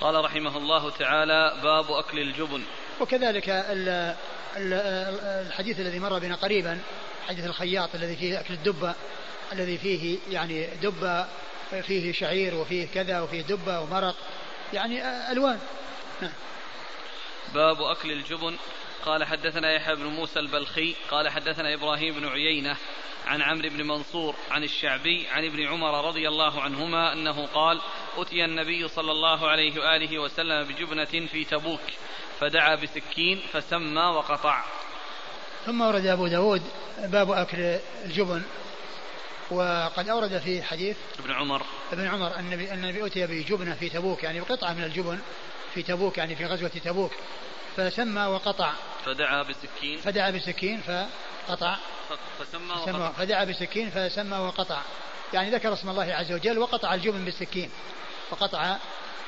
[0.00, 2.62] قال رحمه الله تعالى باب أكل الجبن.
[3.00, 3.64] وكذلك
[4.56, 6.80] الحديث الذي مر بنا قريبا
[7.28, 8.94] حديث الخياط الذي فيه أكل الدبة
[9.52, 11.26] الذي فيه يعني دبة
[11.82, 14.14] فيه شعير وفيه كذا وفيه دبة ومرق
[14.72, 15.02] يعني
[15.32, 15.58] ألوان.
[16.22, 16.32] نعم.
[17.54, 18.56] باب أكل الجبن.
[19.04, 22.76] قال حدثنا يحيى بن موسى البلخي قال حدثنا إبراهيم بن عيينة
[23.26, 27.80] عن عمرو بن منصور عن الشعبي عن ابن عمر رضي الله عنهما أنه قال
[28.16, 31.80] أتي النبي صلى الله عليه وآله وسلم بجبنة في تبوك.
[32.40, 34.64] فدعا بسكين فسمى وقطع.
[35.66, 36.62] ثم ورد أبو داود
[36.98, 38.42] باب أكل الجبن.
[39.50, 41.62] وقد أورد في حديث ابن عمر.
[41.92, 45.18] ابن عمر النبي النبي أتي بجبنة في تبوك يعني قطعة من الجبن
[45.74, 47.12] في تبوك يعني في غزوة تبوك.
[47.76, 48.72] فسمى وقطع.
[49.04, 49.98] فدعا بسكين.
[49.98, 51.76] فدعا بسكين فقطع.
[52.38, 53.12] فسمى سمى وقطع.
[53.12, 54.80] فدعا بسكين فسمى وقطع.
[55.34, 57.70] يعني ذكر اسم الله عز وجل وقطع الجبن بالسكين.
[58.30, 58.76] وقطع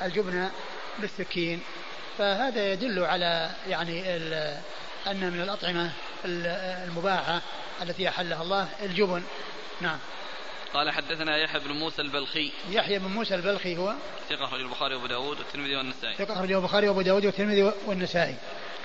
[0.01, 0.49] الجبن
[0.99, 1.61] بالسكين.
[2.17, 4.15] فهذا يدل على يعني
[5.07, 5.91] أن من الأطعمة
[6.25, 6.47] ال-
[6.89, 7.41] المباحة
[7.81, 9.23] التي أحلها الله الجبن.
[9.81, 9.97] نعم.
[10.73, 12.51] قال حدثنا يحيى بن موسى البلخي.
[12.69, 13.93] يحيى بن موسى البلخي هو؟
[14.29, 16.15] ثقة أخرج البخاري وأبو داود والترمذي والنسائي.
[16.15, 18.35] ثقة أخرجه البخاري وأبو داود والترمذي والنسائي.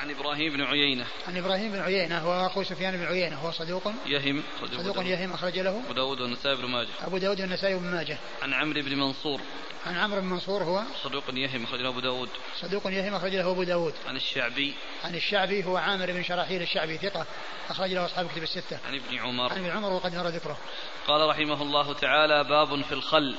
[0.01, 1.07] عن إبراهيم بن عيينة.
[1.29, 3.93] عن إبراهيم بن عيينة هو أخو سفيان بن عيينة هو صدوق.
[4.07, 5.83] يهم صدوق داود- يهم أخرج له.
[5.85, 6.89] أبو داود والنسائي بن ماجه.
[7.03, 8.19] أبو داود والنسائي وابن ماجه.
[8.43, 9.41] عن عمرو بن منصور.
[9.87, 10.83] عن عمرو بن منصور هو.
[11.03, 12.29] صدوق يهم أخرج له أبو داود.
[12.61, 13.95] صدوق يهم أخرج له أبو داود.
[14.09, 14.75] عن الشعبي.
[15.05, 17.27] عن الشعبي هو عامر بن شراحيل الشعبي ثقة
[17.71, 18.79] أخرج له أصحاب كتب الستة.
[18.87, 19.53] عن ابن عمر.
[19.53, 20.59] عن ابن عمر وقد مر ذكره.
[21.07, 23.37] قال رحمه الله تعالى باب في الخل.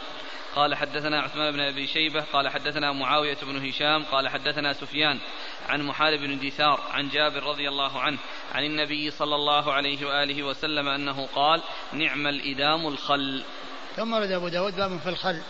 [0.57, 5.19] قال حدثنا عثمان بن أبي شيبة قال حدثنا معاوية بن هشام قال حدثنا سفيان
[5.69, 8.17] عن محارب بن دثار عن جابر رضي الله عنه
[8.53, 11.61] عن النبي صلى الله عليه وآله وسلم أنه قال
[11.93, 13.43] نعم الإدام الخل.
[13.95, 15.41] ثم ورد أبو داود باب في الخل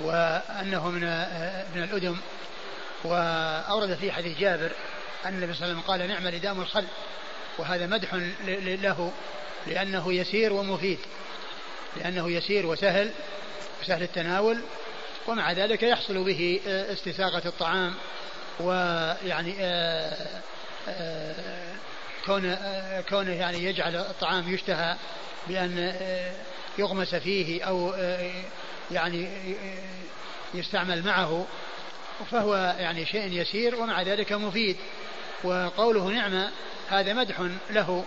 [0.00, 1.00] وأنه من
[1.74, 2.16] من الأدم.
[3.04, 4.70] وأورد في حديث جابر
[5.24, 6.86] أن النبي صلى الله عليه وسلم قال نعم الإدام الخل.
[7.58, 8.14] وهذا مدح
[8.82, 9.12] له
[9.66, 10.98] لأنه يسير ومفيد
[11.96, 13.10] لأنه يسير وسهل
[13.84, 14.60] وسهل التناول
[15.26, 17.94] ومع ذلك يحصل به آه، استساغة الطعام
[18.60, 20.16] ويعني آه،
[20.88, 21.74] آه،
[22.26, 22.58] كونه
[23.08, 24.96] كونه يعني يجعل الطعام يشتهى
[25.48, 25.94] بأن
[26.78, 27.94] يغمس فيه أو
[28.90, 29.28] يعني
[30.54, 31.46] يستعمل معه
[32.30, 34.76] فهو يعني شيء يسير ومع ذلك مفيد.
[35.44, 36.50] وقوله نعمة
[36.88, 37.40] هذا مدح
[37.70, 38.04] له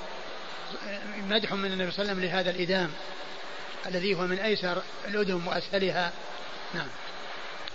[1.30, 2.92] مدح من النبي صلى الله عليه وسلم لهذا الإدام.
[3.88, 6.12] الذي هو من أيسر الأدم وأسهلها.
[6.74, 6.88] نعم.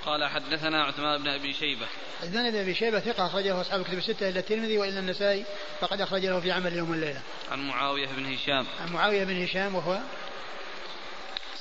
[0.06, 1.86] قال حدثنا عثمان بن أبي شيبة.
[2.22, 5.44] عثمان بن أبي شيبة ثقة أخرجه أصحاب الكتب الستة إلا الترمذي وإلا النسائي
[5.80, 7.20] فقد اخرج له في عمل يوم والليله.
[7.50, 8.66] عن معاوية بن هشام.
[8.80, 9.98] عن معاوية بن هشام وهو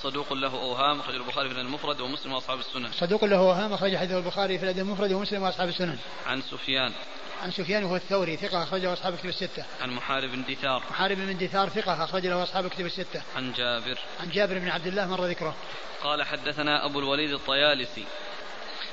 [0.02, 2.92] صدوق له أوهام اخرج البخاري في المفرد ومسلم وأصحاب السنن.
[2.92, 5.98] صدوق له وهام أخرج حديث البخاري في الأدب المفرد ومسلم وأصحاب السنن.
[6.28, 6.94] عن سفيان.
[7.42, 9.66] عن سفيان وهو الثوري ثقة أخرجه أصحاب الكتب الستة.
[9.82, 13.22] عن محارب بن دثار محارب بن دثار ثقة أخرج له أصحاب الكتب الستة.
[13.36, 15.56] عن جابر عن جابر بن عبد الله مر ذكره.
[16.04, 18.06] قال حدثنا أبو الوليد الطيالسي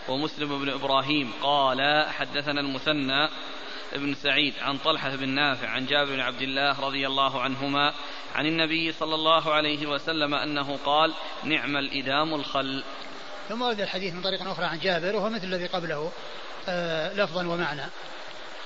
[0.09, 3.29] ومسلم بن إبراهيم قال حدثنا المثنى
[3.93, 7.95] ابن سعيد عن طلحة بن نافع عن جابر بن عبد الله رضي الله عنهما
[8.35, 11.15] عن النبي صلى الله عليه وسلم أنه قال
[11.45, 12.85] نعم الإدام الخل
[13.49, 16.12] ثم ورد الحديث من طريق أخرى عن جابر وهو مثل الذي قبله
[16.69, 17.83] آه لفظا ومعنى.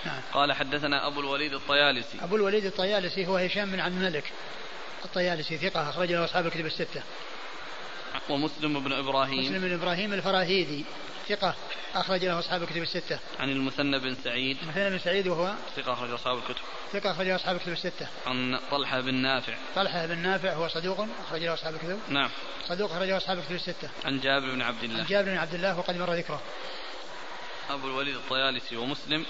[0.07, 0.21] نعم.
[0.33, 4.25] قال حدثنا أبو الوليد الطيالسي أبو الوليد الطيالسي هو هشام بن عبد الملك
[5.05, 7.03] الطيالسي ثقة أخرج له أصحاب الكتب الستة.
[8.29, 10.85] ومسلم بن إبراهيم مسلم بن إبراهيم الفراهيدي
[11.29, 11.55] ثقة
[11.95, 13.19] أخرج له أصحاب الكتب الستة.
[13.41, 16.61] عن المثنى بن سعيد مثلا بن سعيد وهو ثقة أخرج أصحاب الكتب
[16.93, 18.07] ثقة أخرج له أصحاب الكتب الستة.
[18.27, 22.31] عن طلحة بن نافع طلحة بن نافع هو صدوق أخرج له أصحاب الكتب نعم
[22.69, 23.91] صدوق أخرج له أصحاب الكتب الستة.
[24.05, 26.41] عن جابر بن عبد عن الله جابر بن عبد الله وقد مر ذكره.
[27.71, 29.27] أبو الوليد الطيالسي ومسلم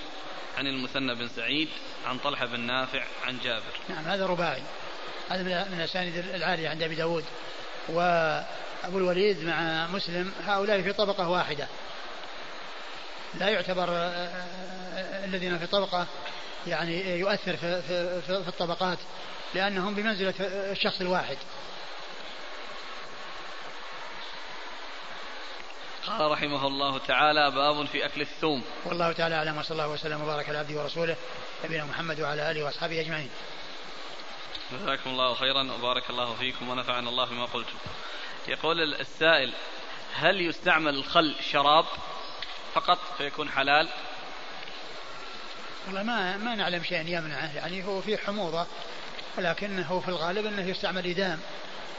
[0.59, 1.69] عن المثنى بن سعيد
[2.07, 4.63] عن طلحة بن نافع عن جابر نعم هذا رباعي.
[5.31, 7.25] هذا من الأسانيد العالية عند أبي داود.
[7.89, 11.69] وأبو الوليد مع مسلم هؤلاء في طبقة واحدة.
[13.41, 14.31] لا يعتبر آه،
[14.95, 16.07] آه، الذين في طبقة
[16.67, 18.99] يعني يؤثر في, في, في الطبقات
[19.55, 21.37] لأنهم بمنزلة الشخص الواحد
[26.07, 28.65] قال رحمه الله تعالى باب في أكل الثوم.
[28.85, 31.17] والله تعالى أعلم وصلى الله وسلم وبارك على عبده ورسوله
[31.65, 33.31] نبينا محمد وعلى آله وأصحابه أجمعين.
[34.73, 37.75] جزاكم الله خيرا وبارك الله فيكم ونفعنا الله بما قلتم.
[38.49, 39.53] يقول السائل
[40.15, 41.85] هل يستعمل الخل شراب
[42.75, 43.89] فقط فيكون حلال؟
[45.87, 48.67] والله ما ما نعلم شيئا يمنعه يعني هو فيه حموضة
[49.39, 51.41] ولكنه في الغالب أنه يستعمل إدام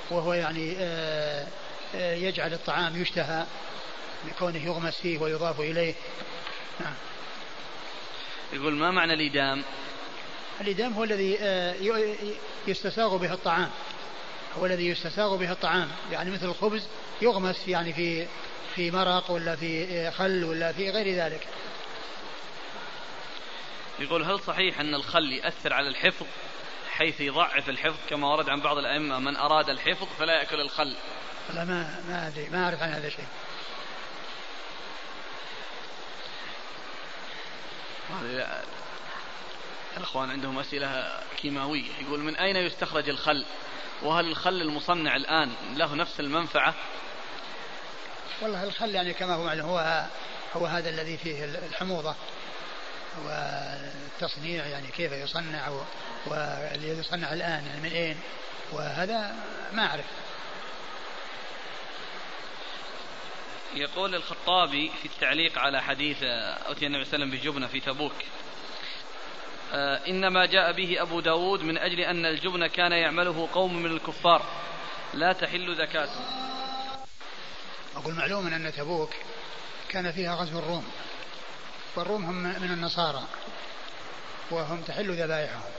[0.10, 1.48] وهو يعني آه،
[1.96, 3.46] آه، يجعل الطعام يشتهى.
[4.28, 5.94] بكونه يغمس فيه ويضاف إليه.
[6.80, 6.94] نعم.
[8.54, 9.64] يقول ما معنى الإدام؟
[10.62, 11.76] الإدام هو الذي آه،
[12.68, 13.70] يستساغ به الطعام.
[14.60, 15.90] هو الذي يستساغ به الطعام.
[16.12, 16.88] يعني مثل الخبز
[17.22, 18.28] يغمس يعني في
[18.76, 21.48] في مرق ولا في آه، خل ولا في غير ذلك.
[24.00, 26.26] يقول هل صحيح أن الخل يأثر على الحفظ
[26.90, 30.96] حيث يضعف الحفظ؟ كما ورد عن بعض الأئمة من أراد الحفظ فلا يأكل الخل.
[31.48, 33.26] والله ما ما أدري ما أعرف عن هذا شيء.
[39.98, 41.92] الأخوان عندهم أسئلة كيماوية.
[42.02, 43.46] يقول من أين يستخرج الخل؟
[44.04, 46.74] وهل الخل المصنع الآن له نفس المنفعة؟
[48.42, 50.06] والله الخل يعني كما هو معلوم هو
[50.56, 52.16] هو هذا الذي فيه الحموضة.
[53.26, 55.70] والتصنيع يعني كيف يصنع
[56.26, 58.18] والذي يصنع الآن يعني من أين؟
[58.72, 59.36] وهذا
[59.74, 60.06] ما أعرف.
[63.76, 68.14] يقول الخطابي في التعليق على حديث أتي النبي صلى الله عليه وسلم بجبنة في تبوك
[69.74, 74.46] آه، إنما جاء به أبو داود من أجل أن الجبن كان يعمله قوم من الكفار
[75.14, 76.22] لا تحل زكاته
[77.96, 79.14] أقول معلوم أن تبوك
[79.90, 80.86] كان فيها غزو الروم
[81.96, 83.24] والروم هم من النصارى
[84.52, 85.72] وهم تحل ذبائحهم.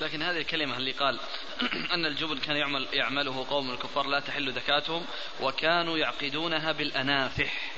[0.00, 1.20] لكن هذه الكلمة اللي قال
[1.94, 5.04] أن الجبن كان يعمل يعمله قوم الكفار لا تحل زكاتهم
[5.40, 7.72] وكانوا يعقدونها بالأنافح.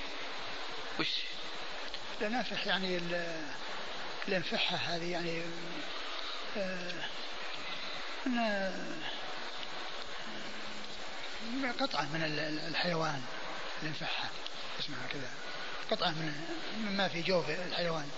[1.01, 1.09] وش؟
[2.21, 3.01] الأنافح يعني
[4.29, 5.43] الأنفحة هذه يعني
[6.57, 7.03] آه
[11.81, 12.23] قطعة من
[12.69, 13.23] الحيوان
[13.83, 14.29] الأنفحة
[14.81, 15.31] اسمها كذا
[15.91, 16.33] قطعة من
[16.79, 18.09] مما في جوف الحيوان.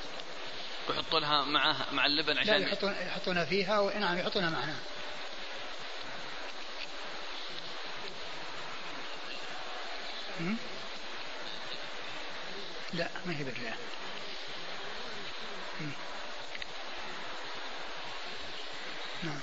[0.88, 4.76] ويحطوا لها معها مع اللبن عشان لا يحطون يحطونها فيها نعم يحطونها معنا.
[12.94, 13.74] لا ما هي بالله
[19.22, 19.40] نعم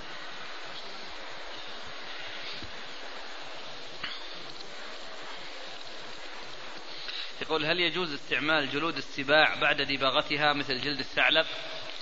[7.41, 11.45] يقول هل يجوز استعمال جلود السباع بعد دباغتها مثل جلد الثعلب؟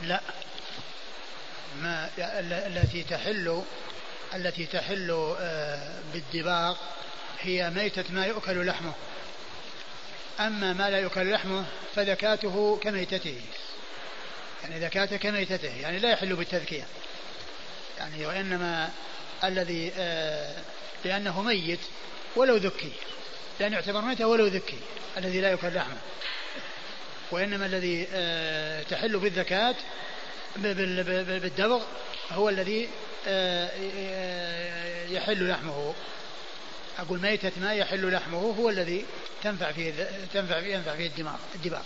[0.01, 0.21] لا.
[1.81, 2.09] ما
[2.67, 3.63] التي تحل
[4.33, 6.77] التي تحل آه، بالدباغ
[7.41, 8.93] هي ميتة ما يؤكل لحمه.
[10.39, 11.65] أما ما لا يؤكل لحمه
[11.95, 13.41] فذكاته كميتته.
[14.63, 16.87] يعني ذكاته كميتته يعني لا يحل بالتذكية
[17.97, 18.89] يعني وإنما
[19.43, 20.55] الذي آه،
[21.05, 21.79] لأنه ميت
[22.35, 22.91] ولو ذكي.
[23.59, 24.77] لأنه يعتبر ميتة ولو ذكي
[25.17, 25.97] الذي لا يؤكل لحمة.
[27.31, 29.75] وإنما الذي آه، تحل بالذكاة
[30.55, 31.83] بالدبغ
[32.31, 32.89] هو الذي
[33.27, 33.69] آه،
[35.09, 35.93] يحل لحمه.
[36.99, 39.05] أقول ميتة ما يحل لحمه هو الذي
[39.43, 41.83] تنفع فيه تنفع فيه ينفع فيه الدماغ الدباغ.